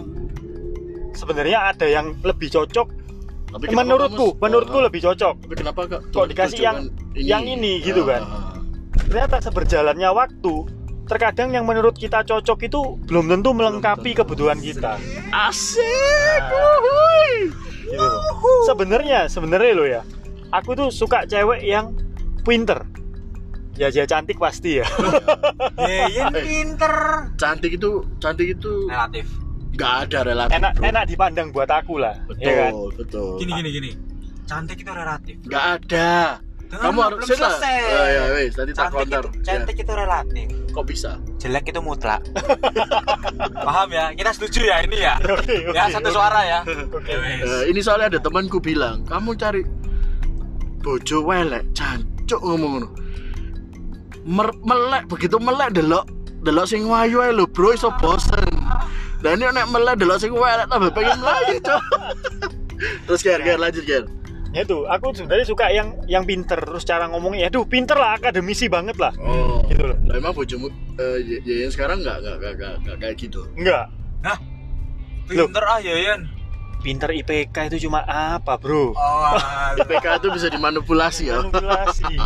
sebenarnya 1.12 1.70
ada 1.70 1.86
yang 1.86 2.18
lebih 2.22 2.50
cocok? 2.50 2.88
Tapi 3.52 3.66
menurutku 3.70 4.32
kamu- 4.32 4.40
menurutku 4.40 4.78
Ah, 4.78 4.86
lebih 4.88 5.02
cocok. 5.04 5.36
Tapi 5.42 5.56
kenapa 5.56 5.82
kok? 5.86 6.02
Kok 6.10 6.26
dikasih 6.26 6.60
yang- 6.62 6.88
yang 7.14 7.44
ini? 7.44 7.80
gitu 7.82 8.02
kan? 8.04 8.22
Ah, 8.22 8.56
ternyata 8.98 9.38
seberjalannya 9.42 10.08
waktu 10.10 10.54
terkadang 11.04 11.52
yang 11.52 11.68
menurut 11.68 11.92
kita 11.94 12.24
cocok 12.24 12.60
itu 12.64 12.80
belum 13.04 13.28
tentu 13.28 13.52
melengkapi 13.52 14.16
kebutuhan 14.16 14.56
kita. 14.58 14.96
Asik. 15.30 16.42
Nah. 16.42 17.70
Gitu 17.92 18.02
loh. 18.02 18.22
sebenarnya 18.64 19.20
sebenarnya 19.28 19.72
lo 19.74 19.86
ya 19.86 20.02
aku 20.50 20.74
tuh 20.74 20.88
suka 20.90 21.24
cewek 21.26 21.62
yang 21.62 21.92
pinter 22.42 22.82
ya 23.74 23.88
dia 23.88 24.04
cantik 24.04 24.36
pasti 24.36 24.80
ya 24.80 24.88
Yeyen 25.82 26.32
pinter 26.34 26.96
Cantik 27.36 27.72
itu, 27.74 28.04
cantik 28.18 28.48
itu 28.52 28.86
relatif 28.86 29.28
nggak 29.72 29.94
ada 30.04 30.20
relatif. 30.26 30.52
enak 30.54 30.72
bro. 30.76 30.84
enak 30.86 31.04
dipandang 31.06 31.48
buat 31.50 31.68
aku 31.68 31.96
lah 31.96 32.20
Betul, 32.28 32.44
ya 32.44 32.52
kan 32.60 32.72
betul. 32.94 33.28
gini 33.40 33.52
gini 33.56 33.70
gini 33.72 33.92
cantik 34.44 34.78
itu 34.78 34.92
relatif 34.92 35.36
Nggak 35.44 35.66
ada. 35.80 36.12
Dengar, 36.68 36.88
Kamu 36.88 37.00
harus 37.04 37.28
selesai. 37.28 37.76
Oh, 37.84 38.08
ya, 38.08 38.24
wes, 38.32 38.52
tadi 38.56 38.72
tak 38.72 38.88
cantik 38.88 38.96
counter. 39.04 39.24
itu, 39.28 39.44
cantik 39.44 39.76
itu 39.76 39.92
relatif 39.92 40.48
Ya, 40.48 40.61
Kok 40.72 40.86
bisa? 40.88 41.20
jelek 41.36 41.74
itu 41.74 41.82
mutlak 41.84 42.24
paham 43.68 43.90
ya 43.92 44.16
kita 44.16 44.32
setuju 44.32 44.72
ya 44.72 44.78
ini 44.86 45.04
ya 45.04 45.20
Oke, 45.36 45.68
oke, 45.68 45.76
ya 45.76 45.90
satu 45.92 46.08
oke. 46.08 46.16
suara 46.16 46.42
ya 46.48 46.60
Oke. 46.64 47.12
Ya, 47.12 47.18
wes. 47.20 47.44
Eh, 47.44 47.64
ini 47.74 47.80
soalnya 47.84 48.16
ada 48.16 48.20
temanku 48.22 48.62
bilang, 48.62 49.04
kamu 49.10 49.36
cari 49.36 49.62
bojo 50.82 51.28
welek, 51.28 51.66
cancuk 51.76 52.42
ngomong 52.42 52.72
ngono. 52.82 52.90
melek 54.62 55.10
begitu 55.10 55.38
melek 55.42 55.74
delok 55.74 56.06
delok 56.42 56.66
sing 56.66 56.86
wayu 56.86 57.22
ae 57.22 57.34
lho 57.34 57.46
bro 57.50 57.74
iso 57.74 57.90
bosen 58.02 58.50
dan 59.22 59.38
ini 59.42 59.50
nek 59.50 59.70
melek 59.70 59.98
delok 59.98 60.18
sing 60.22 60.34
welek 60.34 60.66
tambah 60.70 60.94
pengen 60.94 61.18
melayu 61.22 61.58
cok 61.62 61.82
terus 63.10 63.22
ger 63.22 63.42
ger 63.42 63.58
lanjut 63.58 63.86
ger 63.86 64.04
ya 64.52 64.64
tuh 64.64 64.84
aku 64.84 65.16
sebenarnya 65.16 65.48
suka 65.48 65.72
yang 65.72 65.96
yang 66.06 66.28
pinter 66.28 66.60
terus 66.60 66.84
cara 66.84 67.08
ngomongnya. 67.08 67.48
Aduh 67.48 67.64
pinter 67.64 67.96
lah 67.96 68.20
akademisi 68.20 68.68
banget 68.68 69.00
lah. 69.00 69.16
Oh 69.18 69.64
gitu 69.72 69.88
loh. 69.88 69.98
lah 70.04 70.16
emang 70.20 70.36
bojomu 70.36 70.68
eh 71.00 71.18
y- 71.24 71.42
y- 71.42 71.60
yang 71.64 71.72
sekarang 71.72 72.04
nggak 72.04 72.20
nggak 72.20 72.36
nggak 72.38 72.54
nggak 72.60 72.74
nggak 72.84 72.98
kayak 73.00 73.16
gitu? 73.16 73.42
Enggak 73.56 73.88
Pinter 75.32 75.64
ah 75.64 75.80
Yayan. 75.80 76.22
pinter 76.82 77.14
IPK 77.14 77.70
itu 77.70 77.86
cuma 77.86 78.02
apa 78.10 78.58
bro? 78.58 78.98
Oh, 78.98 79.38
IPK 79.78 80.18
itu 80.18 80.28
bisa 80.34 80.50
dimanipulasi 80.50 81.30
ya? 81.30 81.38
Manipulasi 81.40 82.10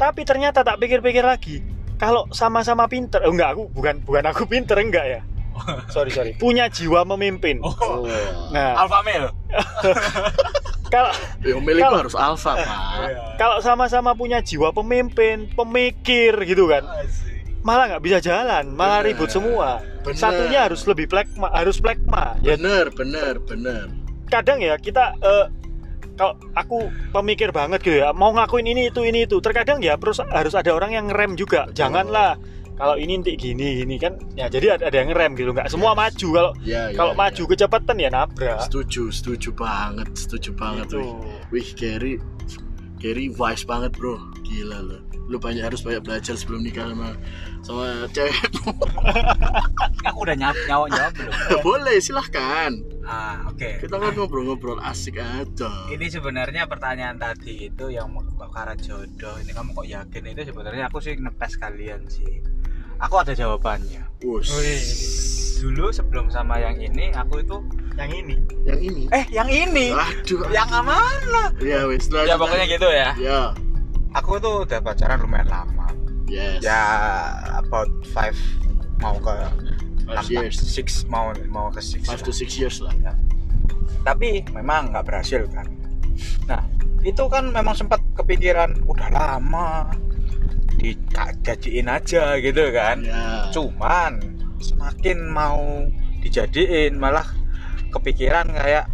tapi 0.00 0.24
ternyata 0.24 0.60
tak 0.60 0.76
pikir-pikir 0.80 1.20
lagi 1.20 1.60
kalau 1.96 2.24
sama-sama 2.32 2.88
pinter 2.88 3.20
oh, 3.24 3.32
enggak 3.32 3.52
aku 3.52 3.68
bukan 3.68 4.00
bukan 4.00 4.24
aku 4.28 4.44
pinter 4.44 4.76
enggak 4.80 5.06
ya? 5.08 5.20
Sorry 5.94 6.08
sorry. 6.08 6.32
Punya 6.40 6.72
jiwa 6.72 7.04
memimpin. 7.04 7.60
Oh. 7.60 7.74
oh. 7.84 8.08
Nah. 8.54 8.80
Alpha 8.80 9.04
male. 9.04 9.28
kalau 10.94 11.10
yang 11.42 11.62
milik 11.62 11.82
Kalau- 11.82 12.00
harus 12.02 12.14
alfa 12.14 12.52
Iya. 12.54 12.66
pak 12.66 12.78
kalau 13.38 13.56
sama-sama 13.60 14.12
punya 14.12 14.38
jiwa 14.40 14.70
pemimpin 14.70 15.48
pemikir 15.52 16.34
gitu 16.44 16.66
kan 16.66 16.84
malah 17.60 17.92
nggak 17.92 18.02
bisa 18.02 18.18
jalan 18.18 18.72
malah 18.72 19.04
Bener. 19.04 19.12
ribut 19.12 19.28
semua. 19.28 19.84
Bener. 20.00 20.16
satunya 20.16 20.64
harus 20.64 20.80
lebih 20.88 21.06
plekma 21.06 21.52
harus 21.52 21.76
plekma 21.76 22.40
ya. 22.40 22.56
Bener 22.56 22.88
bener 22.88 23.36
bener 23.36 23.92
kadang 24.32 24.64
ya 24.64 24.80
kita 24.80 25.12
eh, 25.20 25.46
kalau 26.16 26.40
aku 26.52 26.88
pemikir 27.12 27.52
banget 27.52 27.84
gitu 27.84 28.00
ya 28.00 28.16
mau 28.16 28.32
ngakuin 28.32 28.64
ini 28.64 28.88
itu 28.88 29.04
ini 29.04 29.28
itu. 29.28 29.44
Terkadang 29.44 29.84
ya 29.84 30.00
terus 30.00 30.24
harus 30.24 30.56
ada 30.56 30.72
orang 30.72 30.92
yang 30.92 31.04
ngerem 31.12 31.36
juga. 31.36 31.68
Janganlah 31.72 32.40
kalau 32.80 32.96
ini 32.96 33.12
nanti 33.14 33.36
gini 33.36 33.68
gini 33.78 33.94
kan 33.94 34.16
ya 34.32 34.48
jadi 34.48 34.74
ada, 34.74 34.88
ada 34.88 34.96
yang 34.96 35.12
ngerem 35.12 35.36
gitu 35.36 35.52
nggak 35.52 35.68
semua 35.68 35.92
Yes. 35.92 35.98
maju 36.00 36.28
kalau 36.32 36.50
ya, 36.60 36.80
ya, 36.88 36.96
kalau 36.96 37.12
ya. 37.12 37.18
maju 37.20 37.42
kecepatan 37.46 37.96
ya 37.98 38.08
nabrak 38.08 38.58
setuju 38.62 39.02
setuju 39.10 39.52
banget 39.52 40.08
setuju 40.14 40.50
banget 40.54 40.86
Gitu. 40.88 40.98
wih 40.98 41.12
wih 41.52 41.68
Gary 41.74 42.12
Gary 42.96 43.26
wise 43.30 43.62
banget 43.62 43.92
bro 43.92 44.16
gila 44.42 44.80
lo 44.80 44.98
lu 45.26 45.38
banyak 45.38 45.62
harus 45.62 45.78
banyak 45.80 46.02
belajar 46.02 46.34
sebelum 46.34 46.58
nikah 46.60 46.88
sama 46.88 47.14
sama 47.62 47.84
cewekmu 48.10 48.72
Aku 50.02 50.24
udah 50.24 50.34
nyawab 50.34 50.56
nyawab 50.66 50.88
jawab 50.90 51.12
belum? 51.14 51.32
boleh 51.68 51.96
silahkan 51.98 52.72
Ah, 53.02 53.42
oke. 53.44 53.78
kita 53.78 53.94
kan 53.94 54.12
ngobrol-ngobrol 54.12 54.78
asik 54.80 55.18
aja 55.18 55.70
Ini 55.86 56.06
sebenarnya 56.08 56.66
pertanyaan 56.66 57.14
tadi 57.16 57.66
itu 57.66 57.90
yang 57.90 58.06
kebakaran 58.10 58.78
jodoh. 58.78 59.34
Ini 59.36 59.50
kamu 59.50 59.70
kok 59.72 59.82
yakin 59.84 60.22
itu 60.28 60.42
sebenarnya 60.46 60.86
aku 60.86 60.98
sih 60.98 61.14
nepes 61.14 61.54
kalian 61.56 62.06
sih. 62.06 62.38
Aku 63.00 63.14
ada 63.16 63.32
jawabannya. 63.32 64.04
Wus. 64.20 64.48
Dulu 65.58 65.88
sebelum 65.90 66.28
sama 66.28 66.56
yang 66.56 66.76
ini 66.76 67.12
aku 67.12 67.40
itu 67.40 67.56
yang 67.92 68.08
ini 68.08 68.36
yang 68.64 68.80
ini 68.80 69.02
eh 69.12 69.24
yang 69.28 69.44
ini 69.44 69.92
aduh 69.92 70.48
yang 70.48 70.64
mana? 70.72 71.52
ya 71.60 71.84
wis 71.84 72.08
Ya 72.08 72.32
pokoknya 72.34 72.64
gitu 72.66 72.88
ya. 72.88 73.12
ya 73.14 73.40
Aku 74.10 74.40
tuh 74.40 74.64
udah 74.64 74.80
pacaran 74.80 75.20
lumayan 75.20 75.44
lama. 75.46 75.92
yes 76.24 76.64
Ya 76.64 76.80
about 77.54 77.92
five 78.08 78.32
mau 78.98 79.16
ke 79.16 79.36
Five 80.08 80.26
years. 80.26 80.56
six 80.58 81.04
mau 81.04 81.28
mau 81.46 81.68
ke 81.68 81.78
six. 81.78 82.02
five 82.02 82.18
to 82.18 82.32
lah. 82.32 82.36
six 82.36 82.56
years 82.56 82.80
lah 82.80 82.90
tapi 84.00 84.40
memang 84.50 84.90
nggak 84.90 85.04
berhasil 85.04 85.44
kan 85.52 85.68
nah 86.48 86.64
itu 87.00 87.20
kan 87.28 87.52
memang 87.52 87.76
sempat 87.76 88.00
kepikiran 88.14 88.80
udah 88.86 89.08
lama 89.12 89.92
digajiin 90.80 91.86
aja 91.86 92.40
gitu 92.40 92.64
kan. 92.72 93.04
Ya 93.04 93.52
cuman 93.52 94.12
semakin 94.58 95.18
mau 95.28 95.84
dijadiin 96.24 96.96
malah 96.96 97.28
kepikiran 97.92 98.48
kayak 98.50 98.88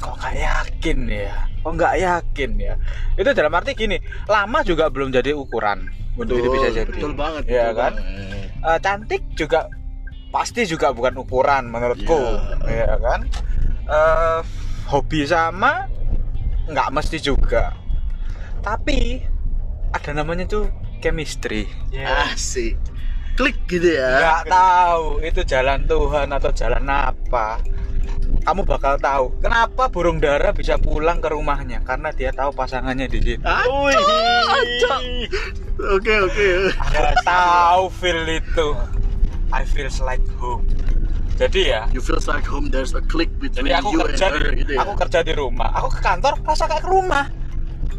kok 0.00 0.16
nggak 0.18 0.36
yakin 0.36 0.98
ya? 1.06 1.32
Kok 1.62 1.72
nggak 1.76 1.94
yakin 2.00 2.50
ya? 2.58 2.74
Itu 3.14 3.30
dalam 3.32 3.52
arti 3.52 3.76
gini 3.76 4.00
lama 4.26 4.64
juga 4.64 4.88
belum 4.88 5.12
jadi 5.12 5.36
ukuran 5.36 5.86
untuk 6.16 6.40
itu 6.40 6.48
bisa 6.50 6.68
jadi. 6.72 6.88
betul 6.90 7.12
banget 7.14 7.42
Iya 7.46 7.64
betul 7.68 7.76
kan? 7.76 7.92
banget. 7.92 8.48
Eh, 8.62 8.78
cantik 8.80 9.22
juga 9.34 9.60
pasti 10.32 10.64
juga 10.64 10.90
bukan 10.90 11.20
ukuran 11.20 11.68
menurutku 11.68 12.20
Iya. 12.64 12.88
ya 12.88 12.96
kan? 12.98 13.20
Eh, 13.82 14.40
hobi 14.88 15.24
sama 15.24 15.86
nggak 16.66 16.88
mesti 16.90 17.18
juga. 17.18 17.74
Tapi 18.62 19.18
ada 19.90 20.10
namanya 20.14 20.46
tuh 20.46 20.70
chemistry. 21.02 21.66
Ya 21.90 22.30
asik. 22.30 22.78
Klik 23.34 23.58
gitu 23.66 23.98
ya? 23.98 24.22
Nggak 24.22 24.42
tahu 24.46 25.04
itu 25.26 25.40
jalan 25.42 25.82
Tuhan 25.90 26.30
atau 26.30 26.50
jalan 26.54 26.84
apa. 26.86 27.58
Kamu 28.42 28.62
bakal 28.66 28.98
tahu. 28.98 29.34
Kenapa 29.42 29.90
burung 29.90 30.22
dara 30.22 30.54
bisa 30.54 30.78
pulang 30.78 31.18
ke 31.18 31.30
rumahnya? 31.30 31.82
Karena 31.82 32.14
dia 32.14 32.30
tahu 32.30 32.54
pasangannya 32.54 33.10
di 33.10 33.18
situ. 33.22 33.42
Oke 35.82 36.14
oke. 36.22 36.48
Aku 36.78 37.02
tahu 37.26 37.82
feel 37.98 38.22
itu. 38.30 38.68
I 39.52 39.66
feels 39.66 40.00
like 40.00 40.22
home. 40.38 40.64
Jadi 41.36 41.74
ya 41.74 41.90
you 41.90 41.98
feels 41.98 42.30
like 42.30 42.46
home 42.46 42.70
there's 42.70 42.94
a 42.94 43.02
click 43.10 43.32
between 43.42 43.72
jadi 43.72 43.82
aku 43.82 43.90
you 43.96 44.00
kerja 44.06 44.26
and 44.30 44.36
her 44.38 44.52
di, 44.52 44.60
gitu 44.62 44.72
ya? 44.76 44.80
aku 44.84 44.92
kerja 44.94 45.18
di 45.26 45.32
rumah. 45.34 45.70
Aku 45.80 45.88
ke 45.90 46.00
kantor 46.04 46.38
rasa 46.46 46.64
kayak 46.70 46.84
ke 46.86 46.90
rumah. 46.92 47.24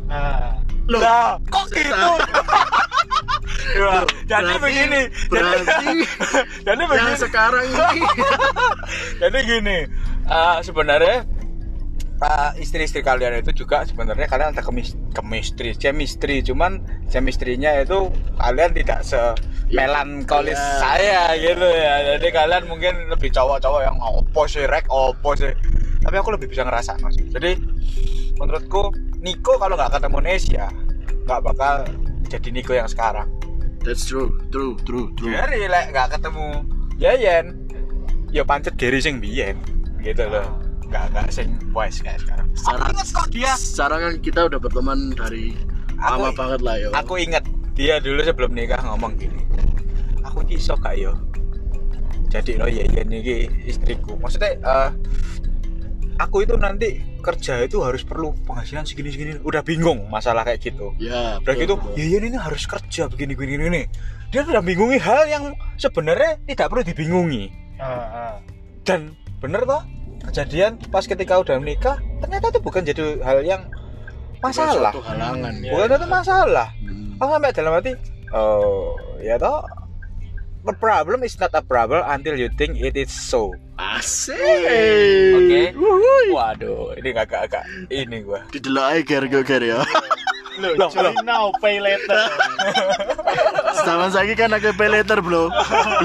Nah 0.07 0.62
Loh, 0.85 0.99
lah 0.99 1.39
kok 1.47 1.65
gitu? 1.69 1.95
jadi 4.25 4.43
berarti- 4.43 4.61
begini 4.61 5.01
jadi, 5.07 5.31
berarti 5.31 5.87
jadi 6.67 6.81
yang 6.81 6.91
begini. 6.91 7.15
sekarang 7.17 7.65
ini. 7.65 8.01
Jadi 9.21 9.37
gini 9.43 9.77
eh, 10.25 10.57
sebenarnya 10.61 11.17
eh, 12.19 12.49
istri-istri 12.57 12.99
kalian 12.99 13.39
itu 13.39 13.55
juga 13.55 13.81
sebenarnya 13.83 14.27
kalian 14.27 14.51
ada 14.51 14.61
kemis 14.61 14.93
chemistry 15.11 15.71
chemistry. 15.73 16.41
Cuman 16.41 16.83
chemistry-nya 17.07 17.79
itu 17.79 18.11
kalian 18.35 18.71
tidak 18.73 19.01
se 19.01 19.19
melankolis 19.69 20.53
Iya. 20.53 20.77
saya 20.77 21.21
gitu 21.35 21.65
ya. 21.65 21.95
Jadi 22.13 22.27
kalian 22.29 22.63
mungkin 22.67 22.93
lebih 23.07 23.31
cowok-cowok 23.31 23.81
yang 23.81 23.97
opo 23.97 24.43
sih 24.45 24.67
rek 24.67 24.85
opo 24.87 25.33
sih. 25.33 25.55
Tapi 26.03 26.15
aku 26.15 26.29
lebih 26.31 26.51
bisa 26.51 26.61
ngerasa 26.61 26.99
mas. 26.99 27.15
Jadi 27.17 27.55
menurutku 28.35 28.89
Niko 29.19 29.55
kalau 29.55 29.75
nggak 29.75 29.95
ketemu 29.95 30.17
Nesia 30.19 30.67
nggak 31.23 31.39
bakal 31.41 31.73
jadi 32.27 32.49
Niko 32.49 32.73
yang 32.73 32.89
sekarang. 32.89 33.29
That's 33.83 34.03
true 34.03 34.31
true 34.49 34.75
true 34.83 35.11
true. 35.15 35.31
Jadi 35.31 35.67
lek 35.67 35.91
nggak 35.91 36.17
ketemu. 36.17 36.63
Yayen 36.95 37.45
ya 38.29 38.41
pancet 38.41 38.75
Gary 38.75 38.99
sing 38.99 39.19
biyen 39.19 39.59
gitu 39.99 40.23
loh. 40.25 40.45
Nggak 40.87 41.11
nggak 41.11 41.27
sing 41.29 41.57
wise 41.71 41.99
kayak 41.99 42.19
sekarang. 42.19 42.47
Secara 42.53 42.79
aku 42.79 42.91
inget 42.91 43.07
kok 43.09 43.27
dia. 43.29 43.53
secara 43.55 43.95
kan 43.97 44.13
kita 44.19 44.39
udah 44.45 44.59
berteman 44.59 44.99
dari 45.11 45.53
Aku- 45.97 46.21
lama 46.21 46.29
banget 46.33 46.59
lah 46.61 46.75
yo. 46.77 46.89
aku 46.91 47.13
inget 47.17 47.43
dia 47.73 47.97
dulu 47.97 48.21
sebelum 48.21 48.51
nikah 48.51 48.79
ngomong 48.83 49.15
gini. 49.15 49.41
Aku 50.23 50.41
iso 50.47 50.73
gak 50.75 50.95
yo? 50.95 51.13
Jadi 52.27 52.57
lo 52.57 52.65
Yayen 52.65 53.07
ini 53.07 53.45
istriku. 53.63 54.17
Maksudnya 54.17 54.57
eh, 54.57 54.89
aku 56.15 56.43
itu 56.43 56.53
nanti 56.55 57.01
kerja 57.19 57.63
itu 57.63 57.79
harus 57.79 58.03
perlu 58.03 58.35
penghasilan 58.43 58.83
segini 58.83 59.09
segini 59.09 59.31
udah 59.39 59.61
bingung 59.61 60.05
masalah 60.07 60.43
kayak 60.43 60.61
gitu 60.63 60.91
ya 60.97 61.39
udah 61.39 61.53
gitu 61.53 61.73
betul. 61.73 61.95
Yayan 61.95 62.23
ini 62.27 62.37
harus 62.37 62.63
kerja 62.63 63.07
begini 63.07 63.33
begini 63.33 63.57
begini 63.59 63.81
dia 64.29 64.41
udah 64.43 64.59
bingungi 64.59 64.97
hal 64.97 65.25
yang 65.25 65.43
sebenarnya 65.75 66.41
tidak 66.45 66.67
perlu 66.67 66.81
dibingungi 66.81 67.43
Ah, 67.75 67.89
ah. 67.89 68.33
dan 68.83 69.13
bener 69.39 69.63
toh 69.63 69.81
kejadian 70.23 70.77
pas 70.87 71.03
ketika 71.03 71.35
udah 71.35 71.57
menikah 71.57 71.97
ternyata 72.19 72.49
itu 72.49 72.59
bukan 72.59 72.81
jadi 72.81 73.03
hal 73.19 73.39
yang 73.41 73.61
masalah 74.39 74.91
Suatu 74.91 75.03
halangan 75.03 75.53
Ya. 75.59 75.71
bukan 75.71 75.87
itu 75.93 76.07
masalah 76.07 76.67
Hmm. 76.79 77.15
aku 77.17 77.29
sampai 77.31 77.51
dalam 77.51 77.71
hati 77.73 77.91
oh 78.29 78.93
ya 79.17 79.35
toh 79.35 79.63
the 80.63 80.73
problem 80.73 81.23
is 81.23 81.35
not 81.37 81.51
a 81.51 81.61
problem 81.61 82.03
until 82.03 82.35
you 82.35 82.47
think 82.53 82.75
it 82.75 82.93
is 82.93 83.09
so 83.09 83.51
asik. 83.77 84.37
Oke. 85.37 85.61
Wuhui. 85.77 86.27
waduh 86.33 86.93
ini 86.97 87.09
agak-agak 87.13 87.63
ini 87.89 88.25
gua. 88.25 88.41
Didelok 88.53 88.85
aja 88.89 89.01
ger 89.01 89.23
ger 89.29 89.43
ger 89.45 89.63
ya. 89.63 89.79
Loh, 90.61 90.77
Loh, 90.77 90.89
join 90.93 91.17
now 91.25 91.49
pay 91.57 91.81
later. 91.81 92.29
Zaman 93.81 94.13
saya 94.13 94.37
kan 94.37 94.53
ada 94.53 94.69
pay 94.69 94.85
later 94.85 95.17
bro. 95.17 95.49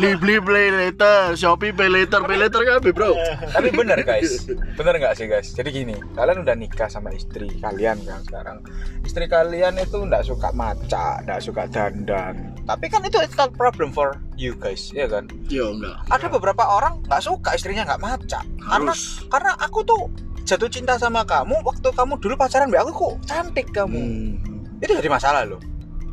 Beli 0.01 0.17
beli 0.17 0.37
pay 0.41 0.69
later. 0.73 1.37
Shopee 1.37 1.77
pay 1.77 1.93
later 1.93 2.25
Pay 2.25 2.41
later 2.41 2.65
kan 2.65 2.81
bro. 2.81 3.13
Tapi 3.53 3.69
bener 3.77 4.01
guys. 4.09 4.49
Bener 4.49 4.97
nggak 4.97 5.21
sih 5.21 5.29
guys? 5.29 5.53
Jadi 5.53 5.69
gini 5.69 5.97
kalian 6.17 6.49
udah 6.49 6.57
nikah 6.57 6.89
sama 6.89 7.13
istri 7.13 7.53
kalian 7.61 8.01
kan 8.09 8.25
sekarang. 8.25 8.65
Istri 9.05 9.29
kalian 9.29 9.77
itu 9.77 10.01
nggak 10.01 10.25
suka 10.25 10.49
maca 10.57 11.21
nggak 11.29 11.41
suka 11.45 11.69
dandan. 11.69 12.57
Tapi 12.65 12.89
kan 12.89 13.05
itu 13.05 13.21
it's 13.21 13.37
not 13.37 13.53
problem 13.53 13.93
for 13.93 14.17
you 14.41 14.57
guys 14.57 14.89
ya 14.97 15.05
kan? 15.13 15.29
Yo 15.53 15.77
enggak. 15.77 16.01
Ada 16.09 16.33
beberapa 16.33 16.65
orang 16.65 17.05
nggak 17.05 17.21
suka 17.21 17.53
istrinya 17.59 17.83
nggak 17.83 18.01
maca 18.01 18.41
karena 18.47 18.93
karena 19.27 19.53
aku 19.59 19.83
tuh 19.83 20.03
jatuh 20.47 20.71
cinta 20.71 20.95
sama 20.97 21.27
kamu 21.27 21.59
waktu 21.67 21.91
kamu 21.93 22.17
dulu 22.23 22.35
pacaran 22.39 22.71
mbak 22.71 22.87
aku 22.87 22.93
kok 22.95 23.15
cantik 23.27 23.67
kamu 23.75 23.99
hmm. 23.99 24.81
itu 24.81 24.93
jadi 24.95 25.11
masalah 25.11 25.43
loh 25.45 25.61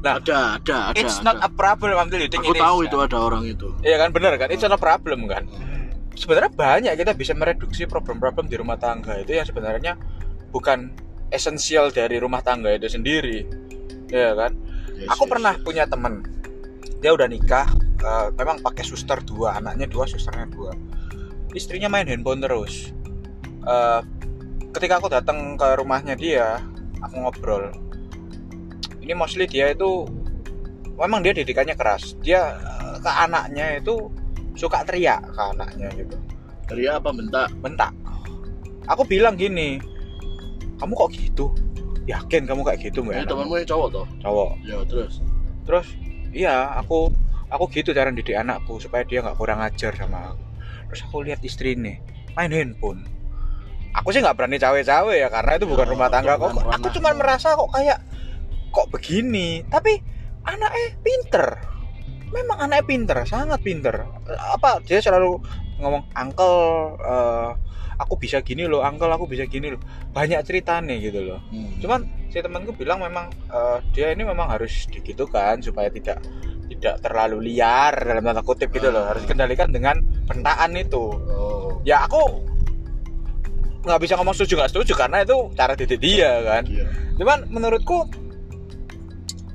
Nah, 0.06 0.22
ada 0.22 0.62
ada 0.62 0.93
ada 0.93 1.02
it's 1.02 1.18
ada. 1.18 1.34
not 1.34 1.38
a 1.41 1.50
problem 1.50 1.98
until 1.98 2.22
you 2.22 2.30
think 2.30 2.46
aku 2.46 2.54
it 2.54 2.62
is, 2.62 2.62
tahu 2.62 2.78
kan? 2.78 2.86
itu 2.86 2.98
ada 3.10 3.18
orang 3.18 3.43
itu 3.50 3.68
Iya 3.82 3.98
kan 3.98 4.14
bener 4.14 4.38
kan? 4.38 4.54
It's 4.54 4.62
not 4.62 4.78
a 4.78 4.78
problem 4.78 5.26
kan? 5.26 5.50
Sebenarnya 6.14 6.54
banyak 6.54 6.93
kita 6.93 7.18
bisa 7.18 7.34
mereduksi 7.34 7.89
problem-problem 7.89 8.46
di 8.46 8.54
rumah 8.54 8.78
tangga 8.78 9.18
itu 9.18 9.34
yang 9.34 9.50
sebenarnya 9.50 9.98
bukan 10.54 10.93
esensial 11.34 11.89
dari 11.89 12.22
rumah 12.22 12.46
tangga 12.46 12.70
itu 12.70 12.86
sendiri. 12.86 13.50
Ya 14.14 14.38
kan? 14.38 14.54
Yes, 14.93 15.10
Aku 15.18 15.26
yes, 15.26 15.32
pernah 15.34 15.54
yes. 15.58 15.64
punya 15.66 15.84
temen 15.89 16.22
dia 17.02 17.12
udah 17.12 17.28
nikah, 17.28 17.68
eh, 18.02 18.28
memang 18.38 18.62
pakai 18.62 18.86
suster 18.86 19.20
dua, 19.26 19.58
anaknya 19.58 19.89
dua, 19.89 20.06
susternya 20.06 20.48
dua. 20.54 20.72
Istrinya 21.56 21.88
main 21.88 22.06
handphone 22.06 22.43
terus. 22.43 22.91
Eh, 23.64 24.01
ketika 24.76 24.99
aku 24.99 25.08
datang 25.08 25.56
ke 25.56 25.68
rumahnya 25.80 26.14
dia, 26.20 26.60
aku 26.99 27.16
ngobrol. 27.24 27.72
Ini 28.99 29.16
mostly 29.16 29.47
dia 29.47 29.72
itu 29.72 30.03
memang 30.99 31.24
dia 31.24 31.32
didikannya 31.32 31.74
keras. 31.80 32.20
Dia 32.20 32.60
eh, 32.60 32.95
ke 32.99 33.08
anaknya 33.10 33.80
itu 33.80 34.12
suka 34.56 34.84
teriak 34.84 35.20
ke 35.36 35.41
anaknya 35.56 35.91
gitu. 35.99 36.16
teriak 36.66 36.97
apa 36.97 37.14
bentak 37.14 37.49
Bentak. 37.62 37.93
Aku 38.89 39.06
bilang 39.06 39.38
gini, 39.38 39.78
kamu 40.82 40.93
kok 40.97 41.14
gitu? 41.14 41.53
Yakin 42.06 42.45
kamu 42.45 42.62
kayak 42.62 42.80
gitu 42.86 43.01
ini 43.01 43.22
mbak? 43.22 43.30
temanmu 43.34 43.53
yang 43.58 43.68
cowok 43.70 43.88
toh 43.89 44.06
Cowok. 44.22 44.49
ya 44.62 44.78
terus 44.86 45.14
terus 45.66 45.88
iya 46.30 46.70
aku 46.78 47.10
aku 47.49 47.66
gitu 47.74 47.97
cara 47.97 48.14
didik 48.14 48.38
anakku 48.38 48.78
supaya 48.78 49.01
dia 49.01 49.26
nggak 49.26 49.34
kurang 49.41 49.58
ajar 49.66 49.89
sama 49.97 50.30
aku 50.38 50.45
terus 50.90 51.02
aku 51.06 51.26
lihat 51.26 51.42
istri 51.42 51.74
nih 51.76 52.00
main 52.36 52.52
handphone. 52.52 53.02
Aku 53.96 54.12
sih 54.12 54.20
nggak 54.20 54.36
berani 54.36 54.60
cawe-cawe 54.60 55.14
ya 55.16 55.32
karena 55.32 55.52
itu 55.56 55.66
bukan 55.72 55.88
Ya, 55.88 55.92
rumah 55.96 56.10
tangga 56.12 56.36
kok. 56.36 56.52
Bukan 56.52 56.68
aku 56.68 56.88
cuma 57.00 57.16
merasa 57.16 57.56
kok 57.56 57.72
kayak 57.72 58.04
kok 58.76 58.88
begini? 58.92 59.64
Tapi 59.72 60.04
anaknya 60.44 60.88
pinter. 61.00 61.48
Memang 62.36 62.58
anaknya 62.60 62.84
pinter 62.84 63.18
sangat 63.24 63.64
pinter. 63.64 64.04
Apa 64.28 64.84
dia 64.84 65.00
selalu 65.00 65.40
ngomong 65.80 66.04
uncle 66.12 66.60
eh, 67.00 67.52
aku 67.96 68.20
bisa 68.20 68.44
gini 68.44 68.68
loh 68.68 68.84
uncle 68.84 69.08
aku 69.08 69.32
bisa 69.32 69.48
gini 69.48 69.72
loh. 69.72 69.82
Banyak 70.12 70.44
ceritanya 70.44 70.96
gitu 71.00 71.24
loh. 71.24 71.40
Hmm. 71.56 71.72
cuman 71.80 72.04
si 72.28 72.44
temanku 72.44 72.76
bilang 72.76 73.00
memang 73.00 73.32
eh, 73.48 73.80
dia 73.96 74.12
ini 74.12 74.28
memang 74.28 74.52
harus 74.52 74.92
digitukan 74.92 75.64
supaya 75.64 75.88
tidak 75.88 76.20
tidak 76.70 76.95
terlalu 77.05 77.53
liar 77.53 77.93
dalam 77.93 78.24
tanda 78.26 78.41
kutip 78.41 78.74
gitu 78.74 78.89
loh. 78.89 79.05
Harus 79.09 79.26
dikendalikan 79.26 79.70
dengan 79.70 80.01
bentaan 80.26 80.74
itu. 80.78 81.13
Oh. 81.30 81.82
Ya 81.86 82.05
aku 82.05 82.41
nggak 83.86 84.01
bisa 84.01 84.18
ngomong 84.18 84.34
setuju 84.34 84.57
nggak 84.57 84.72
setuju 84.74 84.93
karena 84.97 85.22
itu 85.22 85.38
cara 85.53 85.78
didik 85.78 86.01
dia 86.01 86.41
kan. 86.41 86.66
iya 86.66 86.89
cuman 87.22 87.45
menurutku 87.53 88.09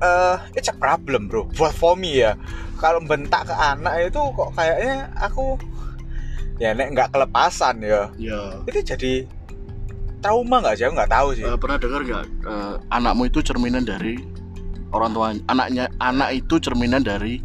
eh 0.01 0.37
it's 0.57 0.71
a 0.71 0.75
problem 0.75 1.27
bro. 1.27 1.45
Buat 1.53 1.75
for 1.75 1.93
me 1.99 2.23
ya. 2.25 2.33
Kalau 2.79 3.03
bentak 3.03 3.45
ke 3.45 3.53
anak 3.53 4.09
itu 4.09 4.17
kok 4.33 4.49
kayaknya 4.57 5.13
aku 5.19 5.59
ya 6.57 6.73
nek 6.73 6.95
nggak 6.97 7.11
kelepasan 7.13 7.83
ya. 7.85 8.09
Iya 8.17 8.65
itu 8.65 8.79
jadi 8.81 9.13
trauma 10.23 10.63
nggak 10.63 10.75
sih? 10.79 10.83
Aku 10.89 10.93
nggak 10.97 11.11
tahu 11.11 11.27
sih. 11.37 11.45
Eh, 11.45 11.57
pernah 11.59 11.77
dengar 11.77 12.01
nggak 12.01 12.25
eh, 12.47 12.75
anakmu 12.89 13.29
itu 13.29 13.45
cerminan 13.45 13.85
dari 13.85 14.17
orang 14.91 15.11
tuanya 15.11 15.41
anaknya 15.47 15.85
anak 15.97 16.29
itu 16.35 16.55
cerminan 16.57 17.01
dari 17.01 17.39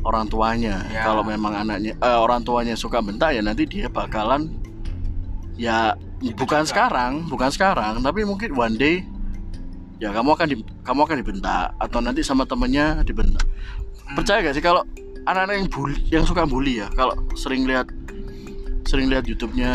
orang 0.00 0.26
tuanya 0.26 0.80
Ya. 0.88 1.04
kalau 1.04 1.20
memang 1.20 1.52
anaknya 1.54 1.92
eh, 1.94 2.18
orang 2.18 2.40
tuanya 2.40 2.72
suka 2.72 3.00
bentak 3.00 3.32
ya 3.32 3.40
nanti 3.40 3.64
dia 3.64 3.86
bakalan 3.86 4.48
ya 5.54 5.92
bukan 6.36 6.64
juga. 6.64 6.70
sekarang 6.70 7.12
bukan 7.26 7.48
sekarang 7.48 8.00
tapi 8.00 8.24
mungkin 8.24 8.52
one 8.52 8.76
day 8.76 9.04
ya 9.96 10.08
kamu 10.10 10.32
akan 10.32 10.46
di, 10.46 10.56
kamu 10.80 11.00
akan 11.04 11.16
dibentak 11.18 11.76
atau 11.76 12.00
nanti 12.00 12.20
sama 12.20 12.44
temennya 12.44 13.00
dibentak 13.02 13.44
Hmm. 14.00 14.16
percaya 14.16 14.42
gak 14.42 14.56
sih 14.56 14.64
kalau 14.64 14.82
anak-anak 15.22 15.54
yang 15.54 15.68
bully 15.68 16.00
yang 16.10 16.24
suka 16.24 16.42
bully 16.42 16.80
ya 16.80 16.90
kalau 16.90 17.14
sering 17.32 17.62
lihat 17.62 17.86
sering 18.82 19.06
lihat 19.06 19.22
YouTube-nya 19.22 19.70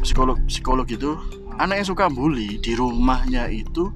psikolog 0.00 0.40
psikolog 0.46 0.86
gitu 0.86 1.20
anak 1.54 1.82
yang 1.82 1.88
suka 1.90 2.08
bully 2.08 2.56
di 2.56 2.72
rumahnya 2.72 3.50
itu 3.50 3.92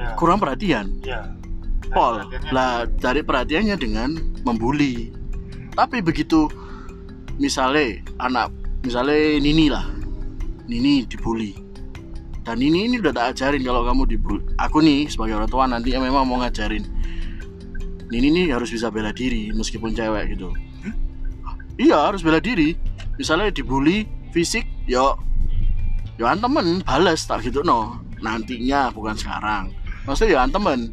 ya 0.00 0.16
kurang 0.16 0.40
perhatian. 0.40 0.96
Ya 1.04 1.36
pol 1.90 2.22
lah 2.54 2.86
dari 2.86 3.20
perhatiannya 3.20 3.76
dengan 3.76 4.14
membuli. 4.46 5.10
Tapi 5.74 6.00
begitu 6.00 6.46
misalnya 7.36 8.00
anak 8.22 8.54
misalnya 8.86 9.38
Nini 9.42 9.66
lah. 9.68 9.86
Nini 10.70 11.04
dibully. 11.04 11.52
Dan 12.46 12.62
Nini 12.62 12.88
ini 12.88 12.96
udah 13.02 13.12
tak 13.12 13.36
ajarin 13.36 13.62
kalau 13.66 13.82
kamu 13.84 14.02
dibully 14.16 14.42
aku 14.56 14.80
nih 14.80 15.10
sebagai 15.10 15.36
orang 15.36 15.50
tua 15.50 15.66
nanti 15.66 15.92
yang 15.92 16.06
memang 16.06 16.24
mau 16.24 16.40
ngajarin. 16.40 16.86
Nini 18.10 18.28
nih 18.30 18.46
harus 18.54 18.70
bisa 18.70 18.90
bela 18.90 19.10
diri 19.10 19.50
meskipun 19.54 19.94
cewek 19.94 20.38
gitu. 20.38 20.54
Iya 21.76 22.10
harus 22.10 22.22
bela 22.22 22.38
diri. 22.38 22.78
Misalnya 23.18 23.52
dibully 23.52 24.06
fisik 24.30 24.64
yo. 24.86 25.18
Yo 26.16 26.28
temen 26.28 26.84
balas 26.86 27.26
tak 27.26 27.44
gitu 27.46 27.66
no. 27.66 27.98
Nantinya 28.20 28.92
bukan 28.92 29.16
sekarang 29.16 29.79
maksudnya 30.10 30.42
ya 30.42 30.50
temen 30.50 30.90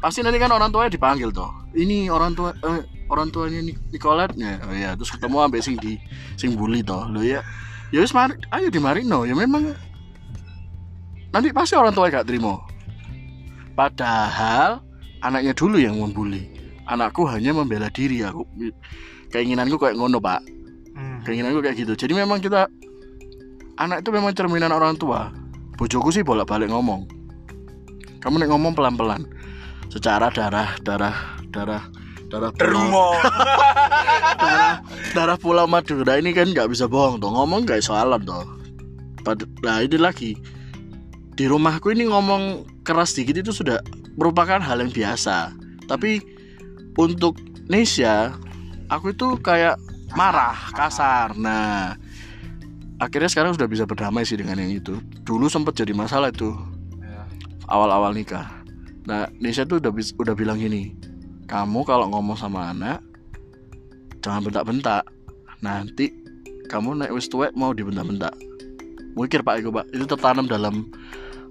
pasti 0.00 0.24
nanti 0.24 0.40
kan 0.40 0.50
orang 0.50 0.72
tuanya 0.72 0.90
dipanggil 0.90 1.28
toh. 1.30 1.52
Ini 1.76 2.08
orang 2.10 2.32
tua 2.32 2.56
eh, 2.56 2.82
orang 3.12 3.28
tuanya 3.30 3.60
Ni- 3.60 3.78
Nicolette 3.92 4.34
ya 4.34 4.58
oh 4.64 4.74
ya 4.74 4.90
terus 4.96 5.12
ketemu 5.12 5.36
ambek 5.44 5.60
sing 5.62 5.76
di 5.76 6.00
sing 6.40 6.56
bully 6.56 6.80
toh. 6.80 7.06
Lo 7.06 7.20
ya 7.20 7.44
ya 7.92 8.00
wis 8.00 8.16
mari 8.16 8.34
ayo 8.50 8.72
di 8.72 8.80
no 9.06 9.28
ya 9.28 9.36
memang 9.36 9.76
nanti 11.30 11.52
pasti 11.52 11.76
orang 11.76 11.92
tua 11.92 12.10
gak 12.10 12.26
terima. 12.26 12.58
Padahal 13.76 14.82
anaknya 15.22 15.52
dulu 15.54 15.78
yang 15.78 15.94
membuli. 16.00 16.48
Anakku 16.90 17.22
hanya 17.30 17.54
membela 17.54 17.86
diri 17.86 18.26
aku. 18.26 18.42
Keinginanku 19.30 19.78
kayak 19.78 19.94
ngono 19.94 20.18
pak. 20.18 20.42
Hmm. 20.90 21.22
keinginanku 21.22 21.62
kayak 21.62 21.78
gitu. 21.78 21.94
Jadi 21.94 22.18
memang 22.18 22.42
kita 22.42 22.66
anak 23.78 24.02
itu 24.02 24.10
memang 24.10 24.34
cerminan 24.34 24.74
orang 24.74 24.98
tua. 24.98 25.30
Bojoku 25.78 26.10
sih 26.10 26.26
bolak 26.26 26.50
balik 26.50 26.68
ngomong 26.68 27.19
kamu 28.20 28.44
nek 28.44 28.50
ngomong 28.52 28.72
pelan 28.76 28.94
pelan 28.94 29.22
secara 29.90 30.30
darah 30.30 30.76
darah 30.84 31.16
darah 31.50 31.84
darah 32.30 32.52
pulau. 32.54 33.10
Darah 34.40 34.76
darah 35.12 35.36
pulau 35.36 35.66
Madura 35.68 36.16
ini 36.16 36.32
kan 36.32 36.48
nggak 36.48 36.70
bisa 36.70 36.86
bohong 36.88 37.20
tuh 37.20 37.28
ngomong 37.28 37.66
nggak 37.66 37.82
soalan 37.84 38.22
tuh 38.22 38.60
nah 39.64 39.84
ini 39.84 39.98
lagi. 40.00 40.36
Di 41.36 41.48
rumahku 41.48 41.92
ini 41.92 42.08
ngomong 42.08 42.68
keras 42.84 43.16
dikit 43.16 43.40
itu 43.40 43.52
sudah 43.52 43.80
merupakan 44.16 44.60
hal 44.60 44.80
yang 44.80 44.92
biasa. 44.92 45.56
Tapi 45.88 46.20
untuk 47.00 47.36
Nesya 47.70 48.34
aku 48.90 49.14
itu 49.14 49.38
kayak 49.40 49.78
marah 50.12 50.56
kasar. 50.74 51.32
Nah 51.38 51.96
akhirnya 53.00 53.30
sekarang 53.30 53.56
sudah 53.56 53.68
bisa 53.70 53.88
berdamai 53.88 54.26
sih 54.26 54.36
dengan 54.36 54.60
yang 54.60 54.72
itu. 54.74 55.00
Dulu 55.24 55.48
sempat 55.48 55.78
jadi 55.78 55.96
masalah 55.96 56.34
itu. 56.34 56.52
Awal-awal 57.70 58.12
nikah. 58.12 58.50
Nah 59.06 59.30
Nesya 59.40 59.64
tuh 59.64 59.80
udah 59.80 59.94
udah 59.94 60.34
bilang 60.36 60.60
gini 60.60 60.92
kamu 61.50 61.82
kalau 61.82 62.06
ngomong 62.14 62.38
sama 62.38 62.70
anak 62.70 63.02
jangan 64.22 64.46
bentak-bentak. 64.46 65.02
Nanti 65.60 66.14
kamu 66.70 67.02
naik 67.02 67.12
wis 67.16 67.26
tuwek 67.26 67.50
mau 67.58 67.74
dibentak-bentak. 67.74 68.32
Mikir 69.18 69.42
pak 69.42 69.64
itu 69.64 69.74
pak. 69.74 69.90
Itu 69.90 70.06
tertanam 70.06 70.46
dalam 70.46 70.86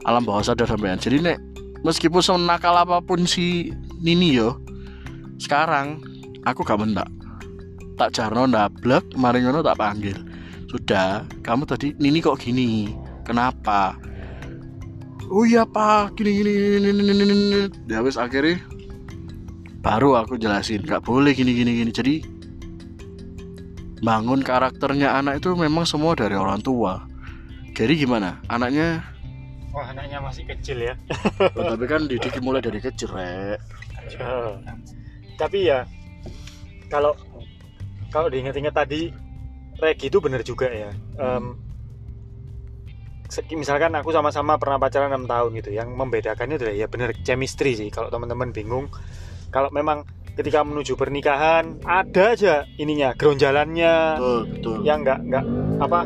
alam 0.07 0.23
bawah 0.23 0.39
sadar 0.39 0.69
sampean. 0.69 0.95
Jadi 0.95 1.19
nek 1.19 1.37
meskipun 1.83 2.23
senakal 2.23 2.75
apa 2.79 3.03
pun 3.03 3.27
si 3.27 3.75
Nini 3.99 4.39
yo 4.39 4.55
sekarang 5.39 5.99
aku 6.47 6.63
gak 6.63 6.79
bentak. 6.79 7.07
Tak 7.99 8.15
jarno 8.15 8.47
ndablek 8.47 9.03
mari 9.19 9.43
ngono 9.43 9.59
tak 9.59 9.75
panggil. 9.75 10.15
Sudah 10.71 11.27
kamu 11.43 11.67
tadi 11.67 11.91
Nini 11.99 12.23
kok 12.23 12.39
gini? 12.39 12.95
Kenapa 13.27 13.99
oh 15.29 15.45
iya 15.45 15.63
pak. 15.63 16.17
Gini 16.17 16.33
gini 16.35 16.49
gini 16.49 16.89
gini 16.89 17.13
gini, 17.13 17.23
gini, 17.23 17.59
ya 17.87 18.01
wis 18.01 18.17
akhirnya 18.17 18.59
baru 19.79 20.19
aku 20.19 20.35
jelasin. 20.35 20.83
Nggak 20.83 21.05
boleh 21.05 21.31
gini 21.31 21.53
gini 21.53 21.71
gini. 21.79 21.91
Jadi 21.93 22.15
bangun 23.99 24.39
karakternya 24.43 25.19
anak 25.19 25.43
itu 25.43 25.55
memang 25.55 25.83
semua 25.87 26.15
dari 26.15 26.35
orang 26.35 26.59
tua. 26.59 27.03
Jadi 27.75 27.95
gimana? 27.95 28.39
Anaknya 28.51 28.99
wah 29.71 29.85
anaknya 29.87 30.19
masih 30.19 30.43
kecil 30.49 30.83
ya. 30.83 30.93
Oh, 31.55 31.63
tapi 31.63 31.85
kan 31.87 32.09
didik 32.09 32.41
mulai 32.43 32.59
dari 32.59 32.83
kecil 32.83 33.11
rek. 33.13 33.59
Tapi 35.39 35.69
ya 35.71 35.87
kalau 36.91 37.15
kalau 38.09 38.27
diingat-ingat 38.27 38.73
tadi 38.73 39.13
Regi 39.79 40.11
itu 40.11 40.19
bener 40.19 40.43
juga 40.43 40.67
ya. 40.67 40.91
Se- 40.91 41.68
misalkan 43.53 43.93
aku 43.93 44.09
sama-sama 44.09 44.57
pernah 44.57 44.81
pacaran 44.81 45.13
6 45.13 45.29
tahun 45.29 45.49
gitu 45.61 45.69
yang 45.69 45.93
membedakannya 45.93 46.57
adalah 46.57 46.75
ya 46.75 46.87
bener 46.89 47.13
chemistry 47.21 47.77
sih. 47.77 47.89
Kalau 47.93 48.09
teman-teman 48.09 48.49
bingung 48.49 48.89
kalau 49.53 49.69
memang 49.69 50.05
ketika 50.33 50.65
menuju 50.65 50.97
pernikahan 50.97 51.77
ada 51.85 52.33
aja 52.33 52.65
ininya 52.81 53.13
geronjalannya 53.13 54.17
betul 54.17 54.41
betul. 54.49 54.75
Yang 54.81 54.97
nggak 55.05 55.19
nggak 55.29 55.45
apa 55.77 55.99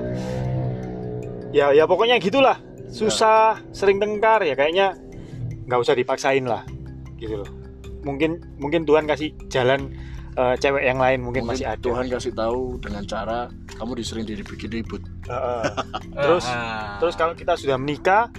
ya 1.55 1.71
ya 1.71 1.87
pokoknya 1.87 2.19
gitulah. 2.19 2.59
Susah 2.93 3.57
sering 3.73 3.97
tengkar 3.97 4.45
ya 4.45 4.53
kayaknya 4.53 4.93
nggak 5.65 5.79
usah 5.79 5.95
dipaksain 5.95 6.43
lah 6.43 6.67
gitu 7.17 7.39
loh. 7.39 7.49
Mungkin 8.03 8.59
mungkin 8.59 8.83
Tuhan 8.83 9.07
kasih 9.07 9.31
jalan 9.47 9.95
eh, 10.33 10.55
cewek 10.57 10.83
yang 10.83 10.97
lain 10.97 11.21
mungkin, 11.21 11.45
Mungkin 11.45 11.61
masih 11.61 11.67
ada. 11.69 11.81
Tuhan 11.81 12.05
kasih 12.07 12.33
tahu 12.33 12.77
dengan 12.77 13.03
cara 13.05 13.39
kamu 13.73 13.91
disering 13.97 14.25
dibikin 14.25 14.69
ribut 14.69 15.01
Heeh. 15.25 15.63
terus 16.23 16.45
Ah. 16.45 16.97
terus 16.97 17.13
kalau 17.13 17.33
kita 17.33 17.53
sudah 17.53 17.77
menikah 17.77 18.29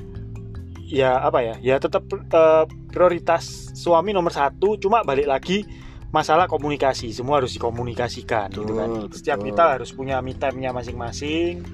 ya 0.85 1.19
apa 1.19 1.41
ya? 1.41 1.55
Ya 1.63 1.77
tetap 1.79 2.05
eh, 2.13 2.65
prioritas 2.91 3.73
suami 3.75 4.13
nomor 4.13 4.31
satu 4.31 4.77
cuma 4.77 5.03
balik 5.03 5.27
lagi 5.27 5.65
masalah 6.11 6.47
komunikasi. 6.47 7.11
Semua 7.11 7.43
harus 7.43 7.51
dikomunikasikan 7.53 8.55
gitu 8.55 8.79
kan. 8.79 8.87
Betul, 8.87 9.19
setiap 9.19 9.39
betul. 9.43 9.49
kita 9.51 9.65
harus 9.75 9.91
punya 9.91 10.23
me 10.23 10.35
time-nya 10.35 10.71
masing-masing. 10.71 11.65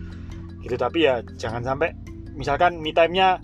Gitu 0.60 0.76
tapi 0.76 1.04
ya 1.04 1.20
jangan 1.36 1.60
sampai 1.60 1.92
misalkan 2.32 2.80
me 2.80 2.92
time-nya 2.92 3.36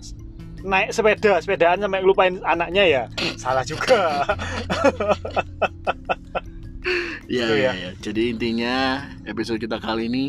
naik 0.57 0.89
sepeda 0.89 1.37
sepedaan 1.37 1.77
sampai 1.77 2.01
lupain 2.01 2.41
anaknya 2.41 2.81
ya 2.81 3.03
salah 3.37 3.61
juga 3.61 4.25
Iya, 7.25 7.43
Gitu 7.43 7.53
iya, 7.55 7.65
ya. 7.65 7.71
iya. 7.73 7.89
Jadi 7.97 8.21
intinya 8.29 8.75
episode 9.23 9.57
kita 9.57 9.77
kali 9.77 10.07
ini 10.07 10.25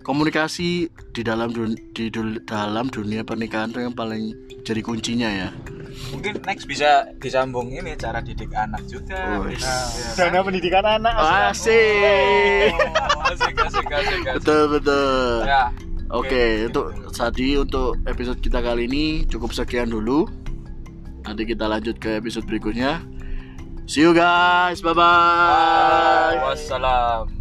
komunikasi 0.00 0.88
di 1.12 1.22
dalam 1.22 1.50
dun- 1.50 1.78
di 1.92 2.08
dul- 2.08 2.40
dalam 2.42 2.88
dunia 2.88 3.20
pernikahan 3.20 3.68
itu 3.68 3.80
yang 3.80 3.92
paling 3.92 4.32
jadi 4.62 4.80
kuncinya 4.80 5.28
ya. 5.28 5.50
mungkin 6.14 6.38
next 6.46 6.64
bisa 6.64 7.02
disambung 7.18 7.68
ini 7.68 7.92
cara 7.94 8.22
didik 8.22 8.48
anak 8.52 8.80
juga 8.86 9.42
Wih. 9.42 9.58
Nah, 9.58 9.84
ya 9.90 10.08
dana 10.16 10.38
kan? 10.38 10.42
pendidikan 10.46 10.84
anak 10.86 11.12
Asik. 11.50 12.72
Oh, 12.72 13.26
asik 13.28 13.54
asik 13.58 13.86
asik 13.90 14.20
asik 14.22 14.34
Betul 14.40 14.62
betul. 14.70 15.44
ya 15.44 15.64
Oke, 16.10 16.66
untuk 16.66 16.86
tadi 17.12 17.54
untuk 17.54 17.94
episode 18.02 18.38
kita 18.38 18.58
kali 18.58 18.86
ini 18.86 19.04
cukup 19.26 19.54
sekian 19.54 19.86
dulu. 19.86 20.26
Nanti 21.22 21.46
kita 21.46 21.70
lanjut 21.70 22.02
ke 22.02 22.18
episode 22.18 22.46
berikutnya. 22.46 22.98
See 23.90 24.02
you 24.02 24.14
guys. 24.14 24.80
Bye 24.80 24.94
bye. 24.94 26.38
wassalam 26.38 27.39